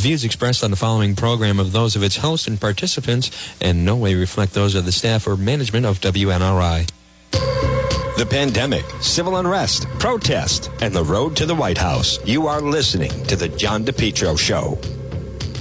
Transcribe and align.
views 0.00 0.24
expressed 0.24 0.64
on 0.64 0.70
the 0.70 0.78
following 0.78 1.14
program 1.14 1.60
of 1.60 1.72
those 1.72 1.94
of 1.94 2.02
its 2.02 2.16
hosts 2.16 2.48
and 2.48 2.58
participants 2.58 3.30
in 3.60 3.84
no 3.84 3.94
way 3.94 4.14
reflect 4.14 4.54
those 4.54 4.74
of 4.74 4.86
the 4.86 4.92
staff 4.92 5.26
or 5.26 5.36
management 5.36 5.84
of 5.84 6.00
WNRI. 6.00 6.90
The 7.30 8.26
pandemic, 8.28 8.84
civil 9.00 9.36
unrest, 9.36 9.86
protest, 9.98 10.70
and 10.80 10.94
the 10.94 11.04
road 11.04 11.36
to 11.36 11.46
the 11.46 11.54
White 11.54 11.76
House. 11.76 12.18
You 12.24 12.46
are 12.46 12.62
listening 12.62 13.10
to 13.26 13.36
The 13.36 13.48
John 13.48 13.84
DePetro 13.84 14.38
Show. 14.38 14.78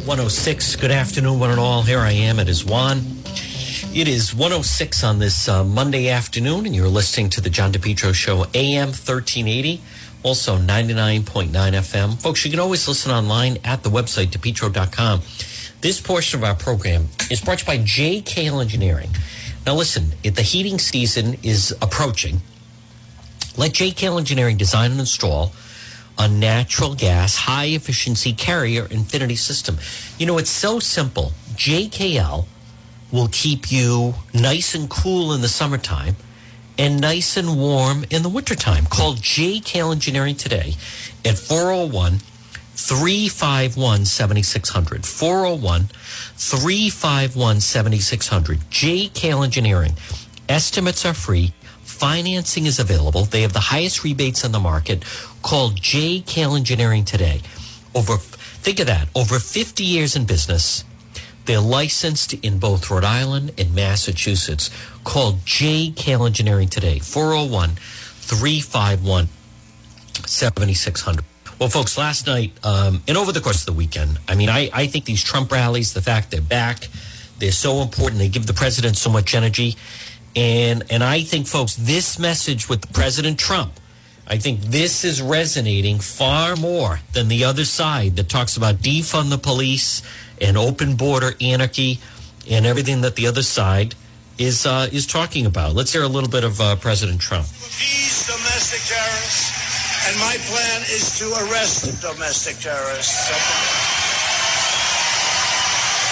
106. 0.05 0.76
Good 0.77 0.91
afternoon, 0.91 1.40
one 1.40 1.52
and 1.52 1.59
all. 1.59 1.84
Here 1.84 1.99
I 1.99 2.12
am. 2.12 2.40
It 2.40 2.48
is 2.48 2.63
Juan. 2.63 3.02
It 3.94 4.08
is 4.08 4.34
106 4.34 5.03
on 5.03 5.20
this 5.20 5.49
uh, 5.49 5.66
Monday 5.66 6.09
afternoon, 6.09 6.66
and 6.66 6.73
you're 6.73 6.88
listening 6.88 7.30
to 7.31 7.41
The 7.41 7.49
John 7.49 7.73
DePetro 7.73 8.13
Show, 8.13 8.45
AM 8.53 8.88
1380 8.88 9.81
also 10.23 10.57
99.9 10.57 11.49
FM. 11.52 12.21
Folks, 12.21 12.44
you 12.44 12.52
can 12.52 12.59
always 12.59 12.88
listen 12.88 13.12
online 13.12 13.57
at 13.63 13.84
the 13.84 13.89
website, 13.89 14.27
depetro.com. 14.27 15.21
This 15.81 16.02
portion 16.02 16.39
of 16.39 16.44
our 16.44 16.55
program 16.55 17.07
is 17.31 17.41
brought 17.41 17.59
to 17.59 17.71
you 17.71 17.77
by 17.77 17.84
JKL 17.84 18.61
Engineering. 18.61 19.09
Now, 19.66 19.75
listen, 19.75 20.13
if 20.23 20.35
the 20.35 20.41
heating 20.41 20.77
season 20.77 21.38
is 21.44 21.73
approaching, 21.81 22.41
let 23.58 23.71
JKL 23.71 24.17
Engineering 24.17 24.58
design 24.58 24.91
and 24.91 24.99
install 24.99 25.53
a 26.17 26.27
natural 26.27 26.95
gas 26.95 27.36
high 27.36 27.67
efficiency 27.67 28.33
carrier 28.33 28.88
infinity 28.91 29.38
system. 29.38 29.77
You 30.17 30.25
know, 30.25 30.38
it's 30.38 30.49
so 30.49 30.80
simple. 30.80 31.31
JKL 31.53 32.45
will 33.11 33.30
keep 33.31 33.72
you 33.72 34.16
nice 34.33 34.75
and 34.75 34.89
cool 34.89 35.33
in 35.33 35.41
the 35.41 35.47
summertime 35.47 36.17
and 36.79 37.01
nice 37.01 37.35
and 37.35 37.59
warm 37.59 38.05
in 38.09 38.23
the 38.23 38.29
wintertime. 38.29 38.85
Call 38.85 39.15
JKL 39.15 39.91
Engineering 39.91 40.35
today 40.35 40.75
at 41.25 41.38
401 41.38 42.19
351 42.73 44.05
7600. 44.05 45.05
401 45.05 45.89
351 46.38 47.59
7600. 47.59 48.59
JKL 48.71 49.44
Engineering. 49.44 49.94
Estimates 50.47 51.05
are 51.05 51.13
free. 51.13 51.53
Financing 51.81 52.66
is 52.66 52.80
available. 52.80 53.25
They 53.25 53.41
have 53.41 53.52
the 53.52 53.59
highest 53.59 54.05
rebates 54.05 54.45
on 54.45 54.53
the 54.53 54.59
market. 54.59 55.03
Call 55.41 55.71
JKL 55.71 56.55
Engineering 56.55 57.03
today. 57.03 57.41
Over, 57.93 58.16
think 58.16 58.80
of 58.80 58.88
that, 58.88 59.09
over 59.14 59.38
50 59.38 59.83
years 59.83 60.16
in 60.16 60.23
business. 60.23 60.86
They're 61.49 61.59
licensed 61.59 62.36
in 62.36 62.59
both 62.59 62.91
Rhode 62.91 63.03
Island 63.03 63.53
and 63.58 63.73
Massachusetts. 63.73 64.69
Call 65.03 65.33
JKL 65.45 66.25
Engineering 66.25 66.67
today, 66.67 67.00
401 67.00 67.75
351 67.75 69.28
7600. 70.25 71.25
Well, 71.59 71.69
folks, 71.69 71.97
last 71.97 72.28
night 72.28 72.53
um, 72.64 73.02
and 73.08 73.17
over 73.17 73.31
the 73.31 73.42
course 73.42 73.61
of 73.61 73.66
the 73.66 73.73
weekend, 73.73 74.20
I 74.27 74.36
mean, 74.36 74.50
I, 74.50 74.70
I 74.73 74.88
think 74.88 75.05
these 75.05 75.23
Trump 75.23 75.52
rallies, 75.52 75.94
the 75.94 76.02
fact 76.02 76.31
they're 76.31 76.42
back, 76.42 76.88
they're 77.39 77.52
so 77.52 77.81
important. 77.81 78.20
They 78.20 78.30
give 78.30 78.47
the 78.47 78.53
president 78.53 78.97
so 78.97 79.09
much 79.09 79.36
energy. 79.36 79.75
And, 80.36 80.83
and 80.89 81.03
I 81.03 81.22
think, 81.22 81.47
folks, 81.47 81.75
this 81.75 82.20
message 82.20 82.70
with 82.70 82.94
President 82.94 83.39
Trump, 83.39 83.73
I 84.27 84.38
think 84.38 84.61
this 84.61 85.03
is 85.03 85.22
resonating 85.22 86.00
far 86.00 86.55
more 86.55 87.00
than 87.14 87.30
the 87.30 87.44
other 87.44 87.66
side 87.66 88.16
that 88.17 88.30
talks 88.30 88.55
about 88.55 88.75
defund 88.75 89.31
the 89.31 89.39
police 89.39 90.03
and 90.39 90.55
open 90.55 90.95
border 90.95 91.33
anarchy 91.42 92.00
and 92.50 92.66
everything 92.66 93.02
that 93.02 93.16
the 93.16 93.25
other 93.25 93.42
side 93.42 93.95
is 94.40 94.66
uh, 94.66 94.88
is 94.92 95.06
talking 95.06 95.45
about. 95.45 95.76
Let's 95.76 95.92
hear 95.92 96.04
a 96.04 96.08
little 96.08 96.30
bit 96.30 96.44
of 96.44 96.59
uh, 96.59 96.76
President 96.78 97.20
Trump. 97.20 97.45
These 97.78 98.26
domestic 98.26 98.82
terrorists, 98.88 99.52
and 100.08 100.16
my 100.23 100.40
plan 100.48 100.82
is 100.88 101.20
to 101.20 101.28
arrest 101.45 101.86
domestic 102.02 102.58
terrorists. 102.64 103.30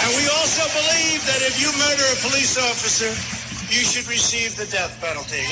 And 0.04 0.14
we 0.14 0.28
also 0.38 0.62
believe 0.76 1.24
that 1.26 1.42
if 1.42 1.58
you 1.58 1.72
murder 1.74 2.06
a 2.06 2.18
police 2.22 2.54
officer, 2.54 3.10
you 3.74 3.82
should 3.82 4.06
receive 4.06 4.54
the 4.54 4.66
death 4.70 4.94
penalty. 5.00 5.42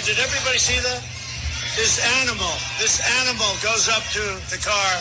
Car. 0.00 0.06
Did 0.06 0.22
everybody 0.22 0.58
see 0.58 0.80
that? 0.80 1.02
This 1.76 2.00
animal, 2.22 2.50
this 2.80 3.00
animal 3.22 3.48
goes 3.62 3.88
up 3.88 4.02
to 4.16 4.24
the 4.50 4.60
car. 4.60 4.92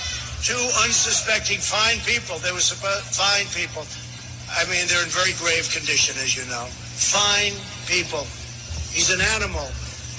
Two 0.43 0.59
unsuspecting 0.83 1.59
fine 1.59 1.99
people. 2.07 2.39
They 2.39 2.51
were 2.51 2.63
supposed 2.63 3.03
fine 3.11 3.47
people. 3.55 3.83
I 4.51 4.65
mean, 4.71 4.87
they're 4.87 5.03
in 5.03 5.11
very 5.11 5.33
grave 5.39 5.67
condition, 5.69 6.15
as 6.23 6.35
you 6.35 6.45
know. 6.47 6.67
Fine 6.95 7.55
people. 7.87 8.23
He's 8.91 9.11
an 9.11 9.21
animal. 9.35 9.65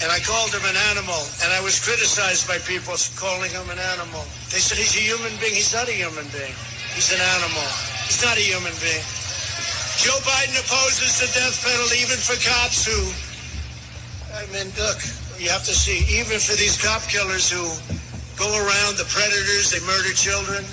And 0.00 0.08
I 0.08 0.20
called 0.24 0.52
him 0.52 0.64
an 0.64 0.76
animal, 0.96 1.20
and 1.44 1.52
I 1.52 1.60
was 1.60 1.76
criticized 1.76 2.48
by 2.48 2.56
people 2.64 2.96
calling 3.20 3.52
him 3.52 3.68
an 3.68 3.80
animal. 3.92 4.24
They 4.48 4.60
said 4.60 4.80
he's 4.80 4.96
a 4.96 5.04
human 5.04 5.32
being. 5.44 5.52
He's 5.52 5.76
not 5.76 5.92
a 5.92 5.96
human 5.96 6.24
being. 6.32 6.56
He's 6.96 7.12
an 7.12 7.20
animal. 7.20 7.68
He's 8.08 8.24
not 8.24 8.40
a 8.40 8.44
human 8.44 8.72
being. 8.80 9.04
Joe 10.00 10.16
Biden 10.24 10.56
opposes 10.56 11.20
the 11.20 11.28
death 11.36 11.60
penalty 11.60 12.00
even 12.00 12.16
for 12.16 12.32
cops 12.40 12.88
who 12.88 12.96
I 14.40 14.46
mean, 14.48 14.72
look, 14.80 14.96
you 15.36 15.52
have 15.52 15.64
to 15.68 15.76
see, 15.76 16.00
even 16.16 16.40
for 16.40 16.56
these 16.56 16.80
cop 16.80 17.02
killers 17.04 17.52
who 17.52 17.60
go 18.40 18.48
around, 18.48 18.96
the 18.96 19.04
predators, 19.12 19.68
they 19.68 19.84
murder 19.84 20.16
children, 20.16 20.64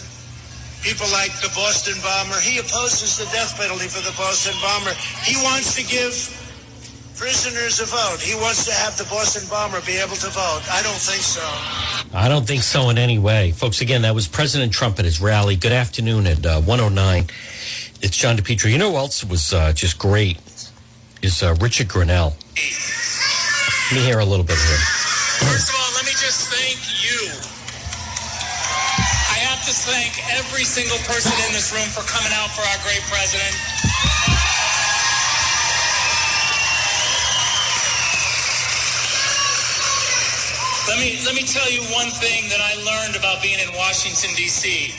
people 0.80 1.08
like 1.12 1.36
the 1.44 1.52
Boston 1.52 2.00
bomber, 2.00 2.40
he 2.40 2.64
opposes 2.64 3.20
the 3.20 3.28
death 3.36 3.60
penalty 3.60 3.92
for 3.92 4.00
the 4.08 4.16
Boston 4.16 4.56
bomber. 4.64 4.96
He 5.28 5.36
wants 5.44 5.76
to 5.76 5.84
give 5.84 6.16
prisoners 7.20 7.82
a 7.82 7.86
vote. 7.86 8.24
He 8.24 8.36
wants 8.40 8.64
to 8.66 8.72
have 8.72 8.96
the 8.98 9.04
Boston 9.12 9.44
bomber 9.50 9.82
be 9.82 9.98
able 9.98 10.16
to 10.16 10.30
vote. 10.32 10.64
I 10.72 10.80
don't 10.82 11.02
think 11.04 11.24
so. 11.24 11.44
I 12.16 12.30
don't 12.30 12.48
think 12.48 12.64
so 12.64 12.90
in 12.90 12.98
any 12.98 13.20
way. 13.20 13.52
Folks, 13.52 13.82
again, 13.82 14.04
that 14.04 14.16
was 14.16 14.30
President 14.30 14.72
Trump 14.72 14.98
at 15.00 15.04
his 15.04 15.20
rally. 15.20 15.58
Good 15.58 15.74
afternoon 15.74 16.26
at 16.26 16.46
uh, 16.46 16.62
109. 16.62 17.28
It's 18.00 18.16
John 18.16 18.38
DePetro. 18.38 18.72
You 18.72 18.78
know 18.78 18.92
who 18.92 18.98
else 18.98 19.26
was 19.26 19.52
uh, 19.52 19.74
just 19.74 20.00
great? 20.00 20.38
Is 21.22 21.44
uh, 21.44 21.56
Richard 21.60 21.88
Grenell. 21.88 22.36
Let 23.88 23.96
me 23.96 24.04
hear 24.04 24.20
a 24.20 24.26
little 24.28 24.44
bit 24.44 24.60
here. 24.60 24.84
First 25.48 25.72
of 25.72 25.80
all, 25.80 25.92
let 25.96 26.04
me 26.04 26.12
just 26.12 26.52
thank 26.52 26.76
you. 27.00 27.32
I 29.32 29.40
have 29.48 29.64
to 29.64 29.72
thank 29.72 30.12
every 30.36 30.68
single 30.68 31.00
person 31.08 31.32
in 31.48 31.56
this 31.56 31.72
room 31.72 31.88
for 31.96 32.04
coming 32.04 32.36
out 32.36 32.52
for 32.52 32.68
our 32.68 32.80
great 32.84 33.00
president. 33.08 33.56
Let 40.92 41.00
me 41.00 41.24
let 41.24 41.32
me 41.40 41.48
tell 41.48 41.72
you 41.72 41.80
one 41.96 42.12
thing 42.20 42.52
that 42.52 42.60
I 42.60 42.76
learned 42.84 43.16
about 43.16 43.40
being 43.40 43.64
in 43.64 43.72
Washington 43.72 44.36
D.C. 44.36 44.92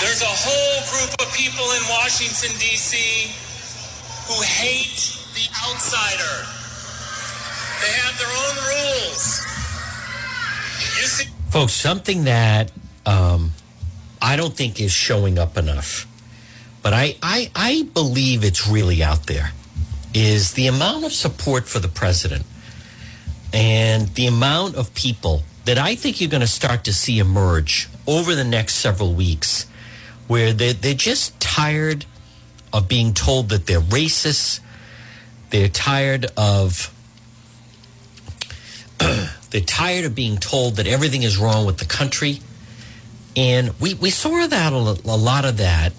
There's 0.00 0.24
a 0.24 0.34
whole 0.40 0.80
group 0.88 1.12
of 1.20 1.28
people 1.36 1.68
in 1.68 1.84
Washington 2.00 2.56
D.C 2.56 3.28
who 4.30 4.42
hate 4.42 5.18
the 5.34 5.48
outsider. 5.66 6.46
They 7.82 7.92
have 8.02 8.16
their 8.18 8.28
own 8.28 8.54
rules. 8.68 9.22
See- 11.06 11.28
Folks, 11.50 11.72
something 11.72 12.24
that 12.24 12.70
um, 13.06 13.52
I 14.22 14.36
don't 14.36 14.54
think 14.54 14.80
is 14.80 14.92
showing 14.92 15.36
up 15.38 15.56
enough, 15.56 16.06
but 16.82 16.92
I, 16.92 17.16
I, 17.22 17.50
I 17.56 17.88
believe 17.92 18.44
it's 18.44 18.68
really 18.68 19.02
out 19.02 19.26
there, 19.26 19.50
is 20.14 20.52
the 20.52 20.68
amount 20.68 21.04
of 21.04 21.12
support 21.12 21.66
for 21.66 21.80
the 21.80 21.88
president 21.88 22.44
and 23.52 24.08
the 24.14 24.26
amount 24.28 24.76
of 24.76 24.94
people 24.94 25.42
that 25.64 25.76
I 25.76 25.96
think 25.96 26.20
you're 26.20 26.30
going 26.30 26.40
to 26.40 26.46
start 26.46 26.84
to 26.84 26.92
see 26.92 27.18
emerge 27.18 27.88
over 28.06 28.36
the 28.36 28.44
next 28.44 28.74
several 28.76 29.12
weeks 29.12 29.66
where 30.28 30.52
they're, 30.52 30.72
they're 30.72 30.94
just 30.94 31.38
tired 31.40 32.04
of 32.72 32.88
being 32.88 33.14
told 33.14 33.48
that 33.50 33.66
they're 33.66 33.80
racist. 33.80 34.60
They're 35.50 35.68
tired 35.68 36.26
of 36.36 36.94
they're 39.50 39.60
tired 39.60 40.04
of 40.04 40.14
being 40.14 40.36
told 40.36 40.76
that 40.76 40.86
everything 40.86 41.22
is 41.22 41.38
wrong 41.38 41.66
with 41.66 41.78
the 41.78 41.84
country. 41.84 42.40
And 43.36 43.78
we, 43.80 43.94
we 43.94 44.10
saw 44.10 44.46
that 44.46 44.72
a, 44.72 44.76
a 44.76 45.16
lot 45.16 45.44
of 45.44 45.56
that, 45.58 45.92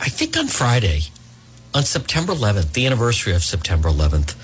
I 0.00 0.08
think 0.08 0.36
on 0.36 0.48
Friday, 0.48 1.02
on 1.74 1.84
September 1.84 2.32
11th, 2.32 2.72
the 2.72 2.86
anniversary 2.86 3.34
of 3.34 3.42
September 3.42 3.88
11th. 3.88 4.34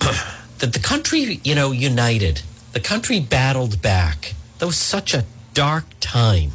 that 0.58 0.72
the 0.72 0.78
country, 0.78 1.40
you 1.44 1.54
know, 1.54 1.72
united. 1.72 2.42
The 2.72 2.80
country 2.80 3.20
battled 3.20 3.82
back. 3.82 4.34
That 4.58 4.66
was 4.66 4.78
such 4.78 5.14
a 5.14 5.24
dark 5.54 5.84
time. 6.00 6.52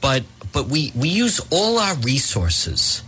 But 0.00 0.24
but 0.52 0.68
we 0.68 0.92
we 0.94 1.08
use 1.08 1.40
all 1.50 1.78
our 1.78 1.96
resources. 1.96 3.02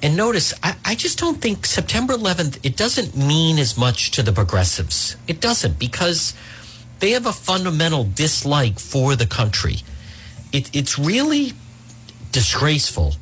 And 0.00 0.16
notice, 0.16 0.54
I, 0.62 0.76
I 0.84 0.94
just 0.94 1.18
don't 1.18 1.40
think 1.40 1.66
September 1.66 2.14
11th, 2.14 2.64
it 2.64 2.76
doesn't 2.76 3.16
mean 3.16 3.58
as 3.58 3.76
much 3.76 4.12
to 4.12 4.22
the 4.22 4.32
progressives. 4.32 5.16
It 5.26 5.40
doesn't 5.40 5.78
because 5.78 6.34
they 7.00 7.10
have 7.12 7.26
a 7.26 7.32
fundamental 7.32 8.04
dislike 8.04 8.78
for 8.78 9.16
the 9.16 9.26
country. 9.26 9.78
It, 10.52 10.74
it's 10.74 10.98
really 11.00 11.52
disgraceful. 12.30 13.14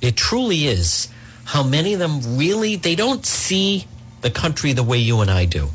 It 0.00 0.16
truly 0.16 0.66
is 0.66 1.08
how 1.44 1.62
many 1.62 1.92
of 1.92 1.98
them 1.98 2.38
really, 2.38 2.76
they 2.76 2.94
don't 2.94 3.26
see 3.26 3.86
the 4.22 4.30
country 4.30 4.72
the 4.72 4.82
way 4.82 4.98
you 4.98 5.20
and 5.20 5.30
I 5.30 5.44
do. 5.44 5.68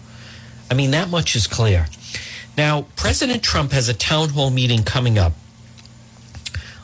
I 0.71 0.73
mean, 0.73 0.91
that 0.91 1.09
much 1.09 1.35
is 1.35 1.45
clear. 1.45 1.87
Now, 2.57 2.87
President 2.95 3.43
Trump 3.43 3.71
has 3.73 3.89
a 3.89 3.93
town 3.93 4.29
hall 4.29 4.49
meeting 4.49 4.83
coming 4.83 5.19
up 5.19 5.33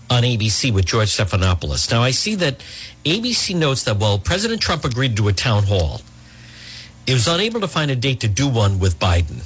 on 0.10 0.24
ABC 0.24 0.74
with 0.74 0.86
George 0.86 1.10
Stephanopoulos. 1.10 1.90
Now, 1.92 2.04
I 2.04 2.12
see 2.12 2.36
that 2.36 2.64
ABC 3.06 3.56
notes 3.56 3.84
that, 3.84 3.98
well, 3.98 4.20
President 4.20 4.62
Trump 4.62 4.86
agreed 4.86 5.18
to 5.18 5.28
a 5.28 5.34
town 5.34 5.64
hall. 5.64 6.02
He 7.06 7.14
was 7.14 7.28
unable 7.28 7.60
to 7.62 7.68
find 7.68 7.92
a 7.92 7.96
date 7.96 8.22
to 8.22 8.28
do 8.28 8.48
one 8.48 8.80
with 8.80 9.00
Biden. 9.00 9.44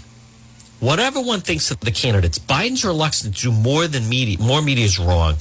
Whatever 0.80 1.22
one 1.22 1.42
thinks 1.42 1.72
of 1.72 1.80
the 1.80 1.92
candidates, 1.92 2.38
Biden's 2.38 2.86
reluctance 2.86 3.36
to 3.36 3.50
do 3.50 3.52
more 3.52 3.88
than 3.88 4.08
media, 4.08 4.38
more 4.40 4.62
media 4.62 4.86
is 4.86 5.00
wrong. 5.00 5.38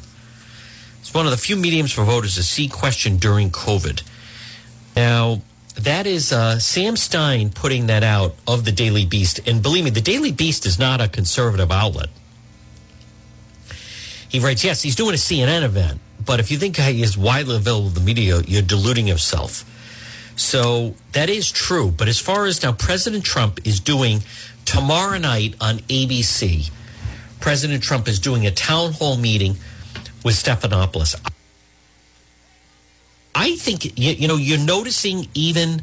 It's 1.00 1.12
one 1.12 1.26
of 1.26 1.30
the 1.30 1.36
few 1.36 1.56
mediums 1.56 1.92
for 1.92 2.04
voters 2.04 2.36
to 2.36 2.42
see 2.42 2.68
question 2.68 3.18
during 3.18 3.50
COVID. 3.50 4.02
Now, 4.96 5.42
that 5.74 6.06
is 6.06 6.32
uh, 6.32 6.58
Sam 6.58 6.96
Stein 6.96 7.50
putting 7.50 7.86
that 7.88 8.02
out 8.02 8.34
of 8.48 8.64
the 8.64 8.72
Daily 8.72 9.04
Beast. 9.04 9.46
And 9.46 9.62
believe 9.62 9.84
me, 9.84 9.90
the 9.90 10.00
Daily 10.00 10.32
Beast 10.32 10.64
is 10.64 10.78
not 10.78 11.02
a 11.02 11.08
conservative 11.08 11.70
outlet. 11.70 12.08
He 14.28 14.40
writes, 14.40 14.64
yes, 14.64 14.82
he's 14.82 14.96
doing 14.96 15.14
a 15.14 15.18
CNN 15.18 15.62
event, 15.62 16.00
but 16.24 16.40
if 16.40 16.50
you 16.50 16.58
think 16.58 16.76
he 16.76 17.02
is 17.02 17.16
widely 17.16 17.56
available 17.56 17.88
in 17.88 17.94
the 17.94 18.00
media, 18.00 18.40
you're 18.46 18.62
deluding 18.62 19.06
yourself. 19.06 19.64
So 20.36 20.94
that 21.12 21.30
is 21.30 21.50
true. 21.50 21.90
But 21.90 22.08
as 22.08 22.18
far 22.18 22.44
as 22.44 22.62
now, 22.62 22.72
President 22.72 23.24
Trump 23.24 23.66
is 23.66 23.80
doing 23.80 24.20
tomorrow 24.64 25.18
night 25.18 25.54
on 25.60 25.78
ABC, 25.78 26.70
President 27.40 27.82
Trump 27.82 28.08
is 28.08 28.18
doing 28.18 28.46
a 28.46 28.50
town 28.50 28.92
hall 28.92 29.16
meeting 29.16 29.56
with 30.24 30.34
Stephanopoulos. 30.34 31.14
I 33.34 33.54
think, 33.56 33.84
you, 33.98 34.12
you 34.12 34.28
know, 34.28 34.36
you're 34.36 34.58
noticing 34.58 35.28
even 35.34 35.82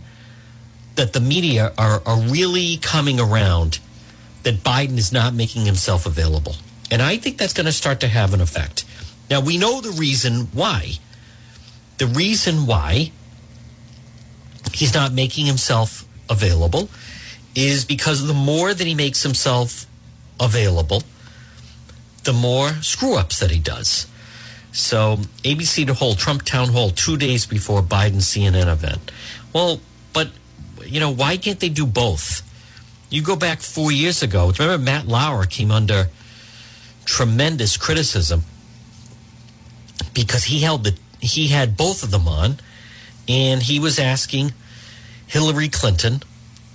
that 0.95 1.13
the 1.13 1.19
media 1.19 1.71
are, 1.77 2.01
are 2.05 2.19
really 2.19 2.77
coming 2.77 3.19
around 3.19 3.79
that 4.43 4.55
Biden 4.55 4.97
is 4.97 5.11
not 5.11 5.33
making 5.33 5.65
himself 5.65 6.05
available. 6.05 6.55
And 6.91 7.01
I 7.01 7.17
think 7.17 7.37
that's 7.37 7.53
going 7.53 7.65
to 7.65 7.71
start 7.71 7.99
to 8.01 8.07
have 8.07 8.33
an 8.33 8.41
effect. 8.41 8.85
Now, 9.29 9.39
we 9.39 9.57
know 9.57 9.81
the 9.81 9.91
reason 9.91 10.47
why. 10.53 10.93
The 11.97 12.07
reason 12.07 12.65
why 12.65 13.11
he's 14.73 14.93
not 14.93 15.13
making 15.13 15.45
himself 15.45 16.05
available 16.29 16.89
is 17.55 17.85
because 17.85 18.25
the 18.27 18.33
more 18.33 18.73
that 18.73 18.85
he 18.85 18.95
makes 18.95 19.23
himself 19.23 19.85
available, 20.39 21.03
the 22.23 22.33
more 22.33 22.69
screw 22.81 23.15
ups 23.15 23.39
that 23.39 23.51
he 23.51 23.59
does. 23.59 24.07
So, 24.71 25.17
ABC 25.43 25.85
to 25.85 25.93
hold 25.93 26.17
Trump 26.17 26.43
town 26.43 26.69
hall 26.69 26.89
two 26.89 27.15
days 27.15 27.45
before 27.45 27.81
Biden 27.83 28.21
CNN 28.21 28.71
event. 28.71 29.11
Well, 29.53 29.79
but, 30.13 30.29
you 30.83 30.99
know, 30.99 31.11
why 31.11 31.37
can't 31.37 31.59
they 31.59 31.69
do 31.69 31.85
both? 31.85 32.41
You 33.11 33.21
go 33.21 33.35
back 33.35 33.59
four 33.59 33.91
years 33.91 34.23
ago. 34.23 34.51
Remember, 34.57 34.83
Matt 34.83 35.07
Lauer 35.07 35.45
came 35.45 35.69
under 35.69 36.07
tremendous 37.05 37.77
criticism 37.77 38.43
because 40.13 40.45
he 40.45 40.59
held 40.59 40.83
the 40.83 40.97
he 41.19 41.47
had 41.47 41.77
both 41.77 42.03
of 42.03 42.11
them 42.11 42.27
on, 42.27 42.57
and 43.27 43.63
he 43.63 43.79
was 43.79 43.97
asking 43.97 44.53
Hillary 45.25 45.69
Clinton 45.69 46.21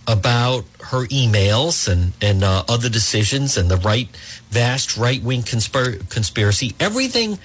about 0.06 0.64
her 0.80 1.06
emails 1.06 1.86
and 1.86 2.12
and 2.22 2.42
uh, 2.42 2.64
other 2.68 2.88
decisions 2.88 3.56
and 3.56 3.70
the 3.70 3.76
right 3.76 4.08
vast 4.50 4.96
right 4.96 5.22
wing 5.22 5.42
conspir- 5.42 6.08
conspiracy, 6.08 6.74
everything 6.80 7.38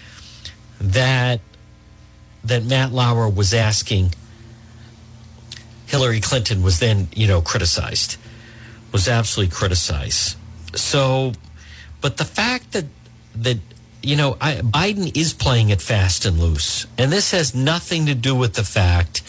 that 0.79 1.41
that 2.43 2.63
Matt 2.63 2.91
Lauer 2.91 3.29
was 3.29 3.53
asking 3.53 4.13
Hillary 5.85 6.21
Clinton 6.21 6.63
was 6.63 6.79
then 6.79 7.07
you 7.15 7.27
know 7.27 7.41
criticized, 7.41 8.17
was 8.91 9.07
absolutely 9.07 9.53
criticized. 9.53 10.37
So, 10.75 11.33
but 12.03 12.17
the 12.17 12.25
fact 12.25 12.73
that 12.73 12.85
that 13.33 13.57
you 14.03 14.17
know 14.17 14.37
I, 14.39 14.55
Biden 14.57 15.15
is 15.17 15.33
playing 15.33 15.69
it 15.69 15.81
fast 15.81 16.25
and 16.25 16.37
loose, 16.37 16.85
and 16.97 17.11
this 17.11 17.31
has 17.31 17.55
nothing 17.55 18.05
to 18.07 18.13
do 18.13 18.35
with 18.35 18.53
the 18.55 18.65
fact 18.65 19.23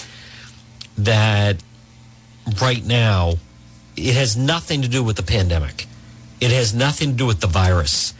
that 0.99 1.63
right 2.61 2.85
now 2.85 3.35
it 3.97 4.15
has 4.15 4.37
nothing 4.37 4.83
to 4.83 4.89
do 4.89 5.05
with 5.05 5.17
the 5.17 5.23
pandemic. 5.23 5.87
It 6.41 6.51
has 6.51 6.75
nothing 6.75 7.13
to 7.13 7.17
do 7.17 7.27
with 7.27 7.41
the 7.41 7.47
virus. 7.47 8.13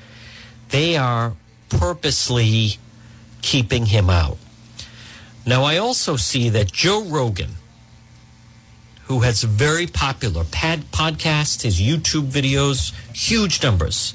They 0.69 0.97
are 0.97 1.35
purposely 1.69 2.79
keeping 3.43 3.87
him 3.87 4.09
out. 4.09 4.39
Now, 5.45 5.65
I 5.65 5.77
also 5.77 6.17
see 6.17 6.49
that 6.51 6.73
Joe 6.73 7.03
Rogan, 7.03 7.57
who 9.07 9.21
has 9.21 9.43
a 9.43 9.47
very 9.49 9.87
popular 9.87 10.45
pad 10.45 10.85
podcast, 10.93 11.63
his 11.63 11.81
YouTube 11.81 12.29
videos, 12.29 12.95
huge 13.15 13.63
numbers. 13.63 14.15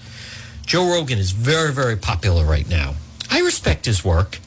Joe 0.70 0.88
Rogan 0.88 1.18
is 1.18 1.32
very, 1.32 1.74
very 1.74 1.96
popular 1.96 2.46
right 2.46 2.70
now. 2.70 2.94
I 3.32 3.40
respect 3.40 3.88
his 3.88 4.06
work. 4.06 4.38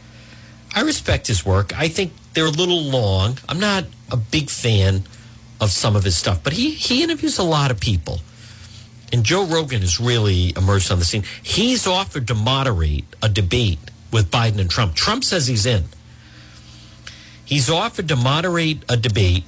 I 0.72 0.82
respect 0.82 1.26
his 1.26 1.44
work. 1.44 1.76
I 1.76 1.88
think 1.88 2.12
they're 2.32 2.46
a 2.46 2.50
little 2.50 2.80
long. 2.80 3.38
I'm 3.48 3.58
not 3.58 3.86
a 4.08 4.16
big 4.16 4.48
fan 4.48 5.02
of 5.60 5.72
some 5.72 5.96
of 5.96 6.04
his 6.04 6.16
stuff, 6.16 6.40
but 6.44 6.52
he, 6.52 6.70
he 6.70 7.02
interviews 7.02 7.38
a 7.38 7.42
lot 7.42 7.72
of 7.72 7.80
people. 7.80 8.20
And 9.12 9.24
Joe 9.24 9.44
Rogan 9.44 9.82
is 9.82 9.98
really 9.98 10.54
emerged 10.56 10.92
on 10.92 11.00
the 11.00 11.04
scene. 11.04 11.24
He's 11.42 11.88
offered 11.88 12.28
to 12.28 12.36
moderate 12.36 13.04
a 13.20 13.28
debate 13.28 13.80
with 14.12 14.30
Biden 14.30 14.60
and 14.60 14.70
Trump. 14.70 14.94
Trump 14.94 15.24
says 15.24 15.48
he's 15.48 15.66
in. 15.66 15.86
He's 17.44 17.68
offered 17.68 18.06
to 18.06 18.16
moderate 18.16 18.84
a 18.88 18.96
debate, 18.96 19.42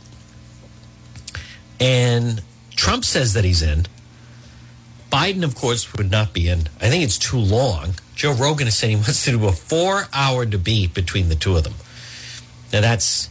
and 1.79 2.43
Trump 2.75 3.05
says 3.05 3.35
that 3.35 3.45
he's 3.45 3.63
in. 3.63 3.87
Biden, 5.15 5.45
of 5.45 5.55
course, 5.55 5.95
would 5.95 6.11
not 6.11 6.33
be 6.33 6.49
in. 6.49 6.67
I 6.81 6.91
think 6.91 7.05
it's 7.05 7.19
too 7.19 7.39
long. 7.39 7.95
Joe 8.17 8.33
Rogan 8.33 8.67
is 8.67 8.75
saying 8.75 8.97
he 8.97 8.99
wants 9.03 9.25
to 9.27 9.31
do 9.31 9.47
a 9.47 9.53
four 9.53 10.09
hour 10.13 10.45
debate 10.45 10.93
between 10.93 11.29
the 11.29 11.37
two 11.37 11.57
of 11.57 11.63
them. 11.63 11.75
Now, 12.73 12.81
that's 12.81 13.31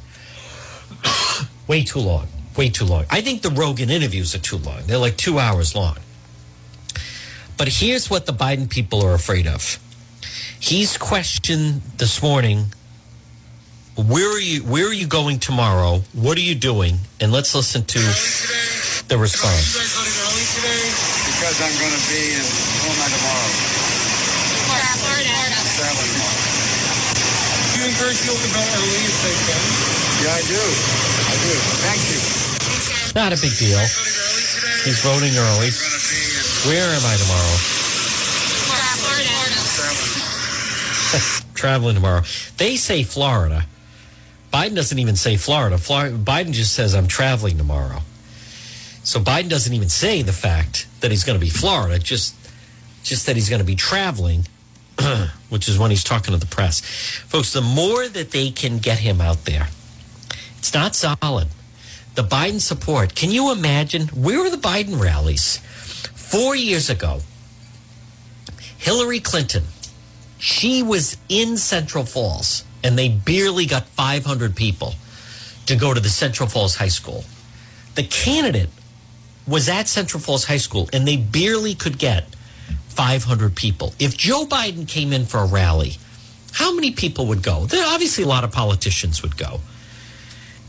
way 1.67 1.83
too 1.83 1.99
long. 1.99 2.29
Way 2.55 2.69
too 2.69 2.85
long. 2.85 3.03
I 3.09 3.19
think 3.19 3.41
the 3.41 3.49
Rogan 3.49 3.89
interviews 3.89 4.33
are 4.33 4.39
too 4.39 4.59
long. 4.59 4.83
They're 4.85 4.97
like 4.97 5.17
two 5.17 5.39
hours 5.39 5.75
long. 5.75 5.97
But 7.57 7.67
here's 7.67 8.09
what 8.09 8.27
the 8.27 8.33
Biden 8.33 8.69
people 8.69 9.05
are 9.05 9.13
afraid 9.13 9.45
of. 9.45 9.77
He's 10.57 10.97
questioned 10.97 11.81
this 11.97 12.23
morning 12.23 12.67
where 13.97 14.33
are 14.33 14.39
you 14.39 14.63
where 14.63 14.87
are 14.87 14.93
you 14.93 15.05
going 15.05 15.39
tomorrow? 15.39 15.99
What 16.13 16.37
are 16.37 16.41
you 16.41 16.55
doing? 16.55 16.99
And 17.19 17.33
let's 17.33 17.53
listen 17.53 17.83
to 17.83 17.99
the 19.09 19.17
response. 19.19 21.22
You 21.43 21.51
guys 21.51 21.59
running 21.59 21.75
early 21.75 21.75
today? 21.75 21.75
Because 21.75 21.75
I'm 21.75 21.75
going 21.75 21.91
to 21.91 22.03
be 22.07 22.23
in 22.39 22.45
who 22.79 22.87
am 22.87 23.03
I 23.03 23.09
tomorrow? 23.11 23.51
Florida. 24.95 25.27
Traveling 25.75 26.07
tomorrow. 26.15 26.39
Do 27.67 27.83
you 27.83 27.87
encourage 27.91 28.19
people 28.23 28.39
to 28.39 28.51
go 28.55 28.63
early 28.63 29.03
if 29.03 29.17
they 29.27 29.35
can? 29.43 29.59
Yeah, 30.23 30.39
I 30.39 30.43
do. 30.47 30.63
I 30.63 31.35
do. 31.43 31.51
Thank 31.83 31.99
you. 32.07 32.19
Not 33.19 33.35
a 33.35 33.39
big 33.43 33.51
deal. 33.59 33.75
Running 33.75 33.91
early 33.91 34.39
today? 34.55 34.87
He's 34.87 35.03
voting 35.03 35.35
early. 35.35 35.67
I'm 35.67 35.83
going 35.83 35.99
to 35.99 36.07
be 36.07 36.23
in 36.31 36.47
Where 36.71 36.87
am 36.95 37.03
I 37.03 37.15
tomorrow? 37.19 37.55
traveling 38.71 39.27
tomorrow. 39.27 39.99
Traveling 41.59 41.95
tomorrow. 41.99 42.23
They 42.55 42.79
say 42.79 43.03
Florida. 43.03 43.67
Biden 44.53 44.75
doesn't 44.75 44.97
even 44.97 45.17
say 45.17 45.35
Florida. 45.35 45.77
Florida. 45.77 46.15
Biden 46.15 46.53
just 46.53 46.71
says 46.71 46.95
I'm 46.95 47.07
traveling 47.07 47.57
tomorrow. 47.57 47.99
So 49.03 49.19
Biden 49.19 49.49
doesn't 49.49 49.73
even 49.73 49.89
say 49.89 50.21
the 50.21 50.31
fact 50.31 50.87
that 51.03 51.11
he's 51.11 51.23
going 51.23 51.37
to 51.37 51.45
be 51.45 51.51
Florida. 51.51 51.99
Just, 51.99 52.33
just 53.03 53.25
that 53.27 53.35
he's 53.35 53.49
going 53.49 53.59
to 53.59 53.65
be 53.65 53.75
traveling, 53.75 54.47
which 55.49 55.67
is 55.69 55.77
when 55.77 55.91
he's 55.91 56.03
talking 56.03 56.33
to 56.33 56.39
the 56.39 56.47
press. 56.47 56.79
Folks, 57.27 57.53
the 57.53 57.61
more 57.61 58.07
that 58.07 58.31
they 58.31 58.49
can 58.49 58.79
get 58.79 58.99
him 58.99 59.21
out 59.21 59.45
there, 59.45 59.67
it's 60.57 60.73
not 60.73 60.95
solid. 60.95 61.49
The 62.15 62.23
Biden 62.23 62.61
support. 62.61 63.15
Can 63.15 63.31
you 63.31 63.51
imagine? 63.51 64.07
Where 64.07 64.41
were 64.41 64.49
the 64.49 64.57
Biden 64.57 64.99
rallies? 64.99 65.57
Four 66.15 66.55
years 66.55 66.89
ago, 66.89 67.19
Hillary 68.77 69.19
Clinton, 69.19 69.63
she 70.39 70.83
was 70.83 71.17
in 71.27 71.57
Central 71.57 72.05
Falls 72.05 72.63
and 72.83 72.97
they 72.97 73.09
barely 73.09 73.65
got 73.65 73.87
500 73.87 74.55
people 74.55 74.95
to 75.65 75.75
go 75.75 75.93
to 75.93 75.99
the 75.99 76.09
Central 76.09 76.47
Falls 76.47 76.75
High 76.75 76.87
School. 76.87 77.23
The 77.95 78.03
candidate 78.03 78.69
was 79.47 79.69
at 79.69 79.87
Central 79.87 80.21
Falls 80.21 80.45
High 80.45 80.57
School 80.57 80.89
and 80.93 81.07
they 81.07 81.17
barely 81.17 81.75
could 81.75 81.97
get 81.97 82.33
500 82.89 83.55
people. 83.55 83.93
If 83.99 84.15
Joe 84.15 84.45
Biden 84.45 84.87
came 84.87 85.11
in 85.13 85.25
for 85.25 85.39
a 85.39 85.45
rally, 85.45 85.97
how 86.53 86.73
many 86.73 86.91
people 86.91 87.25
would 87.27 87.41
go? 87.41 87.65
There 87.65 87.85
obviously 87.85 88.23
a 88.23 88.27
lot 88.27 88.43
of 88.43 88.51
politicians 88.51 89.21
would 89.21 89.37
go. 89.37 89.59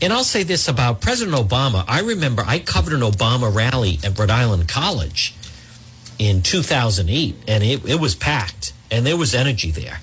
And 0.01 0.11
I'll 0.11 0.23
say 0.25 0.43
this 0.43 0.67
about 0.67 0.99
President 0.99 1.37
Obama. 1.37 1.85
I 1.87 2.01
remember 2.01 2.43
I 2.45 2.59
covered 2.59 2.93
an 2.93 3.01
Obama 3.01 3.53
rally 3.53 3.99
at 4.03 4.17
Rhode 4.19 4.29
Island 4.29 4.67
College 4.67 5.33
in 6.19 6.41
2008, 6.41 7.35
and 7.47 7.63
it, 7.63 7.85
it 7.85 7.99
was 7.99 8.15
packed, 8.15 8.73
and 8.91 9.05
there 9.05 9.15
was 9.15 9.33
energy 9.33 9.71
there. 9.71 9.99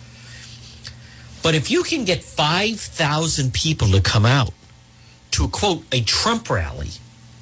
But 1.42 1.54
if 1.54 1.70
you 1.70 1.82
can 1.82 2.04
get 2.04 2.22
5,000 2.22 3.52
people 3.52 3.88
to 3.88 4.00
come 4.00 4.24
out 4.24 4.52
to, 5.32 5.48
quote, 5.48 5.82
a 5.92 6.00
Trump 6.02 6.48
rally 6.48 6.90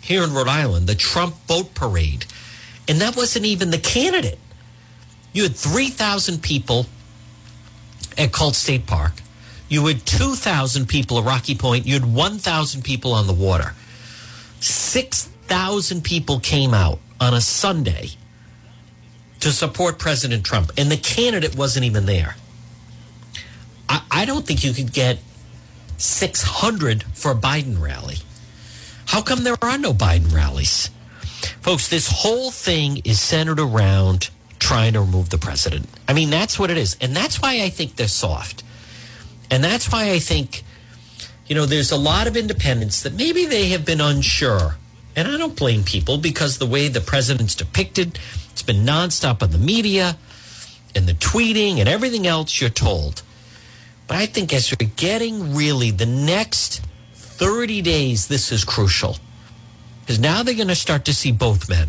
here 0.01 0.23
in 0.25 0.33
Rhode 0.33 0.49
Island, 0.49 0.87
the 0.87 0.95
Trump 0.95 1.35
boat 1.47 1.75
parade, 1.75 2.27
and 2.89 3.01
that 3.01 3.17
wasn't 3.17 3.47
even 3.47 3.71
the 3.71 3.79
candidate. 3.79 4.39
You 5.33 5.45
had 5.45 5.55
3,000 5.55 6.43
people 6.43 6.87
at 8.19 8.33
Colt 8.33 8.55
State 8.55 8.87
Park. 8.87 9.13
You 9.69 9.87
had 9.87 10.05
2,000 10.05 10.89
people 10.89 11.19
at 11.19 11.25
Rocky 11.25 11.55
Point. 11.55 11.87
You 11.87 11.95
had 11.95 12.13
1,000 12.13 12.83
people 12.83 13.13
on 13.13 13.27
the 13.29 13.33
water. 13.33 13.75
6,000 14.59 16.03
people 16.03 16.41
came 16.41 16.75
out 16.75 16.99
on 17.21 17.35
a 17.35 17.41
Sunday 17.41 18.11
to 19.39 19.53
support 19.53 19.99
President 19.99 20.45
Trump, 20.45 20.73
and 20.77 20.91
the 20.91 20.97
candidate 20.97 21.57
wasn't 21.57 21.85
even 21.85 22.07
there. 22.07 22.37
I, 23.89 24.03
I 24.11 24.25
don't 24.25 24.47
think 24.47 24.65
you 24.65 24.73
could 24.73 24.93
get 24.93 25.19
600 25.97 27.05
for 27.15 27.33
a 27.33 27.35
Biden 27.35 27.81
rally. 27.81 28.17
How 29.11 29.23
come 29.23 29.43
there 29.43 29.57
are 29.61 29.77
no 29.77 29.93
Biden 29.93 30.33
rallies? 30.33 30.89
Folks, 31.63 31.89
this 31.89 32.07
whole 32.07 32.53
thing 32.53 33.03
is 33.05 33.19
centered 33.19 33.59
around 33.59 34.31
trying 34.61 34.93
to 34.93 35.01
remove 35.01 35.31
the 35.31 35.37
president. 35.37 35.89
I 36.07 36.13
mean, 36.13 36.31
that's 36.31 36.61
what 36.61 36.71
it 36.71 36.79
is. 36.79 36.97
And 37.01 37.15
that's 37.17 37.43
why 37.43 37.61
I 37.61 37.71
think 37.71 37.97
they're 37.97 38.07
soft. 38.07 38.63
And 39.51 39.65
that's 39.65 39.91
why 39.91 40.13
I 40.13 40.21
think, 40.21 40.63
you 41.49 41.57
know, 41.57 41.67
there's 41.67 41.91
a 41.91 41.97
lot 41.97 42.29
of 42.29 42.37
independents 42.37 43.03
that 43.03 43.15
maybe 43.15 43.47
they 43.47 43.71
have 43.71 43.85
been 43.85 44.01
unsure. 44.01 44.77
And 45.17 45.27
I 45.27 45.37
don't 45.37 45.57
blame 45.57 45.83
people 45.83 46.17
because 46.17 46.59
the 46.59 46.67
way 46.67 46.87
the 46.87 47.01
president's 47.01 47.57
depicted, 47.57 48.17
it's 48.53 48.63
been 48.63 48.87
nonstop 48.87 49.43
on 49.43 49.51
the 49.51 49.59
media 49.59 50.19
and 50.95 51.09
the 51.09 51.15
tweeting 51.15 51.79
and 51.79 51.89
everything 51.89 52.29
else 52.29 52.61
you're 52.61 52.71
told. 52.71 53.23
But 54.07 54.19
I 54.19 54.27
think 54.27 54.55
as 54.55 54.71
you're 54.71 54.89
getting 54.95 55.57
really 55.57 55.91
the 55.91 56.07
next 56.07 56.81
30 57.41 57.81
days, 57.81 58.29
this 58.29 58.53
is 58.53 58.65
crucial. 58.65 59.17
Because 60.03 60.21
now 60.21 60.43
they're 60.43 60.55
going 60.55 60.69
to 60.69 60.75
start 60.75 61.07
to 61.07 61.15
see 61.15 61.33
both 61.33 61.71
men. 61.71 61.89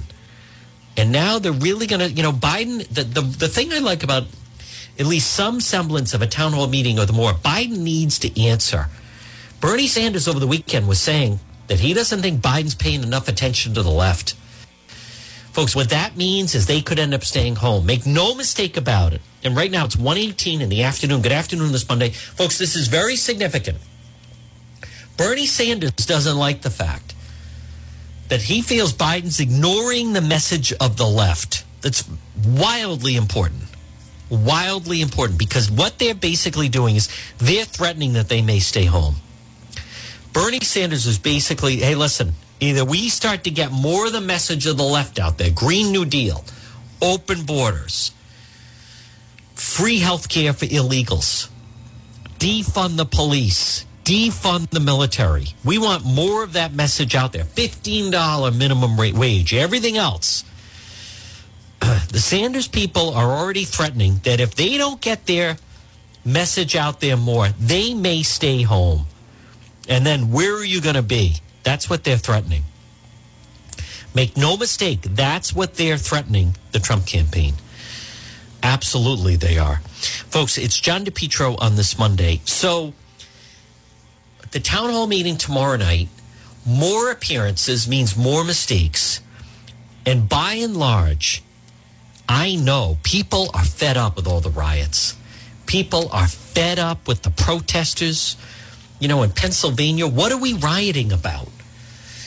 And 0.96 1.12
now 1.12 1.40
they're 1.40 1.52
really 1.52 1.88
going 1.88 2.00
to, 2.00 2.10
you 2.10 2.24
know, 2.24 2.32
Biden, 2.32 2.88
the, 2.88 3.04
the, 3.04 3.20
the 3.20 3.48
thing 3.50 3.74
I 3.74 3.80
like 3.80 4.02
about 4.02 4.24
at 4.98 5.06
least 5.06 5.30
some 5.32 5.60
semblance 5.60 6.14
of 6.14 6.22
a 6.22 6.28
town 6.28 6.54
hall 6.54 6.68
meeting 6.68 6.98
or 6.98 7.06
the 7.06 7.12
more, 7.12 7.34
Biden 7.34 7.80
needs 7.80 8.18
to 8.20 8.42
answer. 8.42 8.88
Bernie 9.60 9.88
Sanders 9.88 10.26
over 10.26 10.40
the 10.40 10.48
weekend 10.48 10.88
was 10.88 11.02
saying 11.02 11.42
that 11.68 11.82
he 11.82 11.94
doesn't 11.94 12.22
think 12.22 12.42
Biden's 12.42 12.76
paying 12.76 13.04
enough 13.04 13.28
attention 13.28 13.74
to 13.74 13.84
the 13.84 13.92
left. 13.92 14.36
Folks, 15.52 15.76
what 15.76 15.90
that 15.90 16.16
means 16.16 16.56
is 16.56 16.66
they 16.66 16.82
could 16.82 16.98
end 16.98 17.14
up 17.14 17.26
staying 17.26 17.58
home. 17.58 17.86
Make 17.86 18.06
no 18.06 18.36
mistake 18.36 18.78
about 18.78 19.12
it. 19.12 19.22
And 19.44 19.58
right 19.58 19.70
now 19.70 19.84
it's 19.84 19.98
118 19.98 20.62
in 20.62 20.70
the 20.70 20.84
afternoon. 20.84 21.22
Good 21.22 21.34
afternoon 21.34 21.74
this 21.74 21.88
Monday. 21.90 22.12
Folks, 22.12 22.58
this 22.58 22.78
is 22.78 22.88
very 22.88 23.18
significant. 23.18 23.78
Bernie 25.22 25.46
Sanders 25.46 25.92
doesn't 25.92 26.36
like 26.36 26.64
the 26.64 26.72
fact 26.72 27.14
that 28.30 28.42
he 28.42 28.64
feels 28.64 28.92
Biden's 28.92 29.40
ignoring 29.40 30.14
the 30.14 30.22
message 30.22 30.74
of 30.74 30.98
the 30.98 31.06
left. 31.06 31.64
That's 31.82 32.10
wildly 32.44 33.16
important. 33.16 33.62
Wildly 34.32 35.00
important 35.00 35.38
because 35.38 35.70
what 35.70 36.00
they're 36.00 36.16
basically 36.16 36.70
doing 36.70 36.96
is 36.96 37.08
they're 37.38 37.66
threatening 37.66 38.14
that 38.14 38.30
they 38.30 38.42
may 38.42 38.58
stay 38.58 38.86
home. 38.86 39.18
Bernie 40.34 40.60
Sanders 40.62 41.06
is 41.06 41.20
basically, 41.20 41.76
hey, 41.76 41.94
listen, 41.94 42.34
either 42.60 42.84
we 42.84 43.08
start 43.10 43.44
to 43.44 43.52
get 43.52 43.72
more 43.72 44.08
of 44.08 44.14
the 44.14 44.22
message 44.22 44.66
of 44.66 44.76
the 44.76 44.84
left 44.84 45.20
out 45.20 45.38
there, 45.38 45.52
Green 45.52 45.92
New 45.92 46.06
Deal, 46.06 46.44
open 47.00 47.44
borders, 47.44 48.12
free 49.54 50.00
health 50.00 50.30
care 50.30 50.52
for 50.52 50.66
illegals, 50.66 51.48
defund 52.40 52.98
the 52.98 53.06
police, 53.06 53.86
defund 54.12 54.70
the 54.72 54.80
military. 54.82 55.48
We 55.64 55.78
want 55.78 56.04
more 56.04 56.44
of 56.44 56.52
that 56.54 56.74
message 56.74 57.16
out 57.16 57.32
there. 57.32 57.46
$15 57.46 58.58
minimum 58.58 59.00
rate 59.00 59.14
wage, 59.16 59.54
everything 59.54 59.96
else. 59.96 60.44
The 62.12 62.20
Sanders 62.20 62.68
people 62.68 63.14
are 63.14 63.32
already 63.32 63.64
threatening 63.64 64.20
that 64.24 64.42
if 64.42 64.54
they 64.54 64.78
don't 64.78 65.00
get 65.00 65.28
their 65.28 65.56
message 66.26 66.76
out 66.76 67.00
there 67.00 67.16
more, 67.16 67.48
they 67.58 67.94
may 67.94 68.22
stay 68.22 68.64
home. 68.64 69.06
And 69.88 70.06
then 70.06 70.30
where 70.30 70.56
are 70.56 70.66
you 70.66 70.82
going 70.82 70.96
to 70.96 71.02
be? 71.02 71.38
That's 71.64 71.90
what 71.90 72.04
they're 72.04 72.18
threatening. 72.18 72.64
Make 74.14 74.36
no 74.36 74.58
mistake, 74.58 75.04
that's 75.04 75.56
what 75.56 75.76
they're 75.76 75.98
threatening 75.98 76.58
the 76.74 76.80
Trump 76.80 77.06
campaign. 77.06 77.54
Absolutely, 78.62 79.38
they 79.38 79.58
are. 79.58 79.78
Folks, 79.78 80.58
it's 80.58 80.80
John 80.82 81.06
DePetro 81.06 81.56
on 81.62 81.78
this 81.78 81.98
Monday. 81.98 82.42
So, 82.44 82.94
the 84.52 84.60
town 84.60 84.90
hall 84.90 85.08
meeting 85.08 85.38
tomorrow 85.38 85.78
night, 85.78 86.10
more 86.66 87.10
appearances 87.10 87.88
means 87.88 88.18
more 88.18 88.44
mistakes. 88.44 89.22
And 90.06 90.28
by 90.28 90.54
and 90.54 90.76
large, 90.78 91.44
I 92.28 92.56
know 92.56 92.98
people 93.04 93.50
are 93.54 93.64
fed 93.64 93.98
up 93.98 94.16
with 94.16 94.28
all 94.28 94.42
the 94.42 94.50
riots. 94.50 95.16
People 95.66 96.10
are 96.12 96.28
fed 96.28 96.80
up 96.80 97.08
with 97.08 97.22
the 97.24 97.32
protesters. 97.32 98.36
You 99.00 99.08
know, 99.08 99.24
in 99.24 99.32
Pennsylvania, 99.32 100.08
what 100.08 100.32
are 100.32 100.38
we 100.38 100.54
rioting 100.54 101.12
about? 101.12 101.48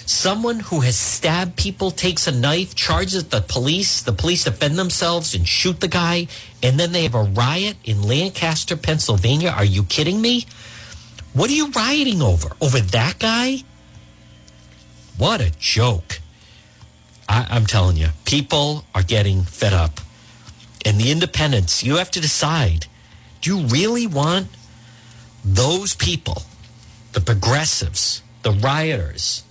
Someone 0.06 0.60
who 0.60 0.80
has 0.80 0.98
stabbed 0.98 1.56
people 1.56 1.90
takes 1.90 2.26
a 2.26 2.32
knife, 2.32 2.74
charges 2.74 3.24
the 3.24 3.40
police, 3.40 4.02
the 4.02 4.12
police 4.12 4.44
defend 4.44 4.76
themselves 4.76 5.34
and 5.34 5.48
shoot 5.48 5.80
the 5.80 5.88
guy, 5.88 6.26
and 6.62 6.78
then 6.78 6.92
they 6.92 7.04
have 7.04 7.14
a 7.14 7.22
riot 7.22 7.76
in 7.84 8.02
Lancaster, 8.02 8.76
Pennsylvania. 8.76 9.48
Are 9.48 9.64
you 9.64 9.84
kidding 9.84 10.20
me? 10.20 10.44
What 11.34 11.50
are 11.50 11.54
you 11.54 11.70
rioting 11.70 12.22
over? 12.22 12.50
Over 12.60 12.78
that 12.78 13.18
guy? 13.18 13.58
What 15.18 15.40
a 15.40 15.50
joke. 15.58 16.20
I, 17.28 17.46
I'm 17.50 17.66
telling 17.66 17.96
you, 17.96 18.08
people 18.24 18.84
are 18.94 19.02
getting 19.02 19.42
fed 19.42 19.72
up. 19.72 20.00
And 20.84 20.98
the 20.98 21.10
independents, 21.10 21.82
you 21.82 21.96
have 21.96 22.10
to 22.12 22.20
decide 22.20 22.86
do 23.40 23.56
you 23.56 23.66
really 23.66 24.06
want 24.06 24.48
those 25.44 25.94
people, 25.94 26.42
the 27.12 27.20
progressives, 27.20 28.22
the 28.42 28.52
rioters? 28.52 29.42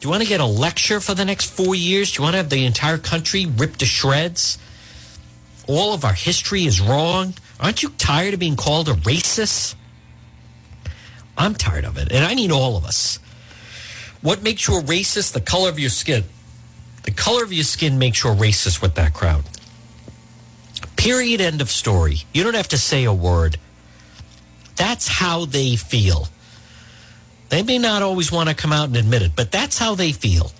Do 0.00 0.06
you 0.06 0.10
want 0.10 0.22
to 0.22 0.28
get 0.28 0.40
a 0.40 0.46
lecture 0.46 1.00
for 1.00 1.14
the 1.14 1.24
next 1.24 1.50
four 1.50 1.74
years? 1.74 2.12
Do 2.12 2.20
you 2.20 2.22
want 2.22 2.34
to 2.34 2.38
have 2.38 2.50
the 2.50 2.64
entire 2.64 2.98
country 2.98 3.46
ripped 3.46 3.80
to 3.80 3.86
shreds? 3.86 4.58
All 5.66 5.92
of 5.92 6.04
our 6.04 6.14
history 6.14 6.66
is 6.66 6.80
wrong. 6.80 7.34
Aren't 7.58 7.82
you 7.82 7.90
tired 7.90 8.34
of 8.34 8.40
being 8.40 8.56
called 8.56 8.88
a 8.88 8.92
racist? 8.92 9.74
I'm 11.36 11.54
tired 11.54 11.84
of 11.84 11.98
it, 11.98 12.12
and 12.12 12.24
I 12.24 12.34
need 12.34 12.50
all 12.50 12.76
of 12.76 12.84
us. 12.84 13.18
What 14.22 14.42
makes 14.42 14.68
you 14.68 14.78
a 14.78 14.82
racist? 14.82 15.32
The 15.32 15.40
color 15.40 15.68
of 15.68 15.78
your 15.78 15.90
skin. 15.90 16.24
The 17.02 17.10
color 17.10 17.44
of 17.44 17.52
your 17.52 17.64
skin 17.64 17.98
makes 17.98 18.24
you 18.24 18.30
a 18.30 18.34
racist 18.34 18.80
with 18.80 18.94
that 18.94 19.12
crowd. 19.12 19.44
Period. 20.96 21.40
End 21.40 21.60
of 21.60 21.70
story. 21.70 22.18
You 22.32 22.42
don't 22.42 22.54
have 22.54 22.68
to 22.68 22.78
say 22.78 23.04
a 23.04 23.12
word. 23.12 23.58
That's 24.76 25.06
how 25.06 25.44
they 25.44 25.76
feel. 25.76 26.28
They 27.50 27.62
may 27.62 27.78
not 27.78 28.02
always 28.02 28.32
want 28.32 28.48
to 28.48 28.54
come 28.54 28.72
out 28.72 28.88
and 28.88 28.96
admit 28.96 29.22
it, 29.22 29.32
but 29.36 29.52
that's 29.52 29.78
how 29.78 29.94
they 29.94 30.12
feel. 30.12 30.50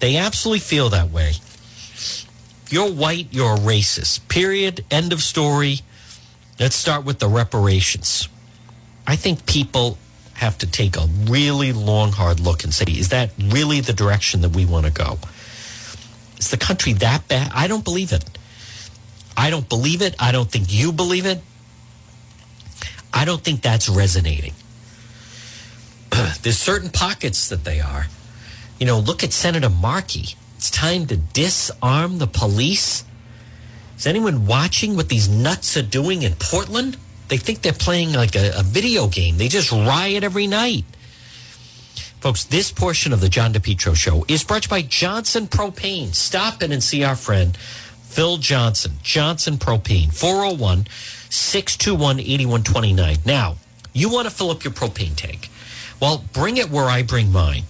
They 0.00 0.16
absolutely 0.16 0.60
feel 0.60 0.90
that 0.90 1.10
way. 1.10 1.30
If 1.30 2.68
you're 2.70 2.90
white, 2.90 3.28
you're 3.30 3.54
a 3.54 3.58
racist. 3.58 4.28
Period. 4.28 4.84
End 4.90 5.12
of 5.12 5.22
story. 5.22 5.80
Let's 6.60 6.76
start 6.76 7.04
with 7.04 7.18
the 7.18 7.28
reparations. 7.28 8.28
I 9.08 9.16
think 9.16 9.46
people 9.46 9.96
have 10.34 10.58
to 10.58 10.66
take 10.66 10.98
a 10.98 11.08
really 11.24 11.72
long, 11.72 12.12
hard 12.12 12.40
look 12.40 12.62
and 12.62 12.74
say, 12.74 12.84
is 12.86 13.08
that 13.08 13.30
really 13.42 13.80
the 13.80 13.94
direction 13.94 14.42
that 14.42 14.50
we 14.50 14.66
want 14.66 14.84
to 14.84 14.92
go? 14.92 15.18
Is 16.36 16.50
the 16.50 16.58
country 16.58 16.92
that 16.92 17.26
bad? 17.26 17.50
I 17.54 17.68
don't 17.68 17.82
believe 17.82 18.12
it. 18.12 18.22
I 19.34 19.48
don't 19.48 19.66
believe 19.66 20.02
it. 20.02 20.14
I 20.18 20.30
don't 20.30 20.50
think 20.50 20.66
you 20.68 20.92
believe 20.92 21.24
it. 21.24 21.40
I 23.12 23.24
don't 23.24 23.42
think 23.42 23.62
that's 23.62 23.88
resonating. 23.88 24.52
There's 26.42 26.58
certain 26.58 26.90
pockets 26.90 27.48
that 27.48 27.64
they 27.64 27.80
are. 27.80 28.08
You 28.78 28.84
know, 28.84 28.98
look 28.98 29.24
at 29.24 29.32
Senator 29.32 29.70
Markey. 29.70 30.36
It's 30.56 30.70
time 30.70 31.06
to 31.06 31.16
disarm 31.16 32.18
the 32.18 32.26
police. 32.26 33.04
Is 33.96 34.06
anyone 34.06 34.44
watching 34.44 34.96
what 34.96 35.08
these 35.08 35.30
nuts 35.30 35.78
are 35.78 35.82
doing 35.82 36.20
in 36.20 36.34
Portland? 36.34 36.98
They 37.28 37.36
think 37.36 37.62
they're 37.62 37.72
playing 37.72 38.12
like 38.12 38.34
a, 38.34 38.52
a 38.58 38.62
video 38.62 39.06
game. 39.06 39.36
They 39.36 39.48
just 39.48 39.70
riot 39.70 40.24
every 40.24 40.46
night. 40.46 40.84
Folks, 42.20 42.44
this 42.44 42.72
portion 42.72 43.12
of 43.12 43.20
the 43.20 43.28
John 43.28 43.52
DePetro 43.52 43.94
show 43.94 44.24
is 44.26 44.42
brought 44.42 44.64
to 44.64 44.66
you 44.66 44.70
by 44.70 44.82
Johnson 44.82 45.46
Propane. 45.46 46.14
Stop 46.14 46.62
in 46.62 46.72
and 46.72 46.82
see 46.82 47.04
our 47.04 47.14
friend 47.14 47.56
Phil 47.56 48.38
Johnson, 48.38 48.92
Johnson 49.02 49.56
Propane, 49.56 50.12
401 50.12 50.86
621 51.30 52.18
8129. 52.18 53.16
Now, 53.24 53.56
you 53.92 54.08
want 54.08 54.26
to 54.26 54.34
fill 54.34 54.50
up 54.50 54.64
your 54.64 54.72
propane 54.72 55.14
tank. 55.14 55.50
Well, 56.00 56.24
bring 56.32 56.56
it 56.56 56.70
where 56.70 56.86
I 56.86 57.02
bring 57.02 57.30
mine. 57.30 57.64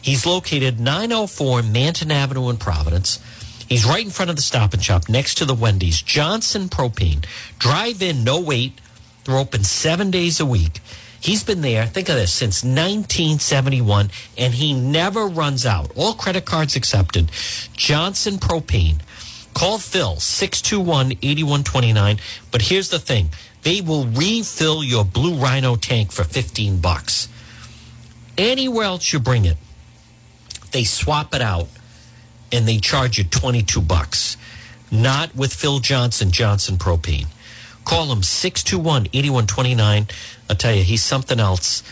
He's 0.00 0.26
located 0.26 0.80
904 0.80 1.62
Manton 1.62 2.10
Avenue 2.10 2.48
in 2.50 2.56
Providence. 2.56 3.20
He's 3.68 3.86
right 3.86 4.04
in 4.04 4.10
front 4.10 4.30
of 4.30 4.36
the 4.36 4.42
Stop 4.42 4.74
and 4.74 4.82
Shop 4.82 5.08
next 5.08 5.36
to 5.36 5.44
the 5.44 5.54
Wendy's. 5.54 6.02
Johnson 6.02 6.68
Propane. 6.68 7.24
Drive 7.58 8.02
in, 8.02 8.24
no 8.24 8.40
wait. 8.40 8.80
They're 9.24 9.36
open 9.36 9.64
seven 9.64 10.10
days 10.10 10.40
a 10.40 10.46
week. 10.46 10.80
He's 11.20 11.42
been 11.42 11.62
there, 11.62 11.86
think 11.86 12.10
of 12.10 12.16
this, 12.16 12.32
since 12.32 12.62
1971, 12.62 14.10
and 14.36 14.52
he 14.52 14.74
never 14.74 15.26
runs 15.26 15.64
out. 15.64 15.90
All 15.96 16.12
credit 16.12 16.44
cards 16.44 16.76
accepted. 16.76 17.30
Johnson 17.72 18.34
Propane. 18.34 19.00
Call 19.54 19.78
Phil, 19.78 20.16
621 20.16 21.12
8129. 21.22 22.18
But 22.50 22.62
here's 22.62 22.90
the 22.90 22.98
thing 22.98 23.30
they 23.62 23.80
will 23.80 24.04
refill 24.06 24.84
your 24.84 25.04
Blue 25.04 25.34
Rhino 25.36 25.76
tank 25.76 26.12
for 26.12 26.24
15 26.24 26.80
bucks. 26.80 27.28
Anywhere 28.36 28.84
else 28.84 29.12
you 29.12 29.18
bring 29.18 29.46
it, 29.46 29.56
they 30.72 30.84
swap 30.84 31.34
it 31.34 31.40
out 31.40 31.68
and 32.52 32.68
they 32.68 32.78
charge 32.78 33.16
you 33.16 33.24
22 33.24 33.80
bucks. 33.80 34.36
Not 34.90 35.34
with 35.34 35.54
Phil 35.54 35.78
Johnson, 35.78 36.30
Johnson 36.30 36.76
Propane. 36.76 37.28
Call 37.84 38.12
him 38.12 38.22
621 38.22 39.06
8129. 39.12 40.08
I'll 40.48 40.56
tell 40.56 40.74
you, 40.74 40.82
he's 40.82 41.02
something 41.02 41.38
else. 41.38 41.82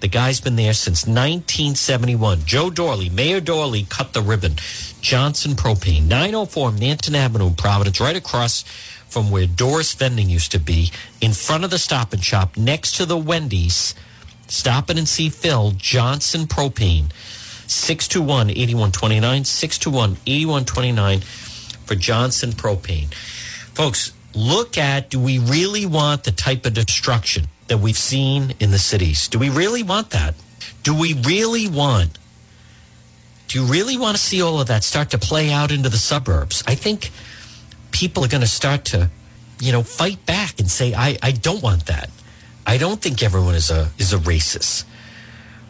The 0.00 0.08
guy's 0.08 0.40
been 0.40 0.56
there 0.56 0.72
since 0.72 1.06
1971. 1.06 2.44
Joe 2.46 2.70
Doorley, 2.70 3.10
Mayor 3.10 3.40
Doorley 3.40 3.86
cut 3.88 4.14
the 4.14 4.22
ribbon. 4.22 4.54
Johnson 5.00 5.52
Propane, 5.52 6.06
904 6.06 6.72
Manton 6.72 7.14
Avenue, 7.14 7.50
Providence, 7.54 8.00
right 8.00 8.16
across 8.16 8.62
from 9.08 9.30
where 9.30 9.46
Doris 9.46 9.92
Vending 9.94 10.30
used 10.30 10.52
to 10.52 10.60
be, 10.60 10.90
in 11.20 11.32
front 11.32 11.64
of 11.64 11.70
the 11.70 11.78
Stop 11.78 12.12
and 12.12 12.24
Shop, 12.24 12.56
next 12.56 12.96
to 12.96 13.04
the 13.04 13.18
Wendy's. 13.18 13.94
Stop 14.46 14.88
in 14.88 14.98
and 14.98 15.08
see 15.08 15.28
Phil, 15.28 15.72
Johnson 15.76 16.46
Propane, 16.46 17.12
621 17.66 18.50
8129, 18.50 19.44
621 19.44 20.16
8129 20.26 21.20
for 21.84 21.94
Johnson 21.94 22.52
Propane. 22.52 23.12
Folks, 23.74 24.12
look 24.34 24.78
at 24.78 25.10
do 25.10 25.18
we 25.18 25.38
really 25.38 25.86
want 25.86 26.24
the 26.24 26.32
type 26.32 26.66
of 26.66 26.74
destruction 26.74 27.46
that 27.68 27.78
we've 27.78 27.96
seen 27.98 28.54
in 28.60 28.70
the 28.70 28.78
cities? 28.78 29.28
Do 29.28 29.38
we 29.38 29.48
really 29.50 29.82
want 29.82 30.10
that? 30.10 30.34
Do 30.82 30.98
we 30.98 31.14
really 31.14 31.68
want? 31.68 32.18
Do 33.48 33.60
you 33.60 33.66
really 33.66 33.96
want 33.96 34.16
to 34.16 34.22
see 34.22 34.40
all 34.42 34.60
of 34.60 34.68
that 34.68 34.84
start 34.84 35.10
to 35.10 35.18
play 35.18 35.50
out 35.50 35.72
into 35.72 35.88
the 35.88 35.96
suburbs? 35.96 36.62
I 36.66 36.74
think 36.74 37.10
people 37.90 38.24
are 38.24 38.28
going 38.28 38.42
to 38.42 38.46
start 38.46 38.84
to, 38.86 39.10
you 39.60 39.72
know, 39.72 39.82
fight 39.82 40.24
back 40.26 40.60
and 40.60 40.70
say, 40.70 40.94
I, 40.94 41.18
I 41.22 41.32
don't 41.32 41.62
want 41.62 41.86
that. 41.86 42.10
I 42.66 42.78
don't 42.78 43.00
think 43.00 43.22
everyone 43.22 43.54
is 43.54 43.70
a 43.70 43.90
is 43.98 44.12
a 44.12 44.18
racist. 44.18 44.84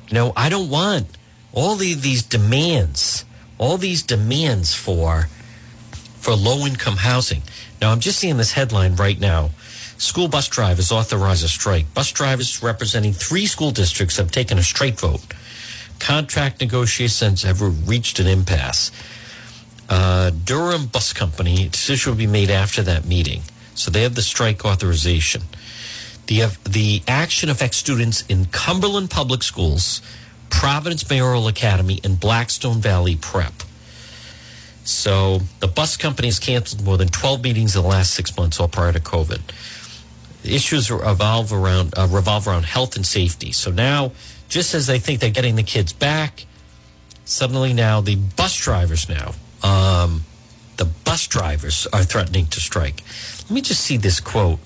You 0.09 0.15
know, 0.15 0.33
I 0.37 0.49
don't 0.49 0.69
want 0.69 1.07
all 1.53 1.77
the, 1.77 1.95
these 1.95 2.23
demands, 2.23 3.25
all 3.59 3.77
these 3.79 4.03
demands 4.03 4.75
for 4.75 5.29
for 6.21 6.35
low 6.35 6.67
income 6.67 6.97
housing. 6.97 7.43
Now, 7.81 7.93
I'm 7.93 8.01
just 8.01 8.19
seeing 8.19 8.37
this 8.37 8.53
headline 8.53 8.97
right 8.97 9.19
now. 9.19 9.51
School 9.97 10.29
bus 10.29 10.49
drivers 10.49 10.93
authorize 10.93 11.43
a 11.43 11.49
strike. 11.49 11.93
Bus 11.93 12.13
drivers 12.13 12.63
representing 12.63 13.13
three 13.13 13.47
school 13.47 13.71
districts 13.71 14.17
have 14.17 14.31
taken 14.31 14.59
a 14.59 14.63
strike 14.63 14.99
vote. 14.99 15.21
Contract 15.99 16.61
negotiations 16.61 17.43
have 17.43 17.61
reached 17.89 18.19
an 18.19 18.27
impasse. 18.27 18.91
Uh, 19.89 20.31
Durham 20.31 20.87
Bus 20.87 21.13
Company 21.13 21.69
decision 21.69 22.13
will 22.13 22.19
be 22.19 22.27
made 22.27 22.49
after 22.49 22.83
that 22.83 23.05
meeting, 23.05 23.43
so 23.75 23.91
they 23.91 24.03
have 24.03 24.15
the 24.15 24.23
strike 24.23 24.65
authorization. 24.65 25.43
The 26.29 26.57
the 26.65 27.03
action 27.09 27.51
affects 27.51 27.77
students 27.77 28.25
in 28.29 28.47
Cumberland 28.47 29.11
Public 29.11 29.43
Schools, 29.43 30.01
Providence 30.49 31.09
Mayoral 31.11 31.49
Academy, 31.49 32.01
and 32.05 32.21
Blackstone 32.21 32.81
Valley 32.81 33.17
Prep. 33.17 33.53
So 34.85 35.41
the 35.61 35.69
bus 35.69 35.97
company 35.97 36.29
has 36.29 36.39
canceled 36.39 36.85
more 36.85 36.97
than 36.97 37.09
12 37.09 37.43
meetings 37.43 37.77
in 37.77 37.83
the 37.83 37.89
last 37.89 38.15
six 38.15 38.37
months, 38.37 38.59
all 38.59 38.69
prior 38.69 38.93
to 38.93 39.01
COVID. 39.01 39.41
The 40.43 40.55
issues 40.55 40.91
revolve 40.91 41.53
around 41.53 41.93
uh, 41.99 42.09
revolve 42.11 42.49
around 42.49 42.65
health 42.65 42.97
and 42.97 43.05
safety. 43.05 43.53
So 43.53 43.71
now, 43.71 44.13
just 44.49 44.75
as 44.75 44.87
they 44.87 44.99
think 44.99 45.21
they're 45.21 45.31
getting 45.31 45.57
the 45.57 45.63
kids 45.63 45.93
back, 45.93 46.47
suddenly 47.25 47.75
now 47.75 48.01
the 48.01 48.17
bus 48.17 48.57
drivers 48.57 49.09
now, 49.09 49.35
um, 49.63 50.25
the 50.79 50.87
bus 50.87 51.27
drivers 51.27 51.87
are 51.93 52.03
threatening 52.03 52.47
to 52.47 52.61
strike. 52.61 53.03
Let 53.43 53.51
me 53.51 53.61
just 53.61 53.83
see 53.83 53.99
this 53.99 54.19
quote. 54.19 54.61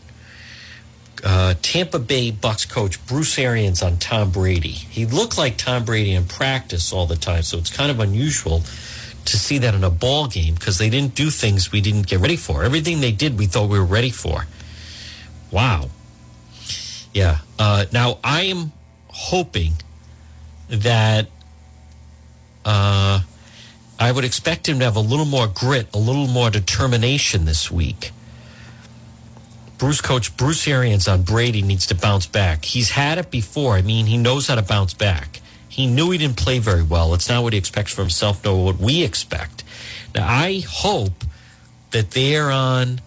Uh, 1.24 1.54
Tampa 1.62 1.98
Bay 1.98 2.30
Bucks 2.30 2.66
coach 2.66 3.04
Bruce 3.06 3.38
Arians 3.38 3.82
on 3.82 3.96
Tom 3.96 4.30
Brady. 4.30 4.68
He 4.68 5.06
looked 5.06 5.38
like 5.38 5.56
Tom 5.56 5.84
Brady 5.84 6.12
in 6.12 6.26
practice 6.26 6.92
all 6.92 7.06
the 7.06 7.16
time, 7.16 7.42
so 7.42 7.58
it's 7.58 7.74
kind 7.74 7.90
of 7.90 7.98
unusual 7.98 8.62
to 9.26 9.38
see 9.38 9.58
that 9.58 9.74
in 9.74 9.84
a 9.84 9.90
ball 9.90 10.26
game 10.26 10.54
because 10.54 10.78
they 10.78 10.90
didn't 10.90 11.14
do 11.14 11.30
things 11.30 11.72
we 11.72 11.80
didn't 11.80 12.06
get 12.06 12.20
ready 12.20 12.36
for. 12.36 12.64
Everything 12.64 13.00
they 13.00 13.12
did, 13.12 13.38
we 13.38 13.46
thought 13.46 13.68
we 13.68 13.78
were 13.78 13.84
ready 13.84 14.10
for. 14.10 14.46
Wow. 15.50 15.88
Yeah. 17.12 17.38
Uh, 17.58 17.86
now 17.92 18.18
I 18.22 18.42
am 18.42 18.72
hoping 19.08 19.74
that 20.68 21.28
uh, 22.64 23.20
I 23.98 24.12
would 24.12 24.24
expect 24.24 24.68
him 24.68 24.78
to 24.80 24.84
have 24.84 24.96
a 24.96 25.00
little 25.00 25.24
more 25.24 25.46
grit, 25.46 25.88
a 25.94 25.98
little 25.98 26.26
more 26.26 26.50
determination 26.50 27.44
this 27.44 27.70
week. 27.70 28.10
Bruce 29.78 30.00
coach 30.00 30.36
Bruce 30.36 30.66
Arians 30.66 31.08
on 31.08 31.22
Brady 31.22 31.62
needs 31.62 31.86
to 31.86 31.94
bounce 31.94 32.26
back. 32.26 32.64
He's 32.64 32.90
had 32.90 33.18
it 33.18 33.30
before. 33.30 33.74
I 33.74 33.82
mean, 33.82 34.06
he 34.06 34.16
knows 34.16 34.46
how 34.46 34.54
to 34.54 34.62
bounce 34.62 34.94
back. 34.94 35.40
He 35.74 35.88
knew 35.88 36.12
he 36.12 36.18
didn't 36.18 36.36
play 36.36 36.60
very 36.60 36.84
well. 36.84 37.14
It's 37.14 37.28
not 37.28 37.42
what 37.42 37.52
he 37.52 37.58
expects 37.58 37.92
for 37.92 38.02
himself, 38.02 38.44
nor 38.44 38.64
what 38.64 38.78
we 38.78 39.02
expect. 39.02 39.64
Now, 40.14 40.24
I 40.24 40.62
hope 40.64 41.24
that 41.90 42.12
they're 42.12 42.52
on 42.52 43.00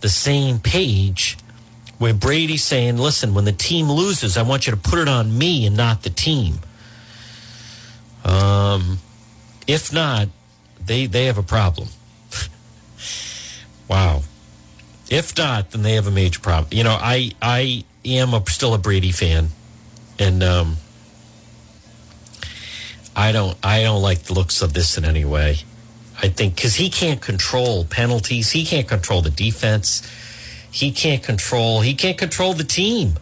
the 0.00 0.08
same 0.08 0.60
page 0.60 1.36
where 1.98 2.14
Brady's 2.14 2.62
saying, 2.62 2.98
listen, 2.98 3.34
when 3.34 3.44
the 3.44 3.50
team 3.50 3.90
loses, 3.90 4.36
I 4.36 4.42
want 4.42 4.68
you 4.68 4.70
to 4.70 4.76
put 4.76 5.00
it 5.00 5.08
on 5.08 5.36
me 5.36 5.66
and 5.66 5.76
not 5.76 6.04
the 6.04 6.10
team. 6.10 6.60
Um, 8.24 8.98
if 9.66 9.92
not, 9.92 10.28
they, 10.86 11.06
they 11.06 11.24
have 11.24 11.38
a 11.38 11.42
problem. 11.42 11.88
wow. 13.88 14.22
If 15.10 15.36
not, 15.36 15.72
then 15.72 15.82
they 15.82 15.94
have 15.94 16.06
a 16.06 16.12
major 16.12 16.38
problem. 16.38 16.68
You 16.70 16.84
know, 16.84 16.96
I 17.00 17.32
I 17.42 17.84
am 18.04 18.32
a, 18.32 18.48
still 18.48 18.74
a 18.74 18.78
Brady 18.78 19.10
fan, 19.10 19.48
and 20.20 20.42
um, 20.42 20.76
I 23.16 23.32
don't 23.32 23.56
I 23.62 23.82
don't 23.82 24.02
like 24.02 24.24
the 24.24 24.34
looks 24.34 24.62
of 24.62 24.72
this 24.72 24.98
in 24.98 25.04
any 25.04 25.24
way. 25.24 25.58
I 26.20 26.28
think 26.28 26.56
because 26.56 26.76
he 26.76 26.90
can't 26.90 27.20
control 27.20 27.84
penalties, 27.84 28.50
he 28.50 28.64
can't 28.64 28.88
control 28.88 29.20
the 29.20 29.30
defense, 29.30 30.02
he 30.70 30.90
can't 30.90 31.22
control 31.22 31.80
he 31.80 31.94
can't 31.94 32.18
control 32.18 32.54
the 32.54 32.64
team. 32.64 33.14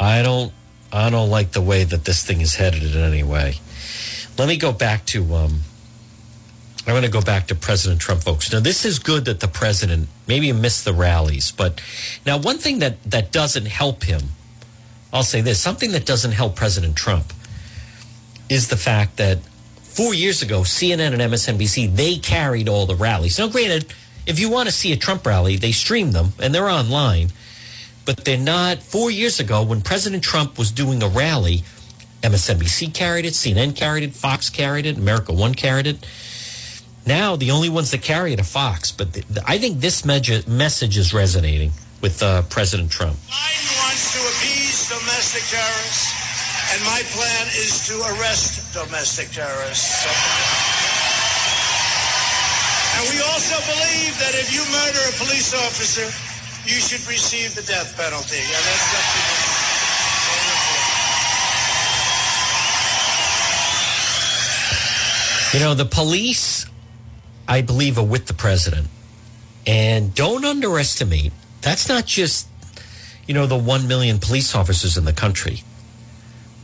I 0.00 0.22
don't 0.22 0.52
I 0.92 1.10
don't 1.10 1.30
like 1.30 1.52
the 1.52 1.62
way 1.62 1.84
that 1.84 2.04
this 2.04 2.24
thing 2.24 2.40
is 2.40 2.54
headed 2.54 2.82
in 2.82 2.96
any 2.96 3.22
way. 3.22 3.56
Let 4.38 4.48
me 4.48 4.56
go 4.56 4.72
back 4.72 5.04
to 5.06 5.34
um, 5.34 5.60
I 6.86 6.92
want 6.92 7.04
to 7.04 7.10
go 7.10 7.20
back 7.20 7.46
to 7.48 7.54
President 7.54 8.00
Trump, 8.00 8.22
folks. 8.22 8.52
Now, 8.52 8.58
this 8.58 8.84
is 8.84 8.98
good 8.98 9.26
that 9.26 9.38
the 9.38 9.46
president 9.46 10.08
maybe 10.26 10.50
missed 10.52 10.84
the 10.84 10.92
rallies, 10.92 11.52
but 11.52 11.80
now 12.26 12.38
one 12.38 12.58
thing 12.58 12.80
that 12.80 13.02
that 13.04 13.30
doesn't 13.30 13.66
help 13.66 14.02
him, 14.04 14.22
I'll 15.12 15.22
say 15.22 15.42
this: 15.42 15.60
something 15.60 15.92
that 15.92 16.06
doesn't 16.06 16.32
help 16.32 16.56
President 16.56 16.96
Trump 16.96 17.32
is 18.52 18.68
the 18.68 18.76
fact 18.76 19.16
that 19.16 19.38
four 19.82 20.12
years 20.12 20.42
ago, 20.42 20.60
CNN 20.60 21.12
and 21.12 21.22
MSNBC 21.22 21.96
they 21.96 22.16
carried 22.16 22.68
all 22.68 22.84
the 22.84 22.94
rallies. 22.94 23.38
Now, 23.38 23.48
granted, 23.48 23.92
if 24.26 24.38
you 24.38 24.50
want 24.50 24.68
to 24.68 24.74
see 24.74 24.92
a 24.92 24.96
Trump 24.96 25.26
rally, 25.26 25.56
they 25.56 25.72
stream 25.72 26.12
them 26.12 26.34
and 26.38 26.54
they're 26.54 26.68
online, 26.68 27.28
but 28.04 28.24
they're 28.24 28.36
not. 28.36 28.82
Four 28.82 29.10
years 29.10 29.40
ago, 29.40 29.62
when 29.62 29.80
President 29.80 30.22
Trump 30.22 30.58
was 30.58 30.70
doing 30.70 31.02
a 31.02 31.08
rally, 31.08 31.62
MSNBC 32.22 32.92
carried 32.92 33.24
it, 33.24 33.32
CNN 33.32 33.74
carried 33.74 34.04
it, 34.04 34.14
Fox 34.14 34.50
carried 34.50 34.84
it, 34.84 34.98
America 34.98 35.32
One 35.32 35.54
carried 35.54 35.86
it. 35.86 36.06
Now 37.06 37.34
the 37.34 37.50
only 37.50 37.70
ones 37.70 37.90
that 37.90 38.02
carry 38.02 38.34
it 38.34 38.38
are 38.38 38.44
Fox, 38.44 38.92
but 38.92 39.14
the, 39.14 39.22
the, 39.30 39.42
I 39.46 39.58
think 39.58 39.80
this 39.80 40.04
me- 40.04 40.42
message 40.46 40.98
is 40.98 41.14
resonating 41.14 41.72
with 42.02 42.22
uh, 42.22 42.42
President 42.42 42.90
Trump. 42.90 43.16
Biden 43.16 43.78
wants 43.82 44.12
to 44.12 44.20
appease 44.20 44.88
domestic 44.88 45.42
terrorists, 45.50 46.21
and 46.72 46.80
my 46.88 47.02
plan 47.12 47.46
is 47.60 47.86
to 47.88 48.00
arrest 48.16 48.72
domestic 48.72 49.28
terrorists. 49.30 50.08
And 52.96 53.04
we 53.12 53.20
also 53.28 53.60
believe 53.68 54.16
that 54.16 54.32
if 54.40 54.48
you 54.48 54.64
murder 54.72 55.02
a 55.04 55.14
police 55.20 55.52
officer, 55.52 56.08
you 56.64 56.80
should 56.80 57.06
receive 57.06 57.54
the 57.54 57.62
death 57.62 57.96
penalty. 57.96 58.40
And 58.40 58.64
that's. 58.64 58.92
You 65.52 65.60
know, 65.60 65.74
the 65.74 65.84
police, 65.84 66.64
I 67.46 67.60
believe, 67.60 67.98
are 67.98 68.04
with 68.04 68.24
the 68.26 68.34
president. 68.34 68.88
And 69.66 70.14
don't 70.14 70.46
underestimate, 70.46 71.32
that's 71.60 71.90
not 71.90 72.06
just, 72.06 72.48
you 73.26 73.34
know, 73.34 73.46
the 73.46 73.58
1 73.58 73.86
million 73.86 74.18
police 74.18 74.54
officers 74.54 74.96
in 74.96 75.04
the 75.04 75.12
country. 75.12 75.62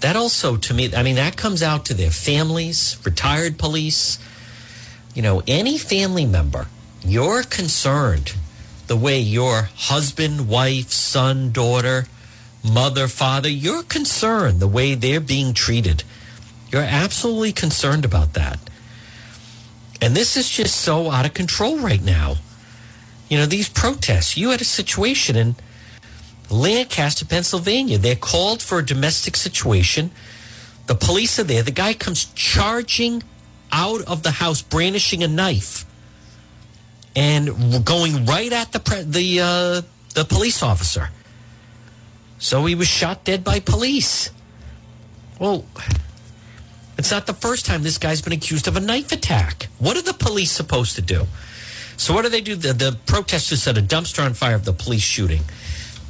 That 0.01 0.17
also, 0.17 0.57
to 0.57 0.75
me, 0.75 0.95
I 0.95 1.03
mean, 1.03 1.17
that 1.17 1.37
comes 1.37 1.63
out 1.63 1.85
to 1.87 1.95
their 1.95 2.11
families, 2.11 2.99
retired 3.05 3.59
police, 3.59 4.19
you 5.15 5.23
know, 5.23 5.43
any 5.47 5.79
family 5.79 6.25
member. 6.25 6.69
You're 7.05 7.43
concerned 7.43 8.35
the 8.87 8.97
way 8.97 9.19
your 9.21 9.71
husband, 9.75 10.49
wife, 10.49 10.91
son, 10.91 11.53
daughter, 11.53 12.07
mother, 12.63 13.09
father, 13.09 13.49
you're 13.49 13.83
concerned 13.83 14.61
the 14.61 14.69
way 14.69 14.95
they're 14.95 15.21
being 15.21 15.53
treated. 15.55 16.05
You're 16.71 16.83
absolutely 16.83 17.53
concerned 17.53 18.05
about 18.05 18.35
that. 18.35 18.59
And 20.01 20.15
this 20.15 20.37
is 20.37 20.49
just 20.49 20.77
so 20.77 21.11
out 21.11 21.27
of 21.27 21.35
control 21.35 21.79
right 21.79 22.03
now. 22.03 22.37
You 23.29 23.39
know, 23.39 23.47
these 23.47 23.69
protests, 23.69 24.37
you 24.37 24.51
had 24.51 24.61
a 24.61 24.65
situation 24.65 25.37
in 25.37 25.57
Lancaster, 26.51 27.25
Pennsylvania. 27.25 27.99
They're 27.99 28.17
called 28.17 28.63
for 28.63 28.79
a 28.79 28.87
domestic 28.87 29.37
situation. 29.37 30.11
The 30.87 30.95
police 30.95 31.39
are 31.39 31.45
there. 31.45 31.63
The 31.63 31.71
guy 31.71 31.95
comes 31.95 32.25
charging 32.35 33.23
out 33.71 34.03
of 34.03 34.23
the 34.23 34.31
house, 34.31 34.63
brandishing 34.63 35.23
a 35.23 35.29
knife, 35.29 35.85
and 37.15 37.85
going 37.85 38.25
right 38.25 38.53
at 38.53 38.73
the 38.73 39.05
the 39.07 39.41
uh, 39.41 39.83
the 40.15 40.25
police 40.25 40.63
officer. 40.63 41.11
So 42.39 42.65
he 42.65 42.75
was 42.75 42.89
shot 42.89 43.25
dead 43.25 43.45
by 43.45 43.61
police. 43.61 44.31
Well, 45.39 45.65
it's 46.97 47.11
not 47.11 47.27
the 47.27 47.35
first 47.35 47.67
time 47.67 47.83
this 47.83 47.99
guy's 47.99 48.23
been 48.23 48.33
accused 48.33 48.67
of 48.67 48.77
a 48.77 48.81
knife 48.81 49.13
attack. 49.13 49.69
What 49.79 49.97
are 49.97 50.03
the 50.03 50.15
police 50.15 50.51
supposed 50.51 50.97
to 50.97 51.03
do? 51.03 51.27
So 51.97 52.15
what 52.15 52.23
do 52.23 52.29
they 52.29 52.41
do? 52.41 52.55
The, 52.55 52.73
the 52.73 52.99
protesters 53.07 53.63
set 53.63 53.77
a 53.77 53.83
dumpster 53.83 54.25
on 54.25 54.35
fire 54.35 54.55
of 54.55 54.65
the 54.65 54.73
police 54.73 55.03
shooting. 55.03 55.43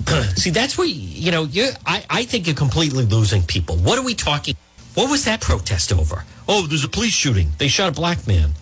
See, 0.36 0.50
that's 0.50 0.78
where 0.78 0.86
you 0.86 1.30
know 1.30 1.44
you. 1.44 1.70
I, 1.86 2.04
I 2.08 2.24
think 2.24 2.46
you're 2.46 2.56
completely 2.56 3.04
losing 3.04 3.42
people. 3.42 3.76
What 3.76 3.98
are 3.98 4.04
we 4.04 4.14
talking? 4.14 4.56
What 4.94 5.10
was 5.10 5.24
that 5.24 5.40
protest 5.40 5.92
over? 5.92 6.24
Oh, 6.48 6.66
there's 6.66 6.84
a 6.84 6.88
police 6.88 7.12
shooting. 7.12 7.50
They 7.58 7.68
shot 7.68 7.88
a 7.88 7.92
black 7.92 8.26
man. 8.26 8.52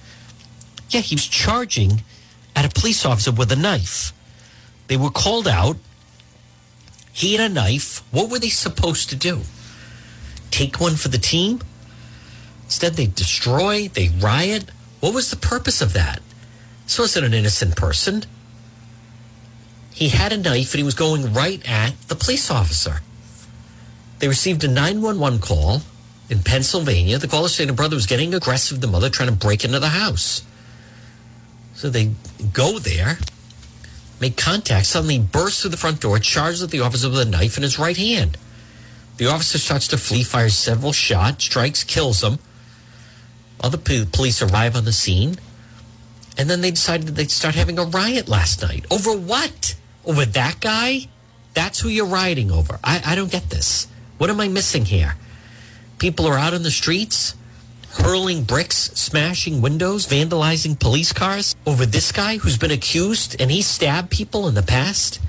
Yeah, 0.91 1.01
he 1.01 1.15
was 1.15 1.27
charging 1.27 2.03
at 2.55 2.65
a 2.65 2.69
police 2.69 3.05
officer 3.05 3.33
with 3.33 3.51
a 3.53 3.57
knife. 3.57 4.13
They 4.89 4.97
were 4.97 5.11
called 5.11 5.49
out. 5.49 5.77
He 7.13 7.35
had 7.35 7.51
a 7.51 7.53
knife. 7.53 8.03
What 8.11 8.31
were 8.31 8.39
they 8.39 8.49
supposed 8.49 9.09
to 9.11 9.17
do? 9.17 9.43
Take 10.51 10.81
one 10.81 10.97
for 10.97 11.09
the 11.09 11.19
team? 11.19 11.61
Instead, 12.65 12.95
they 12.95 13.07
destroy, 13.07 13.89
they 13.89 14.09
riot. 14.21 14.71
What 15.01 15.15
was 15.15 15.31
the 15.31 15.37
purpose 15.37 15.81
of 15.81 15.93
that? 15.93 16.21
This 16.85 16.99
wasn't 16.99 17.27
an 17.27 17.35
innocent 17.35 17.77
person. 17.77 18.25
He 19.97 20.11
had 20.11 20.31
a 20.31 20.37
knife 20.37 20.75
and 20.75 20.79
he 20.79 20.83
was 20.85 20.95
going 20.95 21.33
right 21.33 21.67
at 21.67 21.99
the 22.09 22.15
police 22.15 22.51
officer. 22.51 23.01
They 24.19 24.29
received 24.29 24.63
a 24.63 24.69
911 24.69 25.39
call 25.39 25.81
in 26.29 26.43
Pennsylvania. 26.43 27.17
The 27.17 27.27
caller 27.27 27.49
saying 27.49 27.71
a 27.71 27.73
brother 27.73 27.97
was 27.97 28.05
getting 28.05 28.35
aggressive, 28.35 28.83
the 28.83 28.89
mother 28.89 29.09
trying 29.09 29.31
to 29.31 29.35
break 29.35 29.65
into 29.65 29.81
the 29.81 29.89
house. 29.89 30.43
So 31.73 31.89
they 31.89 32.11
go 32.53 32.79
there, 32.79 33.17
make 34.21 34.37
contact, 34.37 34.85
suddenly 34.85 35.19
bursts 35.19 35.63
through 35.63 35.71
the 35.71 35.79
front 35.79 36.03
door, 36.03 36.19
charges 36.19 36.63
at 36.63 36.71
the 36.71 36.81
officer 36.81 37.09
with 37.09 37.21
a 37.21 37.25
knife 37.25 37.57
in 37.57 37.63
his 37.63 37.79
right 37.79 37.97
hand. 37.97 38.37
The 39.17 39.29
officer 39.31 39.57
starts 39.57 39.89
to 39.89 39.97
flee, 39.97 40.25
fires 40.25 40.55
several 40.55 40.93
shots, 40.93 41.45
strikes, 41.45 41.85
kills 41.85 42.23
him. 42.23 42.39
Other 43.63 43.79
police 43.79 44.43
arrive 44.43 44.77
on 44.77 44.85
the 44.85 44.93
scene. 44.93 45.37
And 46.37 46.51
then 46.51 46.61
they 46.61 46.71
decided 46.71 47.07
they'd 47.09 47.31
start 47.31 47.55
having 47.55 47.79
a 47.79 47.85
riot 47.85 48.29
last 48.29 48.61
night. 48.61 48.85
Over 48.91 49.17
what? 49.17 49.75
Over 50.07 50.25
that 50.25 50.61
guy? 50.61 51.09
That's 51.55 51.81
who 51.81 51.89
you're 51.89 52.07
riding 52.07 52.51
over. 52.51 52.79
I, 52.85 53.03
I 53.05 53.15
don't 53.15 53.31
get 53.31 53.51
this. 53.51 53.89
What 54.19 54.31
am 54.31 54.41
I 54.41 54.49
missing 54.49 54.85
here? 54.85 55.17
People 55.99 56.27
are 56.27 56.39
out 56.39 56.55
in 56.55 56.63
the 56.63 56.71
streets 56.71 57.35
hurling 57.99 58.45
bricks, 58.45 58.91
smashing 58.95 59.63
windows, 59.63 60.07
vandalizing 60.07 60.79
police 60.79 61.13
cars 61.13 61.57
over 61.67 61.87
this 61.87 62.13
guy 62.13 62.37
who's 62.37 62.59
been 62.59 62.71
accused 62.71 63.41
and 63.41 63.51
he 63.51 63.63
stabbed 63.63 64.11
people 64.11 64.49
in 64.49 64.55
the 64.55 64.63
past. 64.63 65.21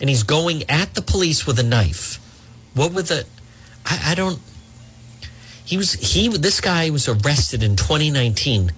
And 0.00 0.08
he's 0.08 0.22
going 0.22 0.68
at 0.68 0.94
the 0.94 1.02
police 1.02 1.46
with 1.46 1.58
a 1.58 1.62
knife. 1.62 2.18
What 2.74 2.92
would 2.92 3.06
the. 3.06 3.26
I, 3.86 4.12
I 4.12 4.14
don't. 4.14 4.40
He 5.64 5.76
was 5.76 5.92
he 5.92 6.28
this 6.28 6.60
guy 6.60 6.90
was 6.90 7.08
arrested 7.08 7.62
in 7.62 7.76
2019 7.76 8.72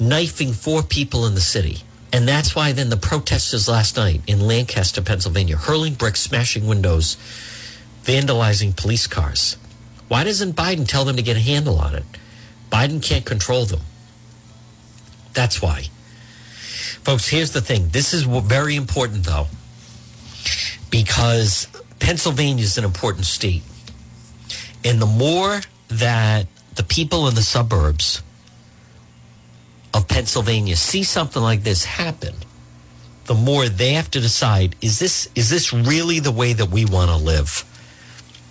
knifing 0.00 0.52
four 0.52 0.82
people 0.82 1.26
in 1.26 1.34
the 1.34 1.40
city. 1.40 1.78
And 2.14 2.28
that's 2.28 2.54
why 2.54 2.70
then 2.70 2.90
the 2.90 2.96
protesters 2.96 3.68
last 3.68 3.96
night 3.96 4.20
in 4.28 4.38
Lancaster, 4.38 5.02
Pennsylvania, 5.02 5.56
hurling 5.56 5.94
bricks, 5.94 6.20
smashing 6.20 6.64
windows, 6.64 7.16
vandalizing 8.04 8.76
police 8.76 9.08
cars. 9.08 9.56
Why 10.06 10.22
doesn't 10.22 10.54
Biden 10.54 10.86
tell 10.86 11.04
them 11.04 11.16
to 11.16 11.22
get 11.22 11.36
a 11.36 11.40
handle 11.40 11.76
on 11.76 11.96
it? 11.96 12.04
Biden 12.70 13.02
can't 13.02 13.24
control 13.24 13.64
them. 13.64 13.80
That's 15.32 15.60
why. 15.60 15.88
Folks, 17.02 17.26
here's 17.26 17.50
the 17.50 17.60
thing. 17.60 17.88
This 17.88 18.14
is 18.14 18.22
very 18.22 18.76
important, 18.76 19.24
though, 19.24 19.48
because 20.90 21.66
Pennsylvania 21.98 22.62
is 22.62 22.78
an 22.78 22.84
important 22.84 23.26
state. 23.26 23.64
And 24.84 25.02
the 25.02 25.06
more 25.06 25.62
that 25.88 26.46
the 26.76 26.84
people 26.84 27.26
in 27.26 27.34
the 27.34 27.42
suburbs 27.42 28.22
of 29.94 30.08
Pennsylvania 30.08 30.76
see 30.76 31.04
something 31.04 31.40
like 31.40 31.62
this 31.62 31.84
happen, 31.84 32.34
the 33.26 33.34
more 33.34 33.68
they 33.68 33.92
have 33.92 34.10
to 34.10 34.20
decide 34.20 34.76
is 34.82 34.98
this 34.98 35.28
is 35.34 35.48
this 35.48 35.72
really 35.72 36.18
the 36.18 36.32
way 36.32 36.52
that 36.52 36.70
we 36.70 36.84
want 36.84 37.10
to 37.10 37.16
live? 37.16 37.64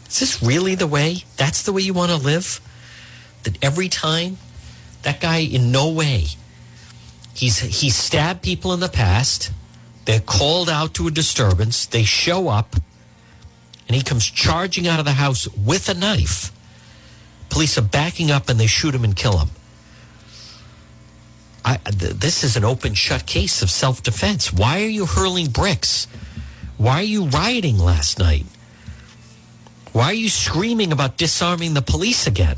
Is 0.07 0.19
this 0.19 0.41
really 0.41 0.75
the 0.75 0.87
way? 0.87 1.17
That's 1.37 1.63
the 1.63 1.73
way 1.73 1.81
you 1.81 1.93
want 1.93 2.11
to 2.11 2.17
live? 2.17 2.59
That 3.43 3.63
every 3.63 3.89
time 3.89 4.37
that 5.03 5.19
guy 5.19 5.39
in 5.39 5.71
no 5.71 5.89
way 5.91 6.27
he's 7.33 7.59
he 7.59 7.89
stabbed 7.89 8.41
people 8.41 8.73
in 8.73 8.79
the 8.79 8.89
past. 8.89 9.51
They're 10.05 10.19
called 10.19 10.69
out 10.69 10.93
to 10.95 11.07
a 11.07 11.11
disturbance. 11.11 11.85
They 11.85 12.03
show 12.03 12.49
up 12.49 12.75
and 13.87 13.95
he 13.95 14.01
comes 14.01 14.25
charging 14.25 14.87
out 14.87 14.99
of 14.99 15.05
the 15.05 15.13
house 15.13 15.47
with 15.55 15.87
a 15.87 15.93
knife. 15.93 16.51
Police 17.49 17.77
are 17.77 17.83
backing 17.83 18.31
up 18.31 18.49
and 18.49 18.59
they 18.59 18.67
shoot 18.67 18.93
him 18.93 19.03
and 19.03 19.15
kill 19.15 19.37
him. 19.37 19.49
I, 21.65 21.77
th- 21.77 22.13
this 22.13 22.43
is 22.43 22.57
an 22.57 22.65
open 22.65 22.93
shut 22.93 23.25
case 23.25 23.61
of 23.61 23.69
self 23.69 24.03
defense. 24.03 24.51
Why 24.51 24.83
are 24.83 24.87
you 24.87 25.05
hurling 25.05 25.47
bricks? 25.47 26.07
Why 26.77 26.95
are 26.99 27.03
you 27.03 27.25
rioting 27.25 27.77
last 27.77 28.19
night? 28.19 28.45
Why 29.93 30.05
are 30.05 30.13
you 30.13 30.29
screaming 30.29 30.91
about 30.91 31.17
disarming 31.17 31.73
the 31.73 31.81
police 31.81 32.27
again? 32.27 32.57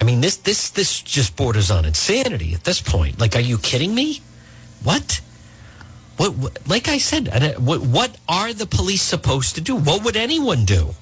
I 0.00 0.04
mean, 0.04 0.20
this 0.20 0.36
this 0.36 0.68
this 0.70 1.00
just 1.00 1.36
borders 1.36 1.70
on 1.70 1.84
insanity 1.84 2.54
at 2.54 2.64
this 2.64 2.80
point. 2.82 3.20
Like, 3.20 3.36
are 3.36 3.40
you 3.40 3.56
kidding 3.56 3.94
me? 3.94 4.20
What? 4.82 5.20
What? 6.16 6.34
what 6.34 6.68
like 6.68 6.88
I 6.88 6.98
said, 6.98 7.28
uh, 7.28 7.60
what, 7.60 7.80
what 7.82 8.16
are 8.28 8.52
the 8.52 8.66
police 8.66 9.02
supposed 9.02 9.54
to 9.54 9.60
do? 9.60 9.76
What 9.76 10.04
would 10.04 10.16
anyone 10.16 10.64
do? 10.64 10.94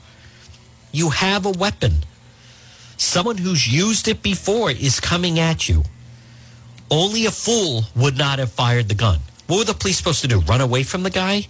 You 0.92 1.10
have 1.10 1.46
a 1.46 1.50
weapon. 1.50 2.04
Someone 2.98 3.38
who's 3.38 3.66
used 3.66 4.06
it 4.06 4.22
before 4.22 4.70
is 4.70 5.00
coming 5.00 5.38
at 5.38 5.66
you. 5.68 5.84
Only 6.90 7.26
a 7.26 7.30
fool 7.30 7.84
would 7.94 8.18
not 8.18 8.38
have 8.38 8.50
fired 8.50 8.88
the 8.88 8.94
gun. 8.94 9.20
What 9.46 9.58
were 9.58 9.64
the 9.64 9.74
police 9.74 9.96
supposed 9.96 10.22
to 10.22 10.28
do? 10.28 10.40
Run 10.40 10.60
away 10.60 10.82
from 10.82 11.02
the 11.02 11.10
guy? 11.10 11.46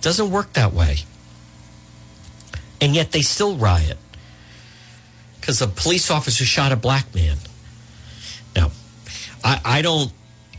Doesn't 0.00 0.30
work 0.30 0.52
that 0.54 0.72
way. 0.72 0.98
And 2.80 2.94
yet 2.94 3.12
they 3.12 3.22
still 3.22 3.56
riot 3.56 3.98
because 5.40 5.60
a 5.60 5.66
police 5.66 6.10
officer 6.10 6.44
shot 6.44 6.72
a 6.72 6.76
black 6.76 7.14
man. 7.14 7.36
Now, 8.56 8.70
I, 9.42 9.60
I 9.64 9.82
don't 9.82 10.12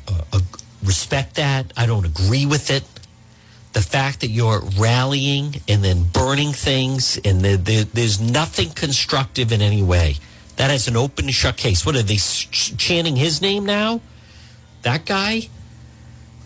uh, 0.08 0.39
respect 0.84 1.36
that. 1.36 1.73
I 1.75 1.86
don't 1.86 2.05
agree 2.05 2.45
with 2.45 2.69
it. 2.69 2.84
The 3.73 3.81
fact 3.81 4.21
that 4.21 4.29
you're 4.29 4.62
rallying 4.77 5.55
and 5.67 5.84
then 5.84 6.03
burning 6.03 6.53
things 6.53 7.19
and 7.25 7.41
the, 7.41 7.55
the, 7.58 7.89
there's 7.93 8.21
nothing 8.21 8.69
constructive 8.69 9.51
in 9.51 9.62
any 9.62 9.84
way. 9.84 10.17
That 10.57 10.71
is 10.71 10.87
an 10.87 10.95
open 10.95 11.25
and 11.25 11.33
shut 11.33 11.57
case. 11.57 11.85
What 11.85 11.95
are 11.95 12.03
they 12.03 12.15
ch- 12.15 12.77
chanting 12.77 13.15
his 13.15 13.41
name 13.41 13.65
now? 13.65 14.01
That 14.83 15.05
guy? 15.05 15.49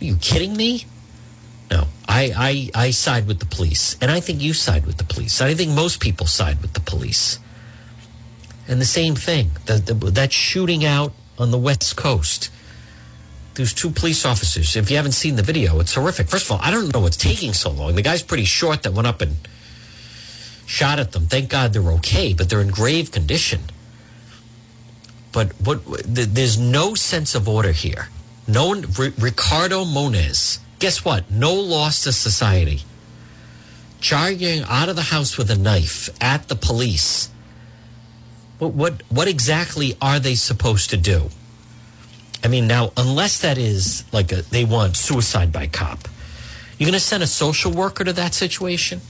Are 0.02 0.04
you 0.04 0.15
kidding 0.15 0.56
me? 0.56 0.86
No, 1.69 1.86
I, 2.08 2.72
I, 2.76 2.86
I 2.88 2.89
side 2.91 3.28
with 3.28 3.39
the 3.39 3.45
police. 3.45 3.95
And 4.02 4.10
I 4.10 4.19
think 4.19 4.41
you 4.41 4.54
side 4.54 4.86
with 4.86 4.98
the 4.98 5.04
police. 5.04 5.39
I 5.41 5.54
think 5.54 5.72
most 5.72 6.00
people 6.00 6.26
side 6.26 6.62
with 6.62 6.74
the 6.74 6.80
police. 6.80 7.38
And 8.67 8.82
the 8.82 8.86
same 8.86 9.15
thing, 9.15 9.52
the, 9.65 9.76
the, 9.76 9.93
that 10.12 10.32
shooting 10.32 10.86
out 10.86 11.13
on 11.38 11.52
the 11.52 11.58
West 11.58 11.95
Coast. 11.95 12.50
There's 13.56 13.74
two 13.74 13.89
police 13.89 14.26
officers. 14.26 14.76
If 14.76 14.89
you 14.89 14.95
haven't 14.95 15.12
seen 15.13 15.36
the 15.36 15.43
video, 15.43 15.80
it's 15.80 15.93
horrific. 15.93 16.28
First 16.28 16.45
of 16.45 16.52
all, 16.54 16.60
I 16.62 16.72
don't 16.72 16.93
know 16.93 17.02
what's 17.02 17.17
taking 17.17 17.54
so 17.54 17.72
long. 17.72 17.95
The 17.95 18.02
guy's 18.02 18.24
pretty 18.24 18.45
short 18.45 18.84
that 18.84 18.93
went 18.93 19.08
up 19.08 19.22
and 19.22 19.36
shot 20.65 21.00
at 21.00 21.12
them. 21.12 21.26
Thank 21.26 21.50
God 21.50 21.74
they're 21.74 21.91
okay, 21.93 22.34
but 22.34 22.50
they're 22.50 22.62
in 22.62 22.69
grave 22.69 23.12
condition. 23.12 23.60
But 25.32 25.54
what 25.62 25.86
th- 25.86 26.30
there's 26.30 26.58
no 26.58 26.96
sense 26.96 27.36
of 27.36 27.48
order 27.48 27.72
here. 27.72 28.10
No 28.48 28.76
R- 28.98 29.13
Ricardo 29.18 29.86
Munoz. 29.86 30.60
Guess 30.80 31.06
what? 31.06 31.30
No 31.30 31.54
loss 31.54 32.04
to 32.04 32.12
society. 32.12 32.82
Charging 34.02 34.63
out 34.63 34.89
of 34.89 34.96
the 34.96 35.04
house 35.04 35.38
with 35.38 35.52
a 35.52 35.58
knife 35.58 36.10
at 36.22 36.48
the 36.48 36.56
police. 36.56 37.30
What 38.58 38.74
what 38.74 39.04
what 39.10 39.28
exactly 39.28 39.96
are 40.02 40.20
they 40.20 40.36
supposed 40.36 40.89
to 40.89 40.98
do? 40.98 41.30
I 42.44 42.48
mean, 42.48 42.68
now 42.68 42.92
unless 42.98 43.39
that 43.42 43.58
is 43.58 44.04
like 44.12 44.32
a 44.32 44.42
they 44.44 44.65
want 44.65 44.96
suicide 44.96 45.52
by 45.52 45.68
cop, 45.68 46.08
you're 46.78 46.88
going 46.88 46.94
to 46.94 47.00
send 47.00 47.22
a 47.22 47.28
social 47.28 47.72
worker 47.72 48.04
to 48.04 48.13
that 48.13 48.34
situation. 48.34 49.02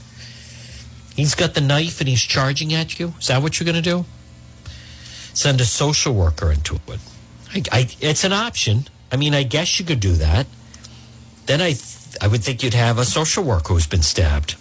He's 1.14 1.34
got 1.34 1.54
the 1.54 1.60
knife 1.60 2.00
and 2.00 2.08
he's 2.08 2.22
charging 2.22 2.74
at 2.74 2.98
you. 2.98 3.14
Is 3.20 3.28
that 3.28 3.42
what 3.42 3.58
you're 3.58 3.64
going 3.64 3.82
to 3.82 3.90
do? 3.90 4.04
Send 5.32 5.60
a 5.60 5.64
social 5.64 6.14
worker 6.14 6.50
into 6.52 6.76
it. 6.76 7.00
I, 7.54 7.62
I, 7.72 7.88
it's 8.00 8.24
an 8.24 8.32
option. 8.32 8.86
I 9.12 9.16
mean, 9.16 9.34
I 9.34 9.42
guess 9.42 9.78
you 9.78 9.84
could 9.84 10.00
do 10.00 10.12
that. 10.14 10.46
Then 11.46 11.60
I, 11.60 11.74
I 12.20 12.28
would 12.28 12.42
think 12.42 12.62
you'd 12.62 12.74
have 12.74 12.98
a 12.98 13.04
social 13.04 13.42
worker 13.42 13.74
who's 13.74 13.86
been 13.86 14.02
stabbed, 14.02 14.56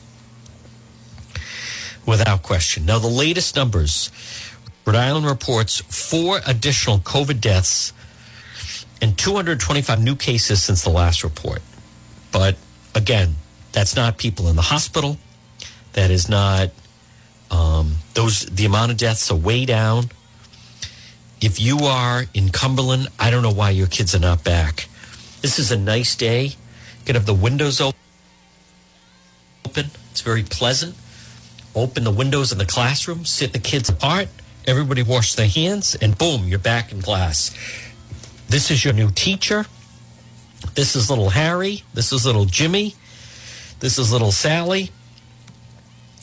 without 2.05 2.41
question. 2.41 2.85
Now, 2.85 2.99
the 2.99 3.07
latest 3.07 3.55
numbers: 3.55 4.11
Rhode 4.85 4.95
Island 4.95 5.25
reports 5.25 5.81
four 5.81 6.41
additional 6.47 6.99
COVID 6.99 7.39
deaths 7.39 7.93
and 9.01 9.17
225 9.17 10.01
new 10.01 10.15
cases 10.15 10.61
since 10.61 10.83
the 10.83 10.89
last 10.89 11.23
report. 11.23 11.61
But 12.31 12.57
again, 12.95 13.35
that's 13.71 13.95
not 13.95 14.17
people 14.17 14.47
in 14.47 14.55
the 14.55 14.61
hospital. 14.63 15.17
That 15.93 16.11
is 16.11 16.29
not 16.29 16.69
um, 17.51 17.95
those. 18.13 18.45
The 18.45 18.65
amount 18.65 18.91
of 18.91 18.97
deaths 18.97 19.31
are 19.31 19.37
way 19.37 19.65
down. 19.65 20.09
If 21.41 21.61
you 21.61 21.79
are 21.79 22.25
in 22.33 22.49
Cumberland, 22.49 23.07
I 23.17 23.31
don't 23.31 23.43
know 23.43 23.51
why 23.51 23.69
your 23.69 23.87
kids 23.87 24.13
are 24.13 24.19
not 24.19 24.43
back. 24.43 24.89
This 25.41 25.57
is 25.57 25.71
a 25.71 25.77
nice 25.77 26.15
day. 26.15 26.43
You 26.43 27.05
can 27.05 27.15
have 27.15 27.25
the 27.25 27.33
windows 27.33 27.79
open. 27.79 27.95
It's 29.73 30.21
very 30.21 30.43
pleasant. 30.43 30.95
Open 31.73 32.03
the 32.03 32.11
windows 32.11 32.51
in 32.51 32.57
the 32.57 32.65
classroom, 32.65 33.23
sit 33.23 33.53
the 33.53 33.59
kids 33.59 33.87
apart, 33.87 34.27
everybody 34.67 35.01
wash 35.01 35.35
their 35.35 35.47
hands, 35.47 35.95
and 35.95 36.17
boom, 36.17 36.45
you're 36.45 36.59
back 36.59 36.91
in 36.91 37.01
class. 37.01 37.55
This 38.49 38.69
is 38.69 38.83
your 38.83 38.93
new 38.93 39.11
teacher. 39.11 39.65
This 40.73 40.95
is 40.95 41.09
little 41.09 41.29
Harry. 41.29 41.83
This 41.93 42.11
is 42.11 42.25
little 42.25 42.45
Jimmy. 42.45 42.95
This 43.79 43.97
is 43.97 44.11
little 44.11 44.33
Sally. 44.33 44.91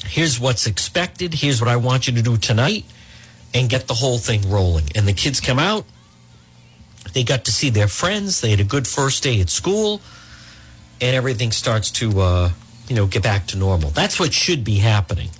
Here's 0.05 0.39
what's 0.39 0.67
expected. 0.67 1.35
Here's 1.35 1.61
what 1.61 1.71
I 1.71 1.77
want 1.77 2.07
you 2.07 2.13
to 2.15 2.23
do 2.23 2.37
tonight 2.37 2.85
and 3.55 3.69
get 3.69 3.87
the 3.87 3.95
whole 3.95 4.19
thing 4.19 4.51
rolling. 4.51 4.87
And 4.95 5.07
the 5.07 5.13
kids 5.13 5.41
come 5.41 5.59
out. 5.59 5.85
They 7.13 7.25
got 7.25 7.45
to 7.47 7.53
see 7.53 7.71
their 7.71 7.89
friends. 7.89 8.41
They 8.41 8.51
had 8.51 8.61
a 8.61 8.65
good 8.65 8.87
first 8.87 9.23
day 9.23 9.41
at 9.41 9.49
school 9.49 10.01
and 11.01 11.15
everything 11.15 11.53
starts 11.53 11.91
to, 11.93 12.21
uh, 12.21 12.51
you 12.89 12.97
know, 12.97 13.07
get 13.07 13.23
back 13.23 13.47
to 13.49 13.59
normal. 13.59 13.91
That's 13.91 14.19
what 14.19 14.33
should 14.33 14.65
be 14.65 14.77
happening. 14.77 15.31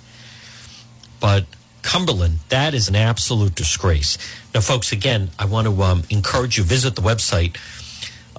But 1.19 1.45
Cumberland, 1.81 2.39
that 2.49 2.73
is 2.73 2.89
an 2.89 2.95
absolute 2.95 3.55
disgrace. 3.55 4.17
Now, 4.53 4.61
folks, 4.61 4.91
again, 4.91 5.29
I 5.39 5.45
want 5.45 5.67
to 5.67 5.81
um, 5.81 6.03
encourage 6.09 6.57
you 6.57 6.63
visit 6.63 6.95
the 6.95 7.01
website, 7.01 7.57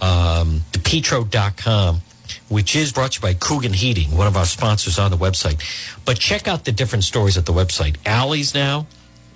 um, 0.00 0.62
depetro.com, 0.72 2.02
which 2.48 2.76
is 2.76 2.92
brought 2.92 3.12
to 3.12 3.18
you 3.18 3.22
by 3.22 3.35
Coogan 3.35 3.72
Heating, 3.72 4.16
one 4.16 4.26
of 4.26 4.37
our 4.37 4.44
sponsors 4.44 4.98
on 4.98 5.11
the 5.11 5.16
website. 5.16 5.61
But 6.04 6.18
check 6.18 6.46
out 6.46 6.64
the 6.64 6.72
different 6.72 7.04
stories 7.04 7.37
at 7.37 7.46
the 7.46 7.52
website. 7.52 7.96
Allie's 8.07 8.54
now, 8.54 8.87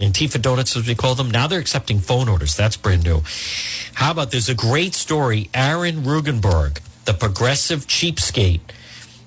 Antifa 0.00 0.40
Donuts, 0.40 0.76
as 0.76 0.86
we 0.86 0.94
call 0.94 1.14
them, 1.14 1.30
now 1.30 1.46
they're 1.46 1.60
accepting 1.60 2.00
phone 2.00 2.28
orders. 2.28 2.56
That's 2.56 2.76
brand 2.76 3.04
new. 3.04 3.22
How 3.94 4.10
about 4.10 4.30
there's 4.30 4.48
a 4.48 4.54
great 4.54 4.94
story, 4.94 5.48
Aaron 5.54 6.02
Regunberg, 6.02 6.80
the 7.04 7.14
progressive 7.14 7.86
cheapskate, 7.86 8.60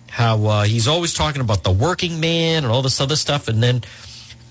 how 0.09 0.45
uh, 0.45 0.63
he's 0.63 0.87
always 0.87 1.13
talking 1.13 1.41
about 1.41 1.63
the 1.63 1.71
working 1.71 2.19
man 2.19 2.63
and 2.63 2.71
all 2.71 2.81
this 2.81 2.99
other 2.99 3.15
stuff, 3.15 3.47
and 3.47 3.63
then 3.63 3.83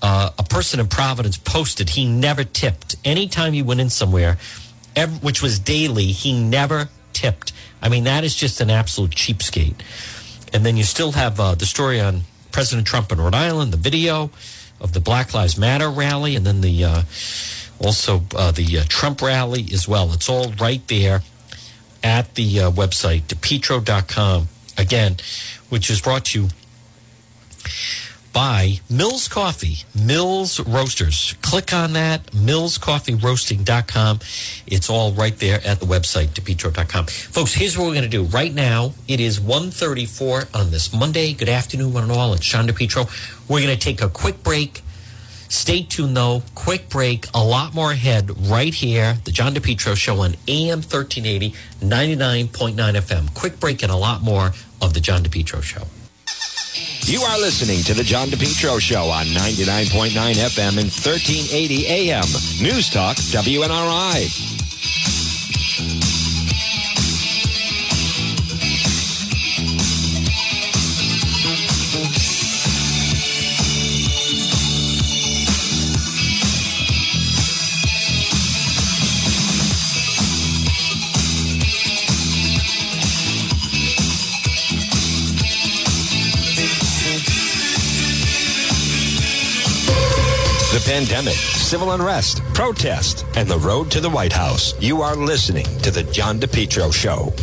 uh, 0.01 0.29
a 0.37 0.43
person 0.43 0.79
in 0.79 0.87
Providence 0.87 1.37
posted 1.37 1.89
he 1.89 2.05
never 2.05 2.43
tipped. 2.43 2.95
Anytime 3.03 3.53
he 3.53 3.61
went 3.61 3.79
in 3.79 3.89
somewhere, 3.89 4.37
ev- 4.95 5.23
which 5.23 5.41
was 5.41 5.59
daily, 5.59 6.07
he 6.07 6.39
never 6.39 6.89
tipped. 7.13 7.51
I 7.81 7.89
mean, 7.89 8.03
that 8.05 8.23
is 8.23 8.35
just 8.35 8.61
an 8.61 8.69
absolute 8.69 9.11
cheapskate. 9.11 9.75
And 10.53 10.65
then 10.65 10.77
you 10.77 10.83
still 10.83 11.13
have 11.13 11.39
uh, 11.39 11.55
the 11.55 11.65
story 11.65 11.99
on 11.99 12.21
President 12.51 12.87
Trump 12.87 13.11
in 13.11 13.19
Rhode 13.19 13.35
Island, 13.35 13.73
the 13.73 13.77
video 13.77 14.31
of 14.85 14.93
the 14.93 14.99
Black 14.99 15.33
Lives 15.33 15.57
Matter 15.57 15.89
rally, 15.89 16.35
and 16.35 16.45
then 16.45 16.61
the 16.61 16.83
uh, 16.83 17.01
also 17.79 18.23
uh, 18.35 18.51
the 18.51 18.79
uh, 18.79 18.83
Trump 18.87 19.19
rally 19.21 19.65
as 19.73 19.87
well. 19.87 20.13
It's 20.13 20.29
all 20.29 20.51
right 20.61 20.87
there 20.87 21.21
at 22.03 22.35
the 22.35 22.59
uh, 22.61 22.71
website, 22.71 23.23
depetro.com, 23.23 24.47
again, 24.77 25.17
which 25.69 25.89
is 25.89 25.99
brought 26.01 26.25
to 26.25 26.43
you 26.43 26.49
by 28.35 28.81
Mills 28.89 29.29
Coffee, 29.29 29.85
Mills 29.95 30.59
Roasters. 30.59 31.35
Click 31.41 31.71
on 31.71 31.93
that, 31.93 32.25
millscoffeeroasting.com. 32.33 34.19
It's 34.67 34.89
all 34.89 35.13
right 35.13 35.39
there 35.39 35.65
at 35.65 35.79
the 35.79 35.85
website, 35.85 36.27
depetro.com. 36.27 37.05
Folks, 37.05 37.53
here's 37.53 37.77
what 37.77 37.85
we're 37.85 37.93
going 37.93 38.03
to 38.03 38.09
do. 38.09 38.23
Right 38.23 38.53
now, 38.53 38.91
it 39.07 39.21
is 39.21 39.39
1.34 39.39 40.53
on 40.53 40.69
this 40.69 40.93
Monday. 40.93 41.33
Good 41.33 41.47
afternoon, 41.47 41.93
one 41.93 42.03
and 42.03 42.11
all. 42.11 42.33
It's 42.33 42.43
Sean 42.43 42.67
DePetro. 42.67 43.09
We're 43.47 43.61
going 43.61 43.73
to 43.73 43.79
take 43.81 44.01
a 44.01 44.09
quick 44.09 44.43
break. 44.43 44.81
Stay 45.47 45.83
tuned, 45.83 46.17
though. 46.17 46.43
Quick 46.55 46.89
break. 46.89 47.27
A 47.33 47.41
lot 47.41 47.73
more 47.73 47.91
ahead 47.93 48.49
right 48.49 48.73
here. 48.73 49.17
The 49.23 49.31
John 49.31 49.55
DePetro 49.55 49.95
Show 49.95 50.19
on 50.19 50.35
AM 50.49 50.79
1380, 50.79 51.51
99.9 51.79 52.75
FM. 52.75 53.33
Quick 53.33 53.61
break 53.61 53.81
and 53.81 53.93
a 53.93 53.95
lot 53.95 54.21
more 54.21 54.51
of 54.81 54.93
the 54.93 54.99
John 54.99 55.23
DePetro 55.23 55.63
Show. 55.63 55.83
You 57.07 57.21
are 57.21 57.37
listening 57.37 57.83
to 57.83 57.93
the 57.93 58.03
John 58.03 58.29
DePetro 58.29 58.81
Show 58.81 59.11
on 59.11 59.27
99.9 59.27 60.09
FM 60.09 60.69
and 60.69 60.89
1380 60.89 61.85
AM. 61.85 62.23
News 62.59 62.89
Talk 62.89 63.17
WNRI. 63.17 64.54
Pandemic, 90.85 91.33
civil 91.33 91.91
unrest, 91.91 92.41
protest, 92.53 93.25
and 93.35 93.49
the 93.49 93.57
road 93.57 93.89
to 93.89 93.99
the 93.99 94.09
White 94.09 94.31
House. 94.31 94.79
You 94.79 95.01
are 95.01 95.15
listening 95.15 95.65
to 95.79 95.89
the 95.89 96.03
John 96.03 96.39
DePetro 96.39 96.93
Show. 96.93 97.33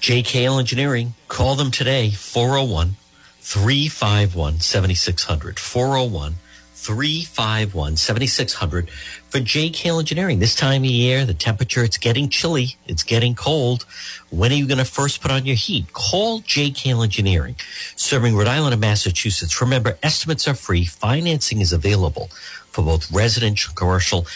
JKL 0.00 0.60
Engineering, 0.60 1.14
call 1.28 1.56
them 1.56 1.72
today, 1.72 2.10
401 2.10 2.96
351 3.40 4.60
7600. 4.60 5.58
401 5.58 6.34
351 6.80 7.96
7600 7.96 8.88
for 9.28 9.38
JKL 9.38 9.98
Engineering. 9.98 10.38
This 10.38 10.54
time 10.54 10.82
of 10.82 10.86
year, 10.86 11.26
the 11.26 11.34
temperature, 11.34 11.84
it's 11.84 11.98
getting 11.98 12.30
chilly, 12.30 12.76
it's 12.86 13.02
getting 13.02 13.34
cold. 13.34 13.84
When 14.30 14.50
are 14.50 14.54
you 14.54 14.66
going 14.66 14.78
to 14.78 14.86
first 14.86 15.20
put 15.20 15.30
on 15.30 15.44
your 15.44 15.56
heat? 15.56 15.92
Call 15.92 16.40
JKL 16.40 17.04
Engineering, 17.04 17.56
serving 17.96 18.34
Rhode 18.34 18.48
Island 18.48 18.72
and 18.72 18.80
Massachusetts. 18.80 19.60
Remember, 19.60 19.98
estimates 20.02 20.48
are 20.48 20.54
free, 20.54 20.86
financing 20.86 21.60
is 21.60 21.72
available 21.72 22.30
for 22.70 22.82
both 22.82 23.12
residential 23.12 23.70
and 23.70 23.76
commercial. 23.76 24.26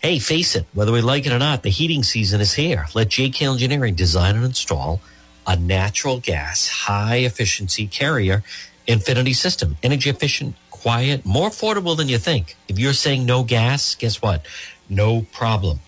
Hey, 0.00 0.18
face 0.18 0.54
it, 0.54 0.66
whether 0.74 0.92
we 0.92 1.00
like 1.00 1.26
it 1.26 1.32
or 1.32 1.38
not, 1.38 1.62
the 1.62 1.70
heating 1.70 2.02
season 2.02 2.42
is 2.42 2.52
here. 2.52 2.86
Let 2.94 3.08
JKL 3.08 3.52
Engineering 3.52 3.94
design 3.94 4.36
and 4.36 4.44
install 4.44 5.00
a 5.46 5.56
natural 5.56 6.20
gas 6.20 6.68
high 6.68 7.16
efficiency 7.16 7.86
carrier 7.86 8.42
infinity 8.86 9.32
system. 9.32 9.76
Energy 9.82 10.10
efficient, 10.10 10.54
quiet, 10.84 11.24
more 11.24 11.48
affordable 11.48 11.96
than 11.96 12.10
you 12.10 12.18
think. 12.18 12.58
If 12.68 12.78
you're 12.78 12.92
saying 12.92 13.24
no 13.24 13.42
gas, 13.42 13.94
guess 13.94 14.20
what? 14.20 14.44
No 14.86 15.22
problem. 15.32 15.80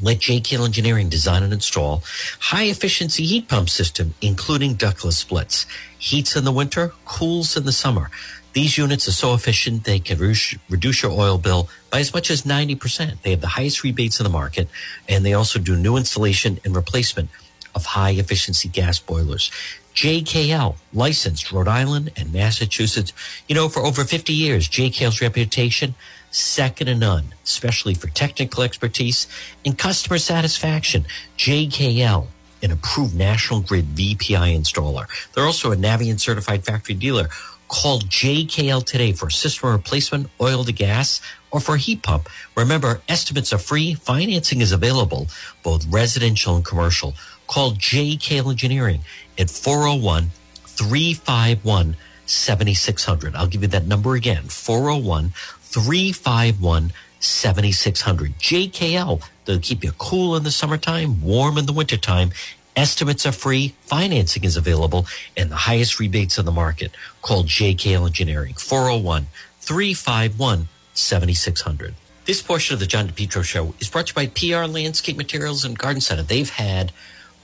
Let 0.00 0.18
JKL 0.18 0.64
Engineering 0.64 1.08
design 1.08 1.42
and 1.42 1.52
install 1.52 2.04
high 2.52 2.66
efficiency 2.74 3.24
heat 3.24 3.48
pump 3.48 3.68
system, 3.68 4.14
including 4.22 4.74
ductless 4.74 5.18
splits. 5.18 5.66
Heats 5.98 6.36
in 6.36 6.44
the 6.44 6.52
winter, 6.52 6.92
cools 7.04 7.56
in 7.56 7.64
the 7.64 7.72
summer. 7.72 8.08
These 8.52 8.78
units 8.78 9.08
are 9.08 9.18
so 9.24 9.34
efficient 9.34 9.82
they 9.82 9.98
can 9.98 10.18
reduce 10.18 10.54
reduce 10.70 11.02
your 11.02 11.10
oil 11.10 11.36
bill 11.36 11.68
by 11.90 11.98
as 11.98 12.14
much 12.14 12.30
as 12.30 12.42
90%. 12.42 13.22
They 13.22 13.30
have 13.30 13.40
the 13.40 13.54
highest 13.58 13.82
rebates 13.82 14.20
in 14.20 14.24
the 14.24 14.30
market, 14.42 14.68
and 15.08 15.26
they 15.26 15.34
also 15.34 15.58
do 15.58 15.74
new 15.74 15.96
installation 15.96 16.60
and 16.64 16.76
replacement 16.76 17.28
of 17.74 17.86
high 17.86 18.12
efficiency 18.12 18.68
gas 18.68 19.00
boilers. 19.00 19.50
JKL, 19.96 20.76
licensed 20.92 21.50
Rhode 21.50 21.68
Island 21.68 22.12
and 22.16 22.30
Massachusetts. 22.30 23.14
You 23.48 23.54
know, 23.54 23.70
for 23.70 23.80
over 23.80 24.04
50 24.04 24.30
years, 24.30 24.68
JKL's 24.68 25.22
reputation, 25.22 25.94
second 26.30 26.88
to 26.88 26.94
none, 26.94 27.34
especially 27.42 27.94
for 27.94 28.08
technical 28.08 28.62
expertise 28.62 29.26
and 29.64 29.78
customer 29.78 30.18
satisfaction. 30.18 31.06
JKL, 31.38 32.26
an 32.62 32.72
approved 32.72 33.14
National 33.14 33.60
Grid 33.60 33.86
VPI 33.96 34.54
installer. 34.54 35.06
They're 35.32 35.46
also 35.46 35.72
a 35.72 35.76
Navien 35.76 36.20
certified 36.20 36.66
factory 36.66 36.94
dealer. 36.94 37.30
Call 37.68 38.00
JKL 38.00 38.84
today 38.84 39.12
for 39.12 39.30
system 39.30 39.70
replacement, 39.70 40.28
oil 40.42 40.62
to 40.64 40.72
gas, 40.72 41.22
or 41.50 41.58
for 41.58 41.76
a 41.76 41.78
heat 41.78 42.02
pump. 42.02 42.28
Remember, 42.54 43.00
estimates 43.08 43.50
are 43.50 43.58
free. 43.58 43.94
Financing 43.94 44.60
is 44.60 44.72
available, 44.72 45.28
both 45.62 45.86
residential 45.86 46.54
and 46.54 46.64
commercial. 46.66 47.14
Call 47.46 47.72
JKL 47.72 48.50
Engineering 48.50 49.00
at 49.38 49.50
401 49.50 50.30
351 50.64 51.96
7600. 52.26 53.34
I'll 53.34 53.46
give 53.46 53.62
you 53.62 53.68
that 53.68 53.86
number 53.86 54.14
again 54.14 54.44
401 54.44 55.30
351 55.60 56.92
7600. 57.20 58.38
JKL, 58.38 59.22
they'll 59.44 59.58
keep 59.58 59.84
you 59.84 59.92
cool 59.92 60.36
in 60.36 60.42
the 60.42 60.50
summertime, 60.50 61.22
warm 61.22 61.58
in 61.58 61.66
the 61.66 61.72
wintertime. 61.72 62.30
Estimates 62.74 63.24
are 63.24 63.32
free, 63.32 63.74
financing 63.82 64.44
is 64.44 64.56
available, 64.56 65.06
and 65.36 65.50
the 65.50 65.56
highest 65.56 65.98
rebates 65.98 66.38
on 66.38 66.44
the 66.44 66.52
market. 66.52 66.92
Call 67.22 67.44
JKL 67.44 68.06
Engineering 68.06 68.54
401 68.54 69.28
351 69.60 70.68
7600. 70.92 71.94
This 72.26 72.42
portion 72.42 72.74
of 72.74 72.80
the 72.80 72.86
John 72.86 73.08
DePetro 73.08 73.44
Show 73.44 73.74
is 73.80 73.88
brought 73.88 74.08
to 74.08 74.20
you 74.20 74.26
by 74.28 74.66
PR 74.66 74.70
Landscape 74.70 75.16
Materials 75.16 75.64
and 75.64 75.78
Garden 75.78 76.00
Center. 76.00 76.22
They've 76.22 76.50
had 76.50 76.92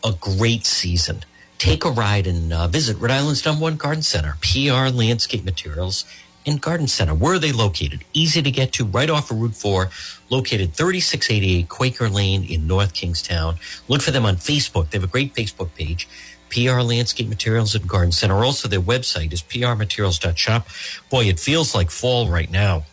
a 0.05 0.13
great 0.13 0.67
season. 0.67 1.25
Take 1.63 1.85
a 1.85 1.91
ride 1.91 2.27
and 2.27 2.53
uh, 2.53 2.67
visit 2.67 2.99
Rhode 2.99 3.13
Island's 3.13 3.45
number 3.45 3.63
one 3.63 3.77
garden 3.77 4.03
center, 4.03 4.37
PR 4.41 4.93
Landscape 4.93 5.45
Materials 5.45 6.05
and 6.45 6.61
Garden 6.61 6.89
Center. 6.89 7.15
Where 7.15 7.35
are 7.35 7.39
they 7.39 7.53
located? 7.53 8.05
Easy 8.13 8.43
to 8.43 8.51
get 8.51 8.73
to, 8.73 8.85
right 8.85 9.09
off 9.09 9.31
of 9.31 9.41
Route 9.41 9.55
4, 9.55 9.89
located 10.29 10.75
3688 10.75 11.69
Quaker 11.69 12.09
Lane 12.09 12.43
in 12.43 12.67
North 12.67 12.95
Kingstown. 12.95 13.59
Look 13.87 14.03
for 14.03 14.11
them 14.11 14.27
on 14.27 14.39
Facebook. 14.39 14.91
They 14.91 14.99
have 14.99 15.05
a 15.05 15.13
great 15.13 15.37
Facebook 15.37 15.73
page. 15.77 16.09
PR 16.51 16.81
Landscape 16.81 17.29
Materials 17.29 17.77
and 17.77 17.89
Garden 17.89 18.11
Center. 18.11 18.43
Also, 18.43 18.67
their 18.67 18.81
website 18.81 19.33
is 19.33 19.41
prmaterials.shop. 19.41 20.67
Boy, 21.11 21.27
it 21.27 21.39
feels 21.39 21.77
like 21.77 21.93
fall 21.93 22.29
right 22.29 22.51
now. 22.51 22.87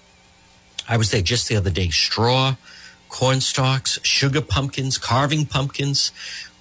I 0.87 0.97
was 0.97 1.09
there 1.09 1.23
just 1.23 1.47
the 1.47 1.55
other 1.55 1.71
day. 1.71 1.89
Straw, 1.89 2.55
corn 3.09 3.41
stalks, 3.41 3.99
sugar 4.03 4.41
pumpkins, 4.41 4.99
carving 4.99 5.47
pumpkins, 5.47 6.11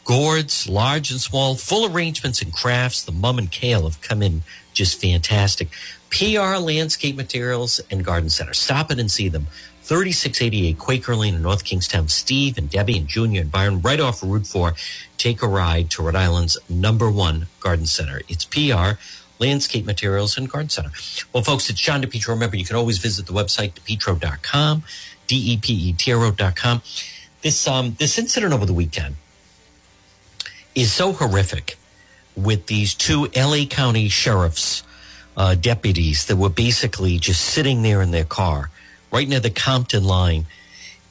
gourds, 0.08 0.66
large 0.66 1.10
and 1.10 1.20
small, 1.20 1.54
full 1.54 1.84
arrangements 1.92 2.40
and 2.40 2.50
crafts. 2.50 3.02
The 3.02 3.12
mum 3.12 3.38
and 3.38 3.52
kale 3.52 3.82
have 3.82 4.00
come 4.00 4.22
in 4.22 4.42
just 4.72 4.98
fantastic. 4.98 5.68
PR 6.08 6.56
Landscape 6.56 7.14
Materials 7.14 7.78
and 7.90 8.02
Garden 8.02 8.30
Center. 8.30 8.54
Stop 8.54 8.90
it 8.90 8.98
and 8.98 9.10
see 9.10 9.28
them. 9.28 9.48
3688 9.82 10.78
Quaker 10.78 11.14
Lane 11.14 11.34
in 11.34 11.42
North 11.42 11.62
Kingstown. 11.62 12.08
Steve 12.08 12.56
and 12.56 12.70
Debbie 12.70 12.96
and 12.96 13.06
Junior 13.06 13.42
and 13.42 13.52
Byron 13.52 13.82
right 13.82 14.00
off 14.00 14.22
Route 14.22 14.46
4. 14.46 14.74
Take 15.18 15.42
a 15.42 15.46
ride 15.46 15.90
to 15.90 16.02
Rhode 16.02 16.16
Island's 16.16 16.56
number 16.70 17.10
one 17.10 17.48
garden 17.60 17.84
center. 17.84 18.22
It's 18.28 18.46
PR 18.46 18.98
Landscape 19.38 19.84
Materials 19.84 20.38
and 20.38 20.48
Garden 20.48 20.70
Center. 20.70 20.90
Well, 21.34 21.42
folks, 21.42 21.68
it's 21.68 21.80
John 21.80 22.02
DePetro. 22.02 22.28
Remember, 22.28 22.56
you 22.56 22.64
can 22.64 22.76
always 22.76 22.96
visit 22.96 23.26
the 23.26 23.34
website, 23.34 23.72
depetro.com, 23.72 24.84
D-E-P-E-T-R-O.com. 25.26 26.82
This, 27.42 27.68
um, 27.68 27.94
this 27.98 28.18
incident 28.18 28.54
over 28.54 28.64
the 28.64 28.74
weekend 28.74 29.16
is 30.78 30.92
so 30.92 31.12
horrific 31.12 31.76
with 32.36 32.66
these 32.66 32.94
two 32.94 33.28
LA 33.34 33.64
County 33.68 34.08
sheriffs, 34.08 34.84
uh, 35.36 35.56
deputies 35.56 36.26
that 36.26 36.36
were 36.36 36.48
basically 36.48 37.18
just 37.18 37.40
sitting 37.44 37.82
there 37.82 38.00
in 38.00 38.12
their 38.12 38.24
car 38.24 38.70
right 39.12 39.28
near 39.28 39.40
the 39.40 39.50
Compton 39.50 40.04
line 40.04 40.46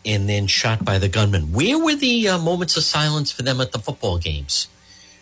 and 0.05 0.29
then 0.29 0.47
shot 0.47 0.85
by 0.85 0.97
the 0.97 1.09
gunman. 1.09 1.51
Where 1.51 1.77
were 1.77 1.95
the 1.95 2.29
uh, 2.29 2.37
moments 2.37 2.77
of 2.77 2.83
silence 2.83 3.29
for 3.29 3.41
them 3.43 3.59
at 3.59 3.73
the 3.73 3.79
football 3.79 4.17
games? 4.17 4.69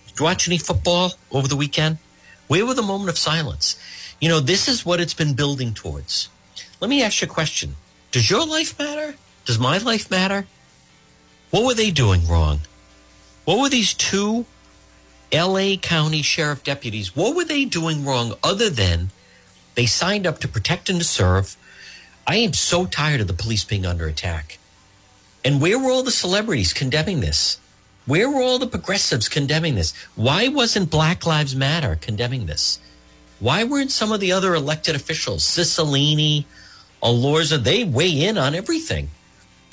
Did 0.08 0.20
you 0.20 0.26
watch 0.26 0.48
any 0.48 0.60
football 0.60 1.14
over 1.32 1.48
the 1.48 1.56
weekend? 1.56 1.98
Where 2.48 2.68
were 2.68 2.76
the 2.76 2.84
moment 2.84 3.10
of 3.10 3.18
silence? 3.18 3.80
You 4.22 4.30
know, 4.30 4.40
this 4.40 4.68
is 4.68 4.86
what 4.86 5.02
it's 5.02 5.16
been 5.16 5.34
building 5.34 5.74
towards. 5.74 6.30
Let 6.80 6.90
me 6.90 7.02
ask 7.02 7.20
you 7.22 7.28
a 7.28 7.30
question. 7.30 7.78
Does 8.12 8.30
your 8.30 8.46
life 8.46 8.78
matter? 8.78 9.16
Does 9.46 9.58
my 9.58 9.80
life 9.80 10.12
matter? 10.12 10.46
What 11.50 11.66
were 11.66 11.74
they 11.74 11.90
doing 11.90 12.28
wrong? 12.28 12.60
What 13.46 13.60
were 13.60 13.70
these 13.70 13.94
two 13.94 14.46
LA 15.32 15.76
County 15.76 16.24
Sheriff 16.24 16.64
deputies? 16.64 17.16
What 17.16 17.36
were 17.36 17.46
they 17.46 17.64
doing 17.66 18.04
wrong 18.04 18.34
other 18.44 18.70
than 18.70 19.12
they 19.76 19.86
signed 19.86 20.26
up 20.26 20.40
to 20.40 20.48
protect 20.48 20.90
and 20.90 21.00
to 21.00 21.06
serve? 21.06 21.56
I 22.28 22.38
am 22.38 22.54
so 22.54 22.88
tired 22.88 23.22
of 23.22 23.28
the 23.28 23.34
police 23.34 23.64
being 23.64 23.86
under 23.86 24.08
attack. 24.08 24.58
And 25.44 25.62
where 25.62 25.78
were 25.78 25.92
all 25.92 26.02
the 26.02 26.10
celebrities 26.10 26.74
condemning 26.74 27.22
this? 27.22 27.60
Where 28.08 28.30
were 28.30 28.42
all 28.42 28.58
the 28.58 28.68
progressives 28.68 29.30
condemning 29.30 29.76
this? 29.76 29.94
Why 30.16 30.48
wasn't 30.48 30.90
Black 30.90 31.26
Lives 31.26 31.56
Matter 31.56 31.98
condemning 32.02 32.48
this? 32.48 32.80
Why 33.40 33.64
weren't 33.64 33.92
some 33.92 34.12
of 34.12 34.20
the 34.20 34.32
other 34.32 34.56
elected 34.56 34.96
officials, 34.96 35.44
Cicilline, 35.44 36.46
Elorza, 37.04 37.64
they 37.64 37.84
weigh 37.84 38.24
in 38.24 38.40
on 38.40 38.56
everything? 38.56 39.10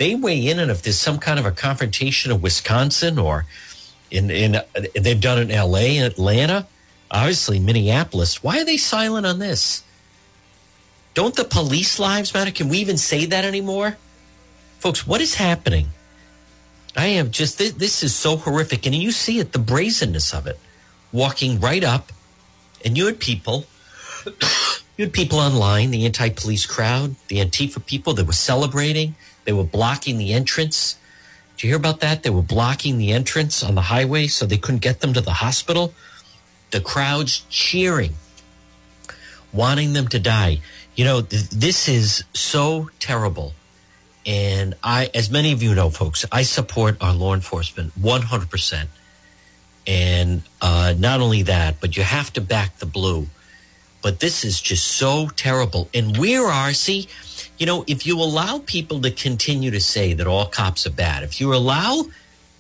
They 0.02 0.16
weigh 0.16 0.48
in, 0.48 0.58
and 0.58 0.68
if 0.68 0.82
there's 0.82 0.98
some 0.98 1.20
kind 1.20 1.38
of 1.38 1.46
a 1.46 1.52
confrontation 1.52 2.32
in 2.32 2.40
Wisconsin 2.40 3.20
or 3.20 3.46
in, 4.10 4.32
in 4.32 4.60
they've 5.00 5.20
done 5.20 5.38
it 5.38 5.42
in 5.42 5.50
L.A. 5.52 5.96
and 5.96 6.04
Atlanta, 6.04 6.66
obviously 7.08 7.60
Minneapolis. 7.60 8.42
Why 8.42 8.60
are 8.60 8.64
they 8.64 8.78
silent 8.78 9.26
on 9.26 9.38
this? 9.38 9.84
Don't 11.14 11.36
the 11.36 11.44
police 11.44 12.00
lives 12.00 12.34
matter? 12.34 12.50
Can 12.50 12.68
we 12.68 12.78
even 12.78 12.98
say 12.98 13.26
that 13.26 13.44
anymore? 13.44 13.96
Folks, 14.80 15.06
what 15.06 15.20
is 15.20 15.36
happening? 15.36 15.90
I 16.96 17.06
am 17.06 17.30
just, 17.30 17.58
this, 17.58 17.70
this 17.70 18.02
is 18.02 18.12
so 18.12 18.36
horrific. 18.36 18.84
And 18.86 18.96
you 18.96 19.12
see 19.12 19.38
it, 19.38 19.52
the 19.52 19.60
brazenness 19.60 20.34
of 20.34 20.48
it, 20.48 20.58
walking 21.12 21.60
right 21.60 21.84
up. 21.84 22.10
And 22.84 22.98
you 22.98 23.06
had 23.06 23.20
people, 23.20 23.66
you 24.96 25.04
had 25.04 25.12
people 25.12 25.38
online, 25.38 25.92
the 25.92 26.04
anti 26.06 26.30
police 26.30 26.66
crowd, 26.66 27.14
the 27.28 27.36
Antifa 27.36 27.86
people 27.86 28.14
that 28.14 28.26
were 28.26 28.32
celebrating. 28.32 29.14
They 29.44 29.52
were 29.52 29.64
blocking 29.64 30.18
the 30.18 30.32
entrance. 30.32 30.96
Did 31.56 31.64
you 31.64 31.68
hear 31.70 31.76
about 31.76 32.00
that? 32.00 32.22
They 32.22 32.30
were 32.30 32.42
blocking 32.42 32.98
the 32.98 33.12
entrance 33.12 33.62
on 33.62 33.74
the 33.74 33.82
highway 33.82 34.26
so 34.26 34.46
they 34.46 34.56
couldn't 34.56 34.82
get 34.82 35.00
them 35.00 35.12
to 35.14 35.20
the 35.20 35.34
hospital. 35.34 35.94
The 36.70 36.80
crowds 36.80 37.44
cheering, 37.50 38.14
wanting 39.52 39.92
them 39.92 40.08
to 40.08 40.18
die. 40.18 40.60
You 40.94 41.04
know, 41.04 41.22
th- 41.22 41.50
this 41.50 41.88
is 41.88 42.24
so 42.32 42.90
terrible. 42.98 43.52
And 44.24 44.74
I, 44.82 45.10
as 45.14 45.30
many 45.30 45.52
of 45.52 45.62
you 45.62 45.74
know, 45.74 45.90
folks, 45.90 46.24
I 46.30 46.42
support 46.42 46.96
our 47.00 47.12
law 47.12 47.34
enforcement 47.34 47.92
100%. 48.00 48.86
And 49.86 50.42
uh, 50.60 50.94
not 50.96 51.20
only 51.20 51.42
that, 51.42 51.80
but 51.80 51.96
you 51.96 52.04
have 52.04 52.32
to 52.34 52.40
back 52.40 52.78
the 52.78 52.86
blue. 52.86 53.26
But 54.00 54.20
this 54.20 54.44
is 54.44 54.60
just 54.60 54.86
so 54.86 55.28
terrible. 55.28 55.88
And 55.92 56.16
we're, 56.16 56.72
see, 56.72 57.08
you 57.62 57.66
know, 57.66 57.84
if 57.86 58.04
you 58.04 58.18
allow 58.18 58.58
people 58.58 59.00
to 59.02 59.12
continue 59.12 59.70
to 59.70 59.80
say 59.80 60.14
that 60.14 60.26
all 60.26 60.46
cops 60.46 60.84
are 60.84 60.90
bad, 60.90 61.22
if 61.22 61.40
you 61.40 61.54
allow, 61.54 62.06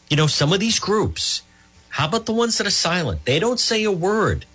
you 0.08 0.16
know, 0.16 0.28
some 0.28 0.52
of 0.52 0.60
these 0.60 0.78
groups, 0.78 1.42
how 1.88 2.06
about 2.06 2.24
the 2.26 2.32
ones 2.32 2.56
that 2.58 2.68
are 2.68 2.70
silent? 2.70 3.24
They 3.24 3.40
don't 3.40 3.58
say 3.58 3.82
a 3.82 3.90
word 3.90 4.46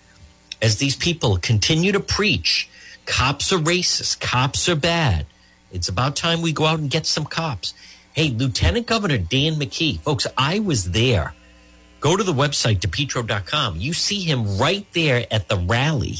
as 0.62 0.77
these 0.77 0.95
people 0.95 1.36
continue 1.36 1.91
to 1.91 1.99
preach 1.99 2.69
cops 3.05 3.51
are 3.51 3.57
racist, 3.57 4.21
cops 4.21 4.69
are 4.69 4.77
bad. 4.77 5.25
It's 5.73 5.89
about 5.89 6.15
time 6.15 6.41
we 6.41 6.54
go 6.54 6.65
out 6.65 6.79
and 6.79 6.89
get 6.89 7.06
some 7.06 7.25
cops. 7.25 7.73
Hey, 8.13 8.29
Lieutenant 8.29 8.87
Governor 8.87 9.17
Dan 9.17 9.56
McKee, 9.56 10.00
folks, 10.00 10.27
I 10.37 10.60
was 10.60 10.91
there. 10.91 11.33
Go 12.00 12.15
to 12.15 12.23
the 12.23 12.31
website, 12.31 12.79
depetro.com. 12.79 13.75
You 13.75 13.91
see 13.91 14.21
him 14.21 14.58
right 14.58 14.87
there 14.93 15.25
at 15.29 15.50
the 15.50 15.58
rally 15.58 16.19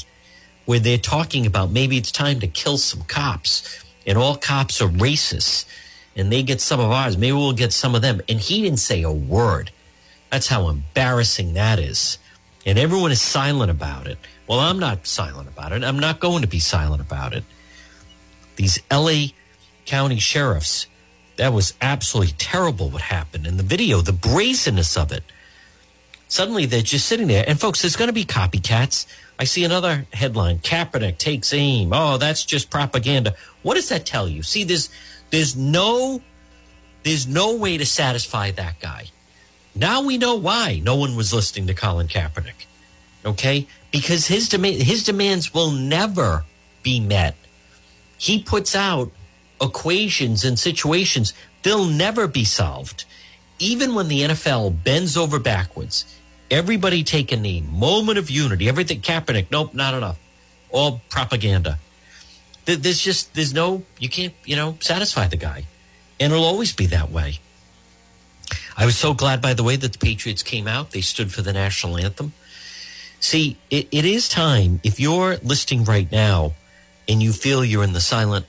where 0.66 0.80
they're 0.80 0.98
talking 0.98 1.46
about 1.46 1.70
maybe 1.70 1.96
it's 1.96 2.12
time 2.12 2.40
to 2.40 2.46
kill 2.46 2.76
some 2.76 3.04
cops 3.04 3.86
and 4.06 4.18
all 4.18 4.36
cops 4.36 4.80
are 4.80 4.88
racist 4.88 5.66
and 6.18 6.32
they 6.32 6.42
get 6.42 6.60
some 6.60 6.80
of 6.80 6.90
ours. 6.90 7.16
Maybe 7.16 7.32
we'll 7.32 7.52
get 7.52 7.72
some 7.72 7.94
of 7.94 8.02
them. 8.02 8.20
And 8.28 8.40
he 8.40 8.60
didn't 8.62 8.80
say 8.80 9.02
a 9.02 9.12
word. 9.12 9.70
That's 10.30 10.48
how 10.48 10.68
embarrassing 10.68 11.54
that 11.54 11.78
is. 11.78 12.18
And 12.66 12.78
everyone 12.78 13.12
is 13.12 13.22
silent 13.22 13.70
about 13.70 14.08
it. 14.08 14.18
Well, 14.48 14.58
I'm 14.58 14.80
not 14.80 15.06
silent 15.06 15.48
about 15.48 15.72
it. 15.72 15.84
I'm 15.84 15.98
not 15.98 16.18
going 16.18 16.42
to 16.42 16.48
be 16.48 16.58
silent 16.58 17.00
about 17.00 17.32
it. 17.32 17.44
These 18.56 18.80
LA 18.90 19.28
County 19.86 20.18
sheriffs, 20.18 20.86
that 21.36 21.52
was 21.52 21.74
absolutely 21.80 22.34
terrible 22.36 22.90
what 22.90 23.02
happened. 23.02 23.46
In 23.46 23.56
the 23.56 23.62
video, 23.62 24.00
the 24.00 24.12
brazenness 24.12 24.96
of 24.96 25.12
it. 25.12 25.22
Suddenly 26.28 26.66
they're 26.66 26.82
just 26.82 27.06
sitting 27.06 27.26
there. 27.26 27.44
And 27.48 27.58
folks, 27.58 27.82
there's 27.82 27.96
going 27.96 28.08
to 28.08 28.14
be 28.14 28.24
copycats. 28.24 29.06
I 29.38 29.44
see 29.44 29.64
another 29.64 30.06
headline 30.12 30.58
Kaepernick 30.58 31.18
takes 31.18 31.52
aim. 31.52 31.92
Oh, 31.92 32.18
that's 32.18 32.44
just 32.44 32.70
propaganda. 32.70 33.34
What 33.62 33.74
does 33.74 33.88
that 33.88 34.04
tell 34.04 34.28
you? 34.28 34.42
See, 34.42 34.64
there's 34.64 34.90
there's 35.30 35.56
no 35.56 36.20
there's 37.02 37.26
no 37.26 37.56
way 37.56 37.78
to 37.78 37.86
satisfy 37.86 38.50
that 38.52 38.80
guy. 38.80 39.06
Now 39.74 40.02
we 40.02 40.18
know 40.18 40.34
why 40.34 40.80
no 40.82 40.96
one 40.96 41.16
was 41.16 41.32
listening 41.32 41.66
to 41.68 41.74
Colin 41.74 42.08
Kaepernick. 42.08 42.66
Okay? 43.24 43.66
Because 43.90 44.26
his 44.26 44.48
demand 44.48 44.82
his 44.82 45.04
demands 45.04 45.54
will 45.54 45.70
never 45.70 46.44
be 46.82 47.00
met. 47.00 47.36
He 48.18 48.42
puts 48.42 48.74
out 48.74 49.12
equations 49.60 50.44
and 50.44 50.58
situations 50.58 51.32
they'll 51.62 51.86
never 51.86 52.26
be 52.26 52.44
solved. 52.44 53.04
Even 53.60 53.94
when 53.94 54.08
the 54.08 54.22
NFL 54.22 54.84
bends 54.84 55.16
over 55.16 55.38
backwards, 55.38 56.04
everybody 56.50 57.02
take 57.04 57.32
a 57.32 57.36
knee, 57.36 57.60
moment 57.60 58.18
of 58.18 58.30
unity, 58.30 58.68
everything 58.68 59.00
Kaepernick, 59.00 59.50
nope, 59.50 59.74
not 59.74 59.94
enough. 59.94 60.18
All 60.70 61.00
propaganda. 61.08 61.78
There's 62.64 63.00
just 63.00 63.34
there's 63.34 63.54
no 63.54 63.84
you 63.98 64.08
can't, 64.08 64.34
you 64.44 64.56
know, 64.56 64.76
satisfy 64.80 65.26
the 65.26 65.36
guy. 65.36 65.64
And 66.20 66.32
it'll 66.32 66.44
always 66.44 66.72
be 66.72 66.86
that 66.86 67.10
way. 67.10 67.38
I 68.76 68.84
was 68.84 68.96
so 68.96 69.14
glad, 69.14 69.40
by 69.40 69.54
the 69.54 69.62
way, 69.62 69.76
that 69.76 69.92
the 69.92 69.98
Patriots 69.98 70.42
came 70.42 70.68
out. 70.68 70.90
They 70.90 71.00
stood 71.00 71.32
for 71.32 71.42
the 71.42 71.52
national 71.52 71.96
anthem. 71.96 72.32
See, 73.20 73.56
it, 73.70 73.88
it 73.90 74.04
is 74.04 74.28
time. 74.28 74.80
If 74.84 75.00
you're 75.00 75.38
listening 75.38 75.84
right 75.84 76.10
now 76.10 76.54
and 77.08 77.22
you 77.22 77.32
feel 77.32 77.64
you're 77.64 77.82
in 77.82 77.92
the 77.92 78.00
silent, 78.00 78.46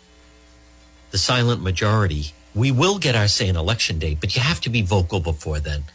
the 1.12 1.18
silent 1.18 1.62
majority, 1.62 2.34
we 2.54 2.72
will 2.72 3.00
get 3.00 3.16
our 3.16 3.28
say 3.28 3.48
in 3.48 3.56
election 3.56 3.98
day, 3.98 4.16
but 4.20 4.36
you 4.36 4.42
have 4.42 4.62
to 4.62 4.70
be 4.70 4.82
vocal 4.82 5.20
before 5.20 5.60
then. 5.60 5.86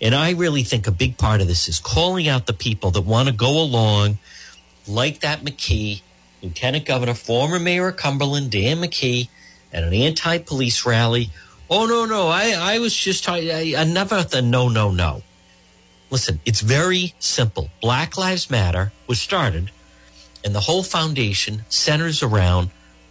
And 0.00 0.14
I 0.14 0.32
really 0.32 0.62
think 0.62 0.86
a 0.86 0.92
big 0.92 1.18
part 1.18 1.40
of 1.40 1.48
this 1.48 1.68
is 1.68 1.78
calling 1.78 2.28
out 2.28 2.46
the 2.46 2.52
people 2.52 2.90
that 2.92 3.00
want 3.00 3.28
to 3.28 3.34
go 3.34 3.60
along, 3.60 4.18
like 4.86 5.20
that 5.20 5.40
McKee, 5.40 6.02
Lieutenant 6.42 6.84
Governor, 6.84 7.14
former 7.14 7.58
Mayor 7.58 7.88
of 7.88 7.96
Cumberland, 7.96 8.50
Dan 8.50 8.78
McKee, 8.78 9.28
at 9.72 9.82
an 9.82 9.92
anti-police 9.92 10.86
rally 10.86 11.30
Oh 11.70 11.86
no, 11.86 12.06
no. 12.06 12.28
I, 12.28 12.54
I 12.58 12.78
was 12.78 12.94
just 12.94 13.24
talking. 13.24 13.46
The 13.46 14.42
no, 14.42 14.68
no, 14.68 14.90
no. 14.90 15.22
Listen, 16.10 16.40
it's 16.46 16.60
very 16.60 17.14
simple. 17.18 17.68
Black 17.82 18.16
Lives 18.16 18.50
Matter 18.50 18.92
was 19.06 19.20
started, 19.20 19.70
and 20.42 20.54
the 20.54 20.60
whole 20.60 20.82
foundation 20.82 21.64
centers 21.68 22.22
around 22.22 22.70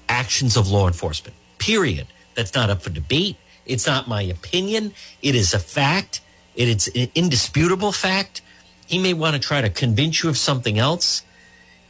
actions 0.10 0.58
of 0.58 0.70
law 0.70 0.88
enforcement. 0.88 1.36
Period. 1.60 2.08
That's 2.34 2.56
not 2.56 2.70
up 2.70 2.82
for 2.82 2.90
debate. 2.90 3.38
It's 3.66 3.86
not 3.86 4.08
my 4.08 4.24
opinion. 4.24 4.94
It 5.22 5.36
is 5.36 5.54
a 5.54 5.60
fact. 5.60 6.22
It 6.58 6.68
is 6.68 6.88
an 6.96 7.10
indisputable 7.14 7.92
fact. 7.92 8.42
He 8.88 8.98
may 8.98 9.14
want 9.14 9.36
to 9.36 9.40
try 9.40 9.62
to 9.62 9.70
convince 9.70 10.24
you 10.24 10.30
of 10.30 10.38
something 10.38 10.80
else. 10.80 11.22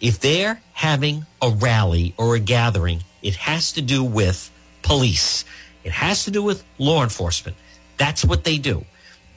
If 0.01 0.19
they're 0.19 0.61
having 0.73 1.25
a 1.41 1.49
rally 1.49 2.13
or 2.17 2.35
a 2.35 2.39
gathering, 2.39 3.03
it 3.21 3.37
has 3.37 3.71
to 3.71 3.81
do 3.81 4.03
with 4.03 4.51
police. 4.83 5.45
It 5.83 5.93
has 5.93 6.25
to 6.25 6.31
do 6.31 6.43
with 6.43 6.65
law 6.77 7.01
enforcement. 7.01 7.55
That's 7.97 8.25
what 8.25 8.43
they 8.43 8.57
do. 8.57 8.85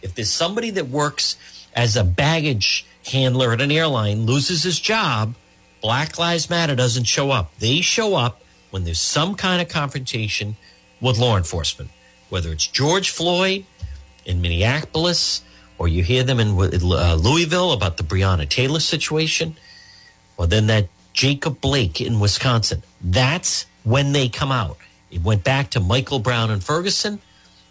If 0.02 0.14
there's 0.14 0.30
somebody 0.30 0.70
that 0.70 0.88
works 0.88 1.36
as 1.74 1.96
a 1.96 2.04
baggage 2.04 2.84
handler 3.06 3.52
at 3.52 3.60
an 3.60 3.70
airline 3.70 4.26
loses 4.26 4.64
his 4.64 4.80
job, 4.80 5.36
Black 5.80 6.18
Lives 6.18 6.50
Matter 6.50 6.74
doesn't 6.74 7.04
show 7.04 7.30
up. 7.30 7.56
They 7.58 7.80
show 7.80 8.16
up 8.16 8.42
when 8.70 8.84
there's 8.84 9.00
some 9.00 9.36
kind 9.36 9.62
of 9.62 9.68
confrontation 9.68 10.56
with 11.00 11.18
law 11.18 11.36
enforcement, 11.36 11.90
whether 12.28 12.50
it's 12.50 12.66
George 12.66 13.10
Floyd 13.10 13.64
in 14.24 14.40
Minneapolis, 14.40 15.42
or 15.78 15.88
you 15.88 16.02
hear 16.02 16.22
them 16.22 16.40
in 16.40 16.50
uh, 16.50 17.14
Louisville 17.14 17.72
about 17.72 17.96
the 17.96 18.02
Breonna 18.02 18.48
Taylor 18.48 18.80
situation, 18.80 19.56
or 20.36 20.46
then 20.46 20.66
that 20.66 20.88
Jacob 21.12 21.60
Blake 21.60 22.00
in 22.00 22.20
Wisconsin. 22.20 22.82
That's 23.00 23.66
when 23.84 24.12
they 24.12 24.28
come 24.28 24.52
out. 24.52 24.76
It 25.10 25.22
went 25.22 25.42
back 25.42 25.70
to 25.70 25.80
Michael 25.80 26.18
Brown 26.18 26.50
and 26.50 26.62
Ferguson, 26.62 27.20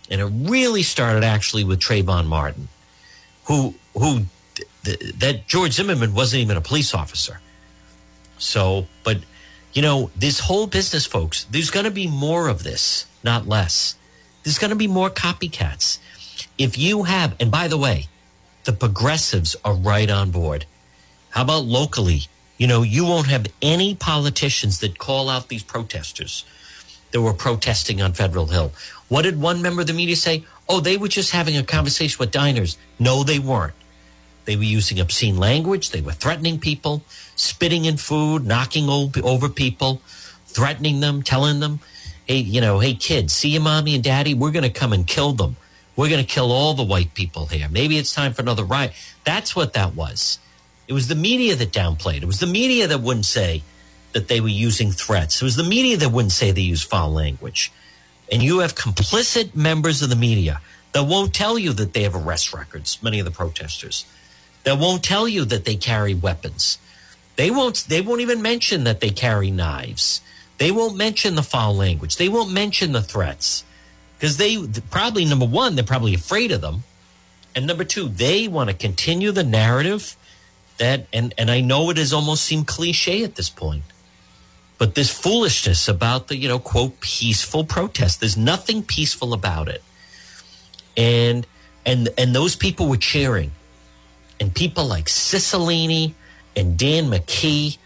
and 0.10 0.22
it 0.22 0.50
really 0.50 0.84
started 0.84 1.24
actually 1.24 1.64
with 1.64 1.80
Trayvon 1.80 2.26
Martin, 2.26 2.68
who 3.45 3.76
who 3.93 4.26
th- 4.84 5.00
that 5.20 5.47
George 5.47 5.74
Zimmerman 5.74 6.14
wasn't 6.14 6.41
even 6.41 6.58
a 6.58 6.62
police 6.62 6.93
officer. 6.93 7.39
So, 8.38 8.88
but 9.04 9.20
you 9.74 9.82
know, 9.82 10.10
this 10.16 10.39
whole 10.41 10.68
business, 10.68 11.06
folks, 11.06 11.43
there's 11.45 11.70
going 11.70 11.86
to 11.86 11.91
be 11.91 12.08
more 12.08 12.47
of 12.47 12.64
this, 12.64 13.06
not 13.24 13.47
less. 13.47 13.95
There's 14.43 14.58
going 14.58 14.72
to 14.72 14.76
be 14.76 14.88
more 14.88 15.10
copycats. 15.10 16.00
If 16.60 16.78
you 16.78 17.03
have, 17.03 17.36
and 17.39 17.49
by 17.49 17.70
the 17.70 17.78
way, 17.78 18.07
the 18.66 18.74
progressives 18.74 19.55
are 19.64 19.74
right 19.74 20.12
on 20.12 20.30
board. 20.30 20.66
How 21.30 21.43
about 21.43 21.64
locally? 21.64 22.24
You 22.57 22.68
know, 22.68 22.82
you 22.82 23.05
won't 23.05 23.28
have 23.28 23.47
any 23.62 23.95
politicians 23.95 24.80
that 24.82 24.97
call 24.97 25.30
out 25.30 25.47
these 25.47 25.64
protesters 25.64 26.43
that 27.12 27.22
were 27.22 27.34
protesting 27.34 28.01
on 28.01 28.12
Federal 28.12 28.47
Hill. 28.47 28.74
What 29.07 29.22
did 29.22 29.41
one 29.41 29.62
member 29.62 29.82
of 29.82 29.88
the 29.88 29.93
media 29.93 30.18
say? 30.18 30.43
Oh, 30.68 30.82
they 30.82 30.97
were 30.97 31.07
just 31.07 31.32
having 31.32 31.55
a 31.55 31.64
conversation 31.64 32.18
with 32.20 32.30
diners. 32.30 32.78
No, 32.99 33.24
they 33.24 33.39
weren't. 33.39 33.74
They 34.43 34.57
were 34.57 34.64
using 34.64 34.99
obscene 34.99 35.38
language. 35.38 35.91
They 35.91 36.01
were 36.01 36.12
threatening 36.12 36.60
people, 36.60 37.03
spitting 37.38 37.86
in 37.86 37.95
food, 37.95 38.45
knocking 38.45 38.89
over 38.89 39.47
people, 39.47 40.01
threatening 40.45 40.99
them, 40.99 41.24
telling 41.24 41.62
them, 41.62 41.80
hey, 42.26 42.39
you 42.39 42.60
know, 42.60 42.80
hey, 42.80 42.95
kids, 42.95 43.32
see 43.32 43.49
your 43.49 43.62
mommy 43.62 43.95
and 43.95 44.03
daddy? 44.03 44.34
We're 44.34 44.51
going 44.51 44.64
to 44.64 44.70
come 44.70 44.91
and 44.91 45.07
kill 45.07 45.32
them. 45.32 45.55
We're 46.00 46.08
going 46.08 46.26
to 46.26 46.34
kill 46.34 46.54
all 46.54 46.76
the 46.76 46.84
white 46.84 47.14
people 47.14 47.47
here. 47.47 47.68
Maybe 47.70 47.97
it's 47.97 48.16
time 48.16 48.32
for 48.32 48.41
another 48.41 48.64
riot. 48.64 48.93
That's 49.26 49.54
what 49.54 49.74
that 49.74 49.95
was. 49.95 50.39
It 50.88 50.93
was 50.93 51.10
the 51.10 51.14
media 51.14 51.58
that 51.58 51.74
downplayed. 51.74 52.22
It 52.22 52.26
was 52.26 52.39
the 52.39 52.47
media 52.47 52.88
that 52.88 53.02
wouldn't 53.02 53.26
say, 53.26 53.64
that 54.14 54.30
they 54.30 54.39
were 54.39 54.47
using 54.47 54.91
threats. 54.91 55.41
It 55.41 55.43
was 55.43 55.58
the 55.58 55.64
media 55.66 55.97
that 55.97 56.14
wouldn't 56.14 56.32
say 56.32 56.54
they 56.54 56.62
use 56.62 56.82
foul 56.82 57.12
language. 57.12 57.74
And 58.32 58.41
you 58.41 58.60
have 58.60 58.76
complicit 58.76 59.54
members 59.54 60.02
of 60.02 60.10
the 60.10 60.16
media 60.16 60.62
that 60.93 61.04
won't 61.04 61.34
tell 61.34 61.60
you 61.60 61.74
that 61.74 61.91
they 61.91 62.04
have 62.04 62.16
arrest 62.16 62.54
records, 62.54 63.04
many 63.04 63.20
of 63.20 63.26
the 63.26 63.32
protesters. 63.32 64.06
That 64.64 64.80
won't 64.80 65.04
tell 65.04 65.28
you 65.28 65.43
that 65.43 65.66
they 65.66 65.76
carry 65.76 66.14
weapons. 66.14 66.78
They 67.36 67.52
won't 67.52 67.86
they 67.89 68.00
won't 68.00 68.22
even 68.22 68.41
mention 68.41 68.86
that 68.86 69.02
they 69.02 69.10
carry 69.10 69.52
knives. 69.52 70.22
They 70.60 70.72
won't 70.72 70.95
mention 70.95 71.36
the 71.36 71.43
foul 71.43 71.76
language. 71.76 72.16
They 72.16 72.30
won't 72.30 72.54
mention 72.54 72.93
the 72.93 73.02
threats. 73.02 73.66
Because 74.20 74.38
they 74.38 74.67
probably 74.91 75.24
number 75.26 75.45
one, 75.45 75.76
they're 75.76 75.84
probably 75.84 76.13
afraid 76.13 76.51
of 76.51 76.59
them. 76.59 76.84
And 77.55 77.65
number 77.65 77.86
two, 77.86 78.09
they 78.09 78.47
want 78.47 78.70
to 78.70 78.76
continue 78.76 79.32
the 79.32 79.43
narrative 79.43 80.15
that 80.78 81.07
and, 81.11 81.34
and 81.38 81.49
I 81.49 81.61
know 81.61 81.89
it 81.89 81.97
has 81.97 82.13
almost 82.13 82.43
seemed 82.43 82.67
cliche 82.67 83.24
at 83.24 83.36
this 83.36 83.49
point 83.49 83.84
but 84.80 84.95
this 84.95 85.11
foolishness 85.11 85.89
about 85.89 86.30
the, 86.30 86.38
you 86.38 86.47
know, 86.47 86.57
quote, 86.57 87.01
peaceful 87.01 87.65
protest. 87.65 88.22
There's 88.22 88.38
nothing 88.38 88.82
peaceful 88.82 89.34
about 89.34 89.67
it. 89.67 89.84
And 90.97 91.45
and 91.86 92.09
and 92.17 92.34
those 92.34 92.55
people 92.55 92.88
were 92.88 92.97
cheering. 92.97 93.51
And 94.39 94.55
people 94.55 94.86
like 94.86 95.05
Cicilline 95.05 96.13
and 96.55 96.78
Dan 96.78 97.09
McKee 97.11 97.78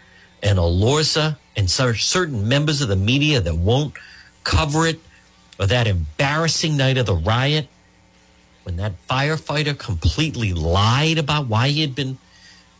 and 0.43 0.59
Elorza 0.59 1.37
and 1.57 1.69
certain 1.69 2.47
members 2.47 2.81
of 2.81 2.89
the 2.89 2.95
media 2.95 3.41
that 3.41 3.55
won't 3.55 3.95
cover 4.43 4.85
it 4.85 4.99
or 5.59 5.67
that 5.67 5.87
embarrassing 5.87 6.77
night 6.77 6.97
of 6.97 7.05
the 7.05 7.15
riot 7.15 7.67
when 8.63 8.77
that 8.77 8.93
firefighter 9.07 9.77
completely 9.77 10.53
lied 10.53 11.17
about 11.17 11.47
why 11.47 11.67
he 11.69 11.81
had 11.81 11.95
been 11.95 12.17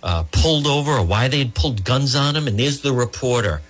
uh, 0.02 0.24
pulled 0.32 0.66
over 0.66 0.92
or 0.92 1.06
why 1.06 1.28
they 1.28 1.40
had 1.40 1.54
pulled 1.54 1.84
guns 1.84 2.16
on 2.16 2.36
him. 2.36 2.48
And 2.48 2.60
there's 2.60 2.82
the 2.82 2.94
reporter 2.94 3.62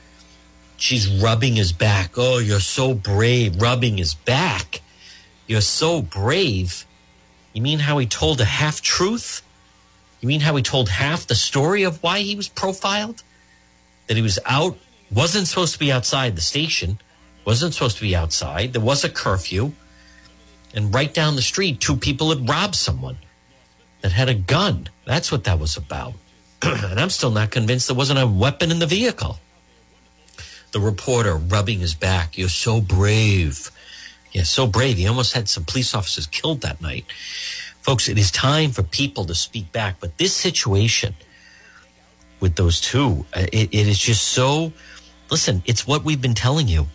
She's 0.83 1.07
rubbing 1.07 1.55
his 1.55 1.71
back. 1.71 2.17
Oh, 2.17 2.39
you're 2.39 2.59
so 2.59 2.93
brave, 2.93 3.61
rubbing 3.61 3.97
his 3.97 4.15
back. 4.15 4.81
You're 5.47 5.61
so 5.61 6.01
brave. 6.01 6.85
You 7.53 7.61
mean 7.61 7.79
how 7.79 7.97
he 7.99 8.05
told 8.05 8.41
a 8.41 8.45
half 8.45 8.81
truth? 8.81 9.43
You 10.19 10.27
mean 10.27 10.41
how 10.41 10.55
he 10.57 10.61
told 10.61 10.89
half 10.89 11.25
the 11.25 11.35
story 11.35 11.83
of 11.83 12.03
why 12.03 12.19
he 12.19 12.35
was 12.35 12.49
profiled? 12.49 13.23
That 14.07 14.17
he 14.17 14.23
was 14.23 14.39
out, 14.45 14.77
wasn't 15.09 15.47
supposed 15.47 15.71
to 15.71 15.79
be 15.79 15.89
outside 15.89 16.35
the 16.35 16.41
station, 16.41 16.99
wasn't 17.45 17.73
supposed 17.73 17.97
to 17.97 18.03
be 18.03 18.15
outside. 18.15 18.73
There 18.73 18.81
was 18.81 19.03
a 19.03 19.09
curfew. 19.09 19.73
And 20.73 20.93
right 20.93 21.13
down 21.13 21.35
the 21.35 21.41
street, 21.41 21.79
two 21.79 21.95
people 21.95 22.29
had 22.29 22.49
robbed 22.49 22.75
someone 22.75 23.17
that 24.01 24.11
had 24.11 24.27
a 24.27 24.33
gun. 24.33 24.89
That's 25.05 25.31
what 25.31 25.43
that 25.43 25.59
was 25.59 25.77
about. 25.77 26.13
and 26.63 26.99
I'm 26.99 27.09
still 27.09 27.29
not 27.29 27.51
convinced 27.51 27.87
there 27.87 27.95
wasn't 27.95 28.19
a 28.19 28.27
weapon 28.27 28.71
in 28.71 28.79
the 28.79 28.87
vehicle 28.87 29.37
the 30.73 30.79
reporter 30.79 31.35
rubbing 31.35 31.79
his 31.79 31.93
back. 31.93 32.37
You're 32.37 32.49
so 32.49 32.81
brave. 32.81 33.71
Yeah, 34.33 34.43
so 34.43 34.67
brave. 34.67 34.97
He 34.97 35.07
almost 35.07 35.33
had 35.33 35.47
some 35.47 35.63
police 35.63 35.95
officers 35.95 36.27
killed 36.27 36.61
that 36.61 36.81
night. 36.81 37.05
Folks, 37.81 38.09
it 38.09 38.17
is 38.17 38.31
time 38.31 38.71
for 38.71 38.83
people 38.83 39.23
to 39.25 39.35
speak 39.35 39.71
back. 39.71 39.97
But 39.99 40.17
this 40.17 40.35
situation 40.35 41.15
with 42.39 42.55
those 42.55 42.81
two, 42.81 43.25
uh, 43.33 43.45
it, 43.53 43.69
it 43.71 43.87
is 43.87 43.99
just 43.99 44.23
so. 44.23 44.73
Listen, 45.29 45.63
it's 45.65 45.87
what 45.87 46.03
we've 46.03 46.21
been 46.21 46.33
telling 46.33 46.67
you. 46.67 46.87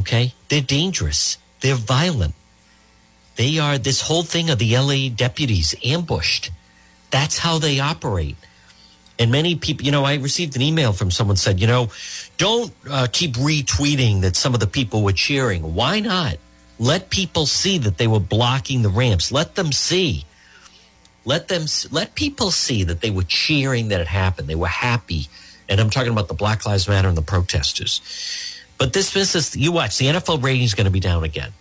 Okay? 0.00 0.34
They're 0.48 0.60
dangerous. 0.60 1.38
They're 1.60 1.76
violent. 1.76 2.34
They 3.36 3.58
are 3.58 3.78
this 3.78 4.02
whole 4.02 4.22
thing 4.24 4.50
of 4.50 4.58
the 4.58 4.76
LA 4.76 5.08
deputies 5.14 5.74
ambushed. 5.84 6.50
That's 7.10 7.38
how 7.38 7.58
they 7.58 7.80
operate. 7.80 8.36
And 9.18 9.30
many 9.30 9.54
people, 9.56 9.84
you 9.84 9.92
know, 9.92 10.04
I 10.04 10.14
received 10.16 10.56
an 10.56 10.62
email 10.62 10.92
from 10.92 11.10
someone 11.10 11.36
said, 11.36 11.60
you 11.60 11.66
know, 11.66 11.90
don't 12.38 12.72
uh, 12.90 13.06
keep 13.12 13.34
retweeting 13.34 14.22
that 14.22 14.36
some 14.36 14.54
of 14.54 14.60
the 14.60 14.66
people 14.66 15.02
were 15.02 15.12
cheering. 15.12 15.74
Why 15.74 16.00
not? 16.00 16.36
Let 16.78 17.10
people 17.10 17.46
see 17.46 17.78
that 17.78 17.98
they 17.98 18.06
were 18.06 18.20
blocking 18.20 18.82
the 18.82 18.88
ramps. 18.88 19.30
Let 19.32 19.54
them 19.54 19.72
see 19.72 20.24
Let 21.24 21.48
them 21.48 21.66
let 21.90 22.14
people 22.14 22.50
see 22.50 22.84
that 22.84 23.00
they 23.02 23.10
were 23.10 23.24
cheering 23.24 23.88
that 23.88 24.00
it 24.00 24.08
happened. 24.08 24.48
They 24.48 24.54
were 24.54 24.66
happy, 24.68 25.28
and 25.68 25.80
I'm 25.80 25.90
talking 25.90 26.12
about 26.12 26.28
the 26.28 26.34
Black 26.34 26.64
Lives 26.66 26.88
Matter 26.88 27.08
and 27.08 27.16
the 27.16 27.22
protesters. 27.22 28.00
But 28.80 28.94
this 28.94 29.12
business, 29.12 29.54
you 29.54 29.72
watch, 29.72 29.98
the 29.98 30.06
NFL 30.06 30.42
rating 30.42 30.62
is 30.62 30.72
going 30.72 30.86
to 30.86 30.90
be 30.90 31.00
down 31.00 31.22
again. 31.22 31.52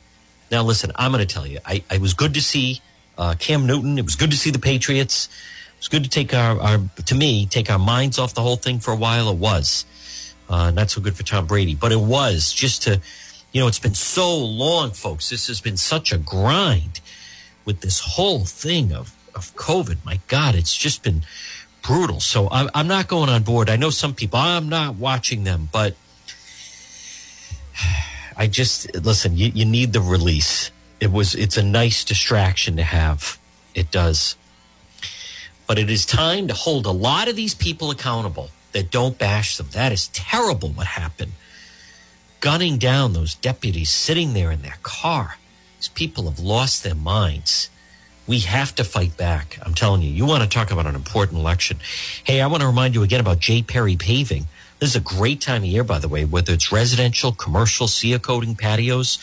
Now, 0.50 0.64
listen, 0.64 0.94
I'm 0.96 1.12
going 1.12 1.20
to 1.20 1.32
tell 1.32 1.46
you, 1.46 1.60
I, 1.66 1.84
I 1.92 1.98
was 1.98 2.14
good 2.14 2.34
to 2.36 2.42
see 2.42 2.80
uh, 3.18 3.36
Cam 3.38 3.66
Newton. 3.66 3.98
It 3.98 4.06
was 4.06 4.16
good 4.16 4.32
to 4.32 4.38
see 4.38 4.52
the 4.52 4.58
Patriots. 4.58 5.28
It 5.74 5.80
was 5.80 5.90
good 5.90 6.06
to 6.06 6.10
take 6.10 6.34
our, 6.34 6.58
our, 6.58 6.80
to 7.08 7.16
me, 7.16 7.46
take 7.46 7.70
our 7.70 7.78
minds 7.78 8.20
off 8.20 8.34
the 8.34 8.42
whole 8.42 8.56
thing 8.56 8.80
for 8.80 8.92
a 8.92 8.96
while. 8.96 9.30
It 9.30 9.36
was. 9.36 9.84
Uh, 10.48 10.72
not 10.72 10.92
so 10.92 11.02
good 11.02 11.18
for 11.18 11.24
Tom 11.24 11.46
Brady, 11.46 11.76
but 11.76 11.92
it 11.92 12.00
was 12.00 12.54
just 12.54 12.84
to, 12.84 13.02
you 13.52 13.60
know, 13.60 13.68
it's 13.68 13.80
been 13.80 13.96
so 13.96 14.38
long, 14.38 14.92
folks. 14.92 15.30
This 15.30 15.48
has 15.48 15.60
been 15.60 15.76
such 15.76 16.14
a 16.14 16.18
grind 16.18 17.02
with 17.66 17.82
this 17.82 18.00
whole 18.00 18.46
thing 18.46 18.94
of, 18.94 19.14
of 19.36 19.54
COVID. 19.58 19.98
My 20.06 20.22
God, 20.30 20.56
it's 20.56 20.76
just 20.76 21.04
been 21.04 21.24
brutal. 21.82 22.22
So 22.22 22.48
I'm, 22.50 22.70
I'm 22.74 22.88
not 22.88 23.10
going 23.10 23.30
on 23.30 23.44
board. 23.44 23.70
I 23.70 23.76
know 23.76 23.90
some 23.90 24.16
people, 24.16 24.40
I'm 24.40 24.70
not 24.70 24.96
watching 24.96 25.44
them, 25.44 25.68
but 25.74 25.98
I 28.38 28.48
just, 28.48 28.94
listen, 28.96 29.38
you, 29.38 29.52
you 29.54 29.66
need 29.66 29.94
the 29.94 30.02
release. 30.02 30.72
It 31.00 31.12
was, 31.12 31.36
it's 31.36 31.58
a 31.58 31.64
nice 31.64 32.04
distraction 32.04 32.78
to 32.78 32.84
have. 32.84 33.38
It 33.76 33.92
does. 33.92 34.36
But 35.68 35.78
it 35.78 35.90
is 35.90 36.06
time 36.06 36.48
to 36.48 36.54
hold 36.54 36.86
a 36.86 36.92
lot 36.92 37.28
of 37.28 37.36
these 37.36 37.54
people 37.54 37.92
accountable 37.92 38.50
that 38.72 38.92
don't 38.92 39.18
bash 39.18 39.58
them. 39.58 39.68
That 39.74 39.92
is 39.92 40.08
terrible 40.10 40.70
what 40.70 40.88
happened. 40.88 41.34
Gunning 42.40 42.78
down 42.78 43.14
those 43.14 43.36
deputies 43.36 43.90
sitting 43.90 44.34
there 44.34 44.52
in 44.52 44.62
their 44.62 44.78
car. 44.84 45.38
These 45.78 45.90
people 45.90 46.26
have 46.26 46.40
lost 46.40 46.84
their 46.84 46.96
minds. 46.96 47.70
We 48.28 48.40
have 48.40 48.76
to 48.76 48.84
fight 48.84 49.18
back. 49.18 49.60
I'm 49.62 49.74
telling 49.74 50.02
you, 50.02 50.10
you 50.10 50.26
want 50.26 50.44
to 50.44 50.50
talk 50.50 50.72
about 50.72 50.86
an 50.86 50.96
important 50.96 51.40
election. 51.40 51.80
Hey, 52.24 52.42
I 52.42 52.48
want 52.48 52.62
to 52.62 52.68
remind 52.68 52.96
you 52.96 53.04
again 53.04 53.20
about 53.20 53.40
J. 53.40 53.64
Perry 53.64 53.96
Paving. 53.96 54.48
This 54.80 54.92
is 54.92 54.96
a 54.96 55.02
great 55.02 55.42
time 55.42 55.64
of 55.64 55.70
year, 55.70 55.84
by 55.84 56.00
the 56.00 56.08
way, 56.08 56.24
whether 56.26 56.54
it's 56.54 56.72
residential, 56.72 57.32
commercial, 57.32 57.88
seal 57.88 58.20
coating 58.20 58.56
patios. 58.56 59.20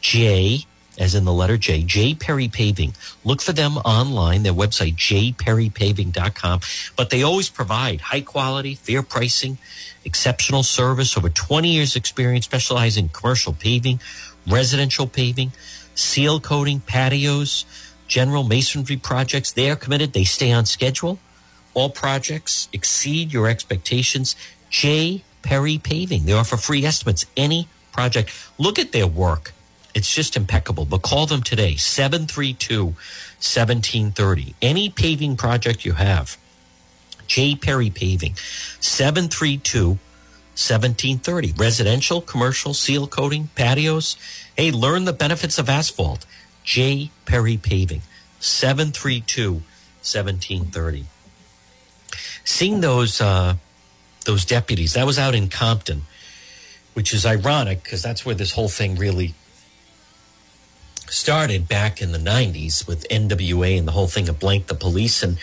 J 0.00 0.66
as 0.98 1.14
in 1.14 1.24
the 1.24 1.32
letter 1.32 1.56
J, 1.56 1.82
J 1.82 2.14
Perry 2.14 2.48
Paving. 2.48 2.94
Look 3.24 3.40
for 3.40 3.52
them 3.52 3.76
online, 3.78 4.42
their 4.42 4.52
website, 4.52 4.96
jperrypaving.com. 4.96 6.60
But 6.96 7.10
they 7.10 7.22
always 7.22 7.48
provide 7.48 8.00
high 8.00 8.20
quality, 8.20 8.74
fair 8.74 9.02
pricing, 9.02 9.58
exceptional 10.04 10.64
service, 10.64 11.16
over 11.16 11.28
20 11.28 11.68
years 11.68 11.94
experience, 11.94 12.46
specializing 12.46 13.04
in 13.04 13.10
commercial 13.10 13.52
paving, 13.52 14.00
residential 14.46 15.06
paving, 15.06 15.52
seal 15.94 16.40
coating, 16.40 16.80
patios, 16.80 17.64
general 18.08 18.42
masonry 18.42 18.96
projects. 18.96 19.52
They 19.52 19.70
are 19.70 19.76
committed. 19.76 20.12
They 20.12 20.24
stay 20.24 20.50
on 20.50 20.66
schedule. 20.66 21.18
All 21.74 21.90
projects 21.90 22.68
exceed 22.72 23.32
your 23.32 23.46
expectations. 23.46 24.34
J 24.70 25.22
Perry 25.42 25.78
Paving. 25.78 26.24
They 26.24 26.32
offer 26.32 26.56
free 26.56 26.84
estimates. 26.84 27.26
Any 27.36 27.68
project. 27.92 28.30
Look 28.58 28.78
at 28.78 28.92
their 28.92 29.06
work 29.06 29.52
it's 29.98 30.14
just 30.14 30.36
impeccable. 30.36 30.84
But 30.84 31.02
call 31.02 31.26
them 31.26 31.42
today, 31.42 31.74
732 31.74 32.84
1730. 32.84 34.54
Any 34.62 34.90
paving 34.90 35.36
project 35.36 35.84
you 35.84 35.94
have, 35.94 36.36
J. 37.26 37.56
Perry 37.56 37.90
Paving, 37.90 38.36
732 38.80 39.98
1730. 40.54 41.52
Residential, 41.56 42.20
commercial, 42.20 42.74
seal 42.74 43.08
coating, 43.08 43.48
patios. 43.56 44.16
Hey, 44.56 44.70
learn 44.70 45.04
the 45.04 45.12
benefits 45.12 45.58
of 45.58 45.68
asphalt. 45.68 46.26
J. 46.62 47.10
Perry 47.26 47.56
Paving, 47.56 48.02
732 48.38 49.52
1730. 49.52 51.06
Seeing 52.44 52.80
those, 52.80 53.20
uh, 53.20 53.56
those 54.28 54.44
deputies, 54.44 54.92
that 54.92 55.06
was 55.06 55.18
out 55.18 55.34
in 55.34 55.48
Compton, 55.48 56.02
which 56.92 57.14
is 57.14 57.24
ironic 57.24 57.82
because 57.82 58.02
that's 58.02 58.26
where 58.26 58.34
this 58.34 58.52
whole 58.52 58.68
thing 58.68 58.94
really 58.94 59.34
started 61.08 61.66
back 61.66 62.02
in 62.02 62.12
the 62.12 62.18
90s 62.18 62.86
with 62.86 63.08
NWA 63.08 63.78
and 63.78 63.88
the 63.88 63.92
whole 63.92 64.06
thing 64.06 64.28
of 64.28 64.38
blank 64.38 64.66
the 64.66 64.74
police. 64.74 65.22
And 65.22 65.38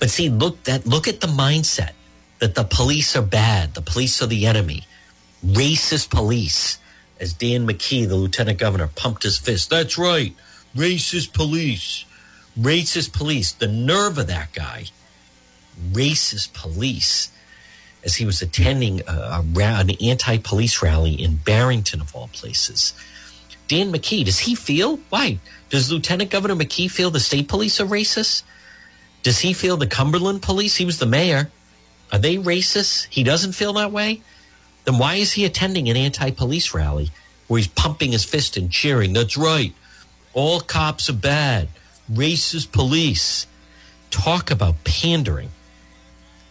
but 0.00 0.10
see 0.10 0.28
look 0.28 0.64
that 0.64 0.84
look 0.84 1.06
at 1.06 1.20
the 1.20 1.28
mindset 1.28 1.92
that 2.40 2.56
the 2.56 2.64
police 2.64 3.14
are 3.14 3.22
bad. 3.22 3.74
The 3.74 3.82
police 3.82 4.20
are 4.20 4.26
the 4.26 4.46
enemy. 4.46 4.82
Racist 5.46 6.10
police 6.10 6.78
as 7.20 7.32
Dan 7.32 7.68
McKee 7.68 8.08
the 8.08 8.16
lieutenant 8.16 8.58
governor 8.58 8.88
pumped 8.88 9.22
his 9.22 9.38
fist. 9.38 9.70
That's 9.70 9.96
right. 9.96 10.34
Racist 10.76 11.32
police. 11.32 12.04
Racist 12.58 13.12
police. 13.12 13.52
The 13.52 13.68
nerve 13.68 14.18
of 14.18 14.26
that 14.26 14.52
guy. 14.52 14.86
Racist 15.92 16.52
police 16.52 17.30
as 18.08 18.16
he 18.16 18.24
was 18.24 18.40
attending 18.42 19.02
a, 19.06 19.12
a, 19.12 19.44
an 19.60 19.90
anti-police 20.02 20.82
rally 20.82 21.12
in 21.12 21.36
Barrington 21.36 22.00
of 22.00 22.14
all 22.16 22.28
places 22.32 22.94
Dan 23.68 23.92
McKee, 23.92 24.24
does 24.24 24.40
he 24.40 24.54
feel? 24.54 24.96
Why? 25.10 25.38
Does 25.68 25.92
Lieutenant 25.92 26.30
Governor 26.30 26.56
McKee 26.56 26.90
feel 26.90 27.10
the 27.10 27.20
state 27.20 27.48
police 27.48 27.80
are 27.80 27.86
racist? 27.86 28.42
Does 29.22 29.40
he 29.40 29.52
feel 29.52 29.76
the 29.76 29.86
Cumberland 29.86 30.40
police? 30.40 30.76
He 30.76 30.86
was 30.86 30.98
the 30.98 31.06
mayor. 31.06 31.50
Are 32.10 32.18
they 32.18 32.36
racist? 32.36 33.08
He 33.10 33.22
doesn't 33.22 33.52
feel 33.52 33.74
that 33.74 33.92
way? 33.92 34.22
Then 34.84 34.96
why 34.96 35.16
is 35.16 35.34
he 35.34 35.44
attending 35.44 35.90
an 35.90 35.98
anti 35.98 36.30
police 36.30 36.72
rally 36.72 37.10
where 37.46 37.58
he's 37.58 37.68
pumping 37.68 38.12
his 38.12 38.24
fist 38.24 38.56
and 38.56 38.70
cheering? 38.70 39.12
That's 39.12 39.36
right. 39.36 39.74
All 40.32 40.60
cops 40.60 41.10
are 41.10 41.14
bad. 41.14 41.68
Racist 42.10 42.72
police. 42.72 43.46
Talk 44.10 44.50
about 44.50 44.82
pandering. 44.84 45.50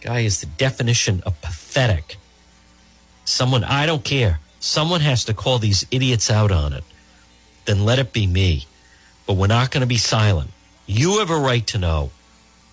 Guy 0.00 0.20
is 0.20 0.40
the 0.40 0.46
definition 0.46 1.22
of 1.26 1.40
pathetic. 1.40 2.16
Someone, 3.24 3.64
I 3.64 3.86
don't 3.86 4.04
care. 4.04 4.40
Someone 4.60 5.00
has 5.00 5.24
to 5.24 5.34
call 5.34 5.58
these 5.58 5.86
idiots 5.90 6.30
out 6.30 6.50
on 6.50 6.72
it 6.72 6.84
then 7.68 7.84
let 7.84 7.98
it 7.98 8.14
be 8.14 8.26
me. 8.26 8.66
But 9.26 9.34
we're 9.34 9.46
not 9.46 9.70
going 9.70 9.82
to 9.82 9.86
be 9.86 9.98
silent. 9.98 10.50
You 10.86 11.18
have 11.18 11.30
a 11.30 11.38
right 11.38 11.66
to 11.68 11.78
know. 11.78 12.10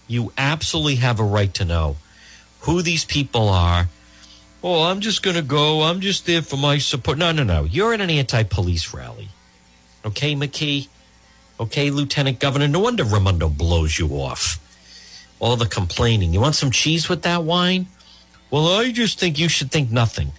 You 0.07 0.31
absolutely 0.37 0.95
have 0.95 1.19
a 1.19 1.23
right 1.23 1.53
to 1.55 1.65
know 1.65 1.97
who 2.61 2.81
these 2.81 3.03
people 3.03 3.49
are. 3.49 3.89
Oh, 4.63 4.83
I'm 4.83 5.01
just 5.01 5.21
going 5.21 5.35
to 5.35 5.41
go. 5.41 5.83
I'm 5.83 5.99
just 5.99 6.25
there 6.25 6.41
for 6.41 6.55
my 6.55 6.77
support. 6.77 7.17
No, 7.17 7.33
no, 7.33 7.43
no. 7.43 7.65
You're 7.65 7.93
at 7.93 7.99
an 7.99 8.09
anti 8.09 8.43
police 8.43 8.93
rally. 8.93 9.27
Okay, 10.05 10.33
McKee? 10.33 10.87
Okay, 11.59 11.89
Lieutenant 11.89 12.39
Governor. 12.39 12.69
No 12.69 12.79
wonder 12.79 13.03
Raimondo 13.03 13.49
blows 13.49 13.99
you 13.99 14.07
off. 14.11 14.59
All 15.39 15.55
the 15.55 15.65
complaining. 15.65 16.33
You 16.33 16.39
want 16.39 16.55
some 16.55 16.71
cheese 16.71 17.09
with 17.09 17.23
that 17.23 17.43
wine? 17.43 17.87
Well, 18.49 18.67
I 18.67 18.91
just 18.91 19.19
think 19.19 19.37
you 19.37 19.49
should 19.49 19.71
think 19.71 19.91
nothing. 19.91 20.31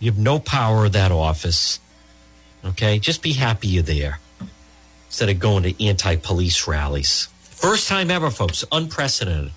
You 0.00 0.10
have 0.10 0.18
no 0.18 0.38
power 0.38 0.86
of 0.86 0.92
that 0.92 1.12
office. 1.12 1.80
Okay, 2.64 2.98
just 2.98 3.22
be 3.22 3.32
happy 3.32 3.68
you're 3.68 3.82
there 3.82 4.18
instead 5.06 5.28
of 5.28 5.38
going 5.38 5.62
to 5.62 5.84
anti 5.84 6.16
police 6.16 6.66
rallies. 6.66 7.28
First 7.42 7.88
time 7.88 8.10
ever, 8.10 8.30
folks, 8.30 8.64
unprecedented. 8.72 9.52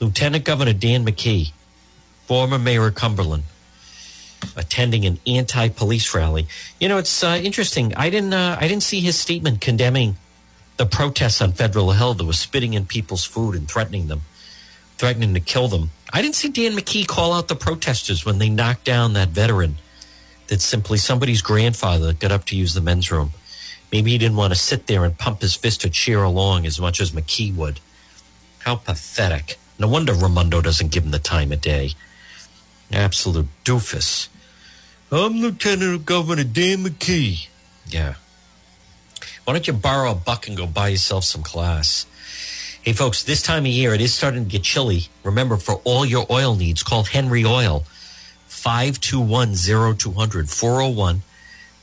Lieutenant 0.00 0.44
Governor 0.44 0.72
Dan 0.72 1.06
McKee, 1.06 1.52
former 2.26 2.58
mayor 2.58 2.88
of 2.88 2.96
Cumberland, 2.96 3.44
attending 4.56 5.06
an 5.06 5.18
anti 5.26 5.68
police 5.68 6.12
rally. 6.14 6.48
You 6.80 6.88
know, 6.88 6.98
it's 6.98 7.22
uh, 7.22 7.40
interesting. 7.42 7.94
I 7.94 8.10
didn't, 8.10 8.34
uh, 8.34 8.58
I 8.60 8.66
didn't 8.66 8.82
see 8.82 9.00
his 9.00 9.16
statement 9.18 9.60
condemning 9.60 10.16
the 10.76 10.86
protests 10.86 11.40
on 11.40 11.52
Federal 11.52 11.92
Hill 11.92 12.14
that 12.14 12.24
was 12.24 12.38
spitting 12.38 12.74
in 12.74 12.86
people's 12.86 13.24
food 13.24 13.54
and 13.54 13.68
threatening 13.68 14.08
them, 14.08 14.22
threatening 14.98 15.34
to 15.34 15.40
kill 15.40 15.68
them. 15.68 15.90
I 16.12 16.22
didn't 16.22 16.34
see 16.34 16.48
Dan 16.48 16.72
McKee 16.72 17.06
call 17.06 17.32
out 17.32 17.48
the 17.48 17.54
protesters 17.54 18.24
when 18.24 18.38
they 18.38 18.48
knocked 18.48 18.84
down 18.84 19.12
that 19.12 19.28
veteran 19.28 19.76
it's 20.52 20.66
simply 20.66 20.98
somebody's 20.98 21.40
grandfather 21.40 22.12
got 22.12 22.30
up 22.30 22.44
to 22.46 22.56
use 22.56 22.74
the 22.74 22.82
men's 22.82 23.10
room. 23.10 23.30
Maybe 23.90 24.10
he 24.10 24.18
didn't 24.18 24.36
want 24.36 24.52
to 24.52 24.58
sit 24.58 24.86
there 24.86 25.02
and 25.02 25.16
pump 25.16 25.40
his 25.40 25.54
fist 25.54 25.80
to 25.80 25.88
cheer 25.88 26.22
along 26.22 26.66
as 26.66 26.78
much 26.78 27.00
as 27.00 27.12
McKee 27.12 27.56
would. 27.56 27.80
How 28.60 28.76
pathetic. 28.76 29.58
No 29.78 29.88
wonder 29.88 30.12
Raimondo 30.12 30.60
doesn't 30.60 30.92
give 30.92 31.04
him 31.04 31.10
the 31.10 31.18
time 31.18 31.52
of 31.52 31.62
day. 31.62 31.92
Absolute 32.92 33.48
doofus. 33.64 34.28
I'm 35.10 35.40
Lieutenant 35.40 36.04
Governor 36.04 36.44
Dan 36.44 36.84
McKee. 36.84 37.48
Yeah. 37.86 38.14
Why 39.44 39.54
don't 39.54 39.66
you 39.66 39.72
borrow 39.72 40.12
a 40.12 40.14
buck 40.14 40.46
and 40.46 40.56
go 40.56 40.66
buy 40.66 40.88
yourself 40.88 41.24
some 41.24 41.42
class? 41.42 42.06
Hey, 42.82 42.92
folks, 42.92 43.22
this 43.24 43.42
time 43.42 43.64
of 43.64 43.72
year, 43.72 43.92
it 43.92 44.00
is 44.00 44.14
starting 44.14 44.44
to 44.44 44.50
get 44.50 44.62
chilly. 44.62 45.08
Remember, 45.24 45.56
for 45.56 45.80
all 45.84 46.04
your 46.04 46.26
oil 46.30 46.54
needs, 46.54 46.82
call 46.82 47.04
Henry 47.04 47.44
Oil. 47.44 47.84
521 48.46 49.54
0200. 49.96 50.48
401 50.48 51.22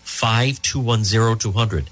521 0.03 1.37
0200. 1.37 1.89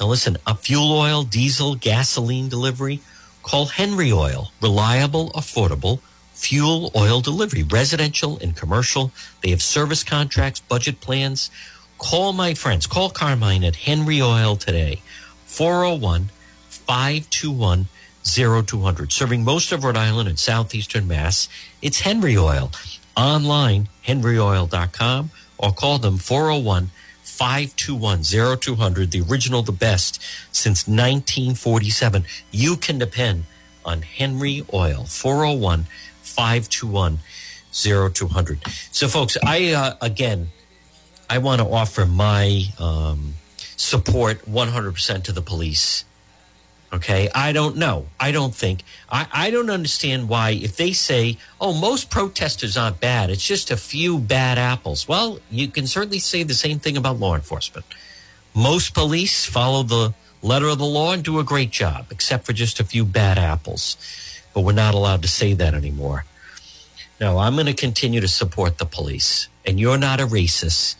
Now 0.00 0.06
listen, 0.06 0.36
a 0.46 0.54
fuel 0.54 0.92
oil, 0.92 1.22
diesel, 1.22 1.74
gasoline 1.76 2.48
delivery, 2.48 3.00
call 3.42 3.66
Henry 3.66 4.12
Oil. 4.12 4.52
Reliable, 4.60 5.30
affordable 5.30 6.00
fuel 6.38 6.92
oil 6.94 7.20
delivery, 7.20 7.64
residential 7.64 8.38
and 8.40 8.56
commercial. 8.56 9.10
They 9.42 9.50
have 9.50 9.60
service 9.60 10.04
contracts, 10.04 10.60
budget 10.60 11.00
plans. 11.00 11.50
Call 11.98 12.32
my 12.32 12.54
friends. 12.54 12.86
Call 12.86 13.10
Carmine 13.10 13.64
at 13.64 13.76
Henry 13.76 14.22
Oil 14.22 14.56
today. 14.56 15.02
401 15.46 16.30
521 16.68 17.86
0200. 18.24 19.12
Serving 19.12 19.44
most 19.44 19.72
of 19.72 19.84
Rhode 19.84 19.96
Island 19.96 20.28
and 20.28 20.38
southeastern 20.38 21.08
Mass, 21.08 21.48
it's 21.82 22.00
Henry 22.00 22.36
Oil. 22.36 22.70
Online, 23.16 23.88
henryoil.com, 24.06 25.30
or 25.58 25.72
call 25.72 25.98
them 25.98 26.18
401 26.18 26.90
521 27.22 28.22
0200, 28.58 29.10
the 29.10 29.22
original, 29.22 29.62
the 29.62 29.72
best 29.72 30.22
since 30.52 30.86
1947. 30.86 32.24
You 32.50 32.76
can 32.76 32.98
depend 32.98 33.44
on 33.84 34.02
Henry 34.02 34.64
Oil, 34.72 35.04
401 35.04 35.86
521 36.22 37.18
0200. 37.72 38.60
So, 38.92 39.08
folks, 39.08 39.36
I, 39.44 39.72
uh, 39.72 39.94
again, 40.00 40.50
I 41.30 41.38
want 41.38 41.60
to 41.60 41.66
offer 41.66 42.06
my 42.06 42.64
um, 42.78 43.34
support 43.76 44.44
100% 44.46 45.24
to 45.24 45.32
the 45.32 45.42
police. 45.42 46.04
Okay. 46.92 47.28
I 47.34 47.52
don't 47.52 47.76
know. 47.76 48.06
I 48.18 48.32
don't 48.32 48.54
think. 48.54 48.82
I, 49.10 49.26
I 49.32 49.50
don't 49.50 49.68
understand 49.68 50.28
why, 50.28 50.50
if 50.50 50.76
they 50.76 50.92
say, 50.92 51.36
oh, 51.60 51.74
most 51.74 52.10
protesters 52.10 52.76
aren't 52.76 53.00
bad, 53.00 53.28
it's 53.28 53.46
just 53.46 53.70
a 53.70 53.76
few 53.76 54.18
bad 54.18 54.56
apples. 54.58 55.06
Well, 55.06 55.40
you 55.50 55.68
can 55.68 55.86
certainly 55.86 56.18
say 56.18 56.42
the 56.44 56.54
same 56.54 56.78
thing 56.78 56.96
about 56.96 57.18
law 57.18 57.34
enforcement. 57.34 57.84
Most 58.54 58.94
police 58.94 59.44
follow 59.44 59.82
the 59.82 60.14
letter 60.40 60.68
of 60.68 60.78
the 60.78 60.86
law 60.86 61.12
and 61.12 61.22
do 61.22 61.38
a 61.38 61.44
great 61.44 61.70
job, 61.70 62.06
except 62.10 62.46
for 62.46 62.54
just 62.54 62.80
a 62.80 62.84
few 62.84 63.04
bad 63.04 63.38
apples. 63.38 63.96
But 64.54 64.62
we're 64.62 64.72
not 64.72 64.94
allowed 64.94 65.22
to 65.22 65.28
say 65.28 65.52
that 65.52 65.74
anymore. 65.74 66.24
No, 67.20 67.38
I'm 67.38 67.54
going 67.54 67.66
to 67.66 67.74
continue 67.74 68.20
to 68.20 68.28
support 68.28 68.78
the 68.78 68.86
police. 68.86 69.48
And 69.66 69.78
you're 69.78 69.98
not 69.98 70.20
a 70.20 70.26
racist. 70.26 70.96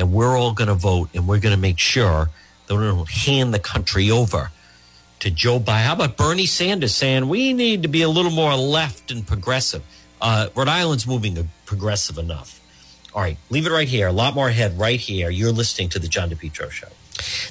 And 0.00 0.12
we're 0.12 0.36
all 0.36 0.52
going 0.52 0.68
to 0.68 0.74
vote 0.74 1.10
and 1.14 1.28
we're 1.28 1.40
going 1.40 1.54
to 1.54 1.60
make 1.60 1.78
sure 1.78 2.30
that 2.66 2.74
we 2.74 2.84
don't 2.84 3.08
hand 3.08 3.52
the 3.52 3.58
country 3.58 4.10
over 4.10 4.50
to 5.20 5.30
Joe 5.30 5.60
Biden. 5.60 5.84
How 5.84 5.92
about 5.92 6.16
Bernie 6.16 6.46
Sanders 6.46 6.94
saying 6.94 7.28
we 7.28 7.52
need 7.52 7.82
to 7.82 7.88
be 7.88 8.02
a 8.02 8.08
little 8.08 8.30
more 8.30 8.56
left 8.56 9.10
and 9.10 9.26
progressive? 9.26 9.82
Uh, 10.20 10.48
Rhode 10.54 10.68
Island's 10.68 11.06
moving 11.06 11.50
progressive 11.66 12.18
enough. 12.18 12.60
All 13.14 13.22
right, 13.22 13.36
leave 13.50 13.66
it 13.66 13.72
right 13.72 13.88
here. 13.88 14.06
A 14.06 14.12
lot 14.12 14.34
more 14.34 14.48
ahead 14.48 14.78
right 14.78 15.00
here. 15.00 15.30
You're 15.30 15.52
listening 15.52 15.88
to 15.90 15.98
the 15.98 16.08
John 16.08 16.30
DePetro 16.30 16.70
Show. 16.70 16.88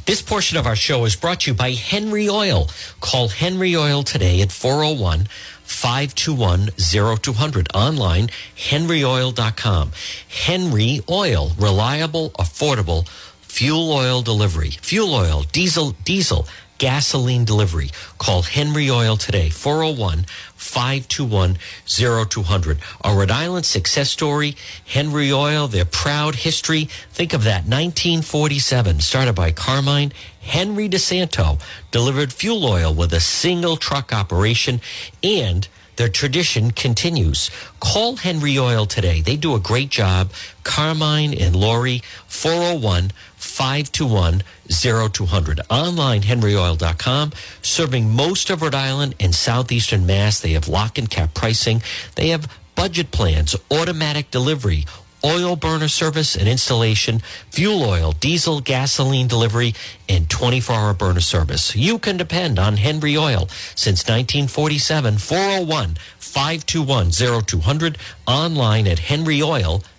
This 0.05 0.21
portion 0.21 0.57
of 0.57 0.65
our 0.65 0.75
show 0.75 1.05
is 1.05 1.15
brought 1.15 1.41
to 1.41 1.51
you 1.51 1.55
by 1.55 1.71
Henry 1.71 2.27
Oil. 2.27 2.69
Call 3.01 3.27
Henry 3.27 3.75
Oil 3.75 4.01
today 4.03 4.41
at 4.41 4.51
401 4.51 5.27
521 5.69 6.71
0200. 6.77 7.67
Online, 7.73 8.29
henryoil.com. 8.57 9.91
Henry 10.27 11.01
Oil, 11.09 11.51
reliable, 11.57 12.31
affordable 12.31 13.07
fuel 13.41 13.91
oil 13.91 14.21
delivery. 14.21 14.71
Fuel 14.81 15.13
oil, 15.13 15.43
diesel, 15.51 15.95
diesel, 16.05 16.47
gasoline 16.77 17.45
delivery. 17.45 17.89
Call 18.17 18.41
Henry 18.41 18.89
Oil 18.89 19.17
today, 19.17 19.49
401 19.49 20.25
521 20.59 21.57
0200. 21.87 22.79
A 23.03 23.15
Rhode 23.15 23.31
Island 23.31 23.65
success 23.65 24.11
story, 24.11 24.55
Henry 24.85 25.31
Oil, 25.31 25.67
their 25.67 25.85
proud 25.85 26.35
history. 26.35 26.89
Think 27.11 27.33
of 27.33 27.45
that, 27.45 27.63
1947, 27.63 28.99
started 28.99 29.33
by 29.33 29.51
Carmine 29.51 30.11
Henry 30.41 30.89
DeSanto, 30.89 31.59
delivered 31.91 32.33
fuel 32.33 32.65
oil 32.65 32.93
with 32.93 33.13
a 33.13 33.19
single 33.19 33.77
truck 33.77 34.13
operation 34.13 34.81
and 35.23 35.67
their 35.95 36.07
tradition 36.07 36.71
continues. 36.71 37.51
Call 37.81 38.15
Henry 38.15 38.57
Oil 38.57 38.85
today. 38.85 39.19
They 39.19 39.35
do 39.35 39.53
a 39.53 39.59
great 39.59 39.89
job. 39.89 40.31
Carmine 40.63 41.33
and 41.33 41.53
Lori, 41.55 42.01
401 42.25 43.11
521 43.59 44.41
0200. 44.69 45.59
Online, 45.69 46.21
henryoil.com. 46.21 47.33
Serving 47.61 48.09
most 48.09 48.49
of 48.49 48.61
Rhode 48.61 48.73
Island 48.73 49.15
and 49.19 49.35
southeastern 49.35 50.05
Mass. 50.05 50.39
They 50.39 50.53
have 50.53 50.69
lock 50.69 50.97
and 50.97 51.09
cap 51.09 51.33
pricing. 51.33 51.83
They 52.15 52.29
have 52.29 52.49
budget 52.75 53.11
plans, 53.11 53.57
automatic 53.69 54.31
delivery, 54.31 54.85
oil 55.25 55.57
burner 55.57 55.89
service 55.89 56.37
and 56.37 56.47
installation, 56.47 57.19
fuel 57.51 57.83
oil, 57.83 58.13
diesel, 58.13 58.61
gasoline 58.61 59.27
delivery, 59.27 59.73
and 60.07 60.29
24 60.29 60.73
hour 60.73 60.93
burner 60.93 61.19
service. 61.19 61.75
You 61.75 61.99
can 61.99 62.15
depend 62.15 62.59
on 62.59 62.77
Henry 62.77 63.17
Oil 63.17 63.49
since 63.75 64.07
1947, 64.07 65.17
401 65.17 65.97
521 66.17 67.11
0200, 67.11 67.97
online 68.25 68.87
at 68.87 68.99
henryoil.com. 68.99 69.98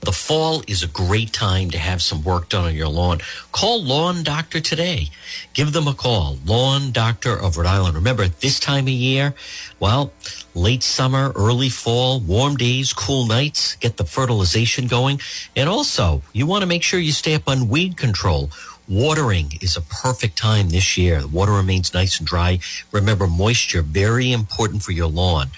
The 0.04 0.12
fall 0.12 0.64
is 0.68 0.84
a 0.84 0.88
great 0.88 1.32
time 1.32 1.72
to 1.72 1.78
have 1.78 2.02
some 2.02 2.26
work 2.26 2.50
done 2.50 2.66
on 2.66 2.76
your 2.76 2.90
lawn. 2.90 3.22
Call 3.54 3.82
Lawn 3.82 4.22
Doctor 4.22 4.60
today. 4.60 5.08
Give 5.54 5.72
them 5.72 5.88
a 5.88 5.94
call. 5.94 6.38
Lawn 6.46 6.92
Doctor 6.92 7.32
of 7.32 7.56
Rhode 7.56 7.68
Island. 7.68 7.96
Remember, 7.96 8.28
this 8.28 8.60
time 8.60 8.84
of 8.84 8.90
year, 8.90 9.34
well, 9.80 10.12
late 10.54 10.84
summer, 10.84 11.32
early 11.38 11.70
fall, 11.70 12.20
warm 12.20 12.58
days, 12.58 12.92
cool 12.92 13.28
nights, 13.28 13.78
get 13.78 13.96
the 13.96 14.04
fertilization 14.04 14.88
going. 14.88 15.22
And 15.56 15.70
also, 15.70 16.22
you 16.34 16.48
want 16.48 16.64
to 16.64 16.68
make 16.68 16.84
sure 16.84 17.00
you 17.00 17.14
stay 17.14 17.34
up 17.34 17.48
on 17.48 17.70
weed 17.70 17.96
control. 17.96 18.52
Watering 18.90 19.54
is 19.62 19.78
a 19.78 19.82
perfect 19.82 20.38
time 20.38 20.70
this 20.70 20.98
year. 20.98 21.22
The 21.22 21.28
water 21.30 21.54
remains 21.54 21.94
nice 21.94 22.20
and 22.20 22.28
dry. 22.28 22.60
Remember, 22.92 23.28
moisture, 23.28 23.82
very 23.82 24.34
important 24.34 24.84
for 24.84 24.92
your 24.92 25.08
lawn. 25.08 25.52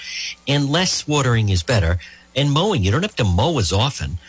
And 0.47 0.69
less 0.69 1.07
watering 1.07 1.49
is 1.49 1.63
better. 1.63 1.97
And 2.35 2.51
mowing, 2.51 2.83
you 2.83 2.91
don't 2.91 3.01
have 3.01 3.15
to 3.15 3.23
mow 3.23 3.57
as 3.57 3.73
often. 3.73 4.19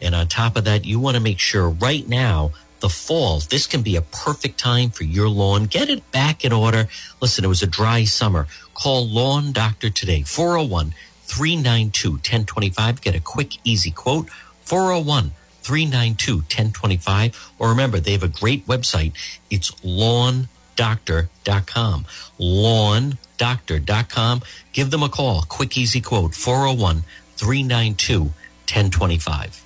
And 0.00 0.14
on 0.14 0.28
top 0.28 0.56
of 0.56 0.64
that, 0.64 0.86
you 0.86 0.98
want 0.98 1.16
to 1.16 1.22
make 1.22 1.38
sure 1.38 1.68
right 1.68 2.08
now, 2.08 2.52
the 2.80 2.88
fall, 2.88 3.40
this 3.40 3.66
can 3.66 3.82
be 3.82 3.94
a 3.94 4.02
perfect 4.02 4.58
time 4.58 4.88
for 4.88 5.04
your 5.04 5.28
lawn. 5.28 5.64
Get 5.66 5.90
it 5.90 6.10
back 6.10 6.42
in 6.42 6.52
order. 6.52 6.88
Listen, 7.20 7.44
it 7.44 7.48
was 7.48 7.62
a 7.62 7.66
dry 7.66 8.04
summer. 8.04 8.46
Call 8.72 9.06
Lawn 9.06 9.52
Doctor 9.52 9.90
today, 9.90 10.22
401 10.22 10.94
392 11.24 12.10
1025. 12.12 13.02
Get 13.02 13.14
a 13.14 13.20
quick, 13.20 13.58
easy 13.64 13.90
quote, 13.90 14.30
401 14.62 15.32
392 15.66 16.36
1025. 16.36 17.52
Or 17.58 17.70
remember, 17.70 17.98
they 17.98 18.12
have 18.12 18.22
a 18.22 18.28
great 18.28 18.64
website. 18.66 19.14
It's 19.50 19.72
lawndoctor.com. 19.82 22.06
Lawndoctor.com. 22.38 24.42
Give 24.72 24.90
them 24.90 25.02
a 25.02 25.08
call. 25.08 25.42
Quick, 25.42 25.76
easy 25.76 26.00
quote, 26.00 26.34
401 26.34 27.02
392 27.36 28.20
1025. 28.20 29.65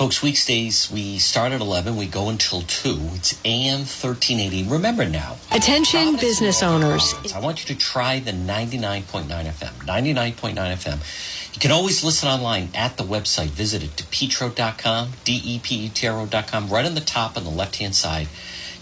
Folks, 0.00 0.22
weekdays 0.22 0.90
we 0.90 1.18
start 1.18 1.52
at 1.52 1.60
11, 1.60 1.94
we 1.94 2.06
go 2.06 2.30
until 2.30 2.62
2. 2.62 2.98
It's 3.16 3.38
AM 3.44 3.80
1380. 3.80 4.62
Remember 4.62 5.06
now. 5.06 5.36
Attention 5.52 6.16
business 6.16 6.62
owners. 6.62 7.12
I 7.34 7.38
want 7.38 7.60
you 7.60 7.74
to 7.74 7.78
try 7.78 8.18
the 8.18 8.30
99.9 8.30 9.26
FM. 9.28 9.72
99.9 9.84 10.54
FM. 10.54 11.54
You 11.54 11.60
can 11.60 11.70
always 11.70 12.02
listen 12.02 12.30
online 12.30 12.70
at 12.74 12.96
the 12.96 13.04
website. 13.04 13.48
Visit 13.48 13.82
it, 13.82 13.90
depetro.com, 13.90 15.10
D-E-P-E-T-R-O.com. 15.24 16.70
Right 16.70 16.86
on 16.86 16.94
the 16.94 17.02
top 17.02 17.36
on 17.36 17.44
the 17.44 17.50
left-hand 17.50 17.94
side, 17.94 18.28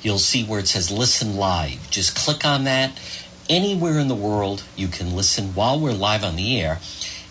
you'll 0.02 0.20
see 0.20 0.44
where 0.44 0.60
it 0.60 0.68
says 0.68 0.88
listen 0.88 1.34
live. 1.34 1.90
Just 1.90 2.14
click 2.14 2.44
on 2.44 2.62
that. 2.62 2.96
Anywhere 3.48 3.98
in 3.98 4.06
the 4.06 4.14
world, 4.14 4.62
you 4.76 4.86
can 4.86 5.16
listen 5.16 5.46
while 5.56 5.80
we're 5.80 5.90
live 5.90 6.22
on 6.22 6.36
the 6.36 6.60
air. 6.60 6.78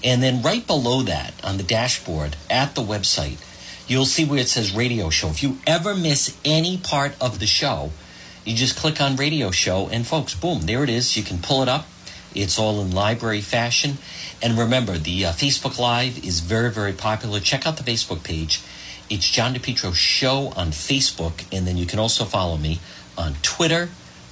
And 0.04 0.22
then 0.22 0.42
right 0.42 0.68
below 0.68 1.04
that 1.04 1.34
on 1.42 1.56
the 1.56 1.64
dashboard 1.64 2.36
at 2.50 2.76
the 2.76 2.82
website, 2.82 3.38
you'll 3.88 4.06
see 4.06 4.26
where 4.26 4.40
it 4.40 4.50
says 4.50 4.74
radio 4.74 5.10
show. 5.10 5.30
If 5.30 5.42
you 5.42 5.58
ever 5.66 5.96
miss 5.96 6.38
any 6.46 6.78
part 6.78 7.16
of 7.22 7.40
the 7.40 7.48
show, 7.48 7.92
you 8.46 8.56
just 8.56 8.78
click 8.78 9.02
on 9.02 9.16
radio 9.16 9.52
show 9.52 9.90
and 9.90 10.06
folks, 10.06 10.34
boom, 10.34 10.62
there 10.62 10.84
it 10.84 10.90
is. 10.90 11.18
You 11.18 11.24
can 11.24 11.40
pull 11.40 11.62
it 11.62 11.70
up. 11.70 11.86
It's 12.36 12.60
all 12.60 12.82
in 12.82 12.92
library 12.92 13.42
fashion. 13.42 13.98
And 14.42 14.58
remember, 14.58 14.98
the 14.98 15.26
uh, 15.26 15.32
Facebook 15.32 15.80
Live 15.80 16.24
is 16.24 16.42
very, 16.42 16.72
very 16.72 16.94
popular. 16.94 17.40
Check 17.40 17.66
out 17.66 17.78
the 17.78 17.84
Facebook 17.84 18.24
page. 18.24 18.62
It's 19.10 19.30
John 19.30 19.56
DePetro 19.56 19.94
Show 19.96 20.54
on 20.56 20.70
Facebook. 20.70 21.46
And 21.52 21.66
then 21.66 21.78
you 21.78 21.86
can 21.86 22.00
also 22.00 22.26
follow 22.26 22.58
me 22.58 22.80
on 23.18 23.34
Twitter 23.42 23.90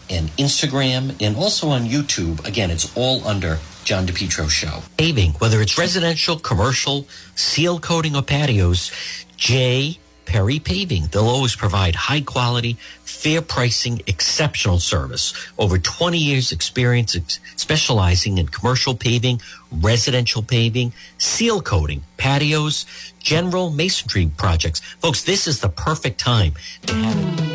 and 0.10 0.30
Instagram 0.38 1.20
and 1.20 1.36
also 1.36 1.70
on 1.70 1.86
YouTube. 1.86 2.46
Again, 2.46 2.70
it's 2.70 2.96
all 2.96 3.26
under 3.28 3.60
John 3.86 4.06
DePetro 4.06 4.50
Show. 4.50 4.82
Paving, 4.98 5.32
whether 5.34 5.62
it's 5.62 5.78
residential, 5.78 6.38
commercial, 6.38 7.08
seal 7.36 7.80
coating, 7.80 8.16
or 8.16 8.22
patios, 8.22 8.92
J. 9.38 10.00
Perry 10.26 10.60
Paving. 10.60 11.08
They'll 11.12 11.28
always 11.28 11.56
provide 11.56 11.96
high 11.96 12.22
quality, 12.22 12.78
fair 13.04 13.42
pricing, 13.42 14.02
exceptional 14.08 14.80
service. 14.80 15.34
Over 15.58 15.78
20 15.78 16.18
years 16.18 16.52
experience 16.52 17.16
ex- 17.16 17.40
specializing 17.56 18.38
in 18.38 18.48
commercial 18.48 18.96
paving, 18.96 19.42
residential 19.72 20.42
paving, 20.42 20.94
seal 21.18 21.62
coating, 21.62 22.04
patios, 22.18 22.86
general 23.20 23.70
masonry 23.70 24.32
projects. 24.36 24.80
Folks, 25.00 25.24
this 25.24 25.48
is 25.48 25.60
the 25.60 25.70
perfect 25.70 26.20
time 26.20 26.54
to 26.88 26.94
have 26.94 27.40
it. 27.50 27.55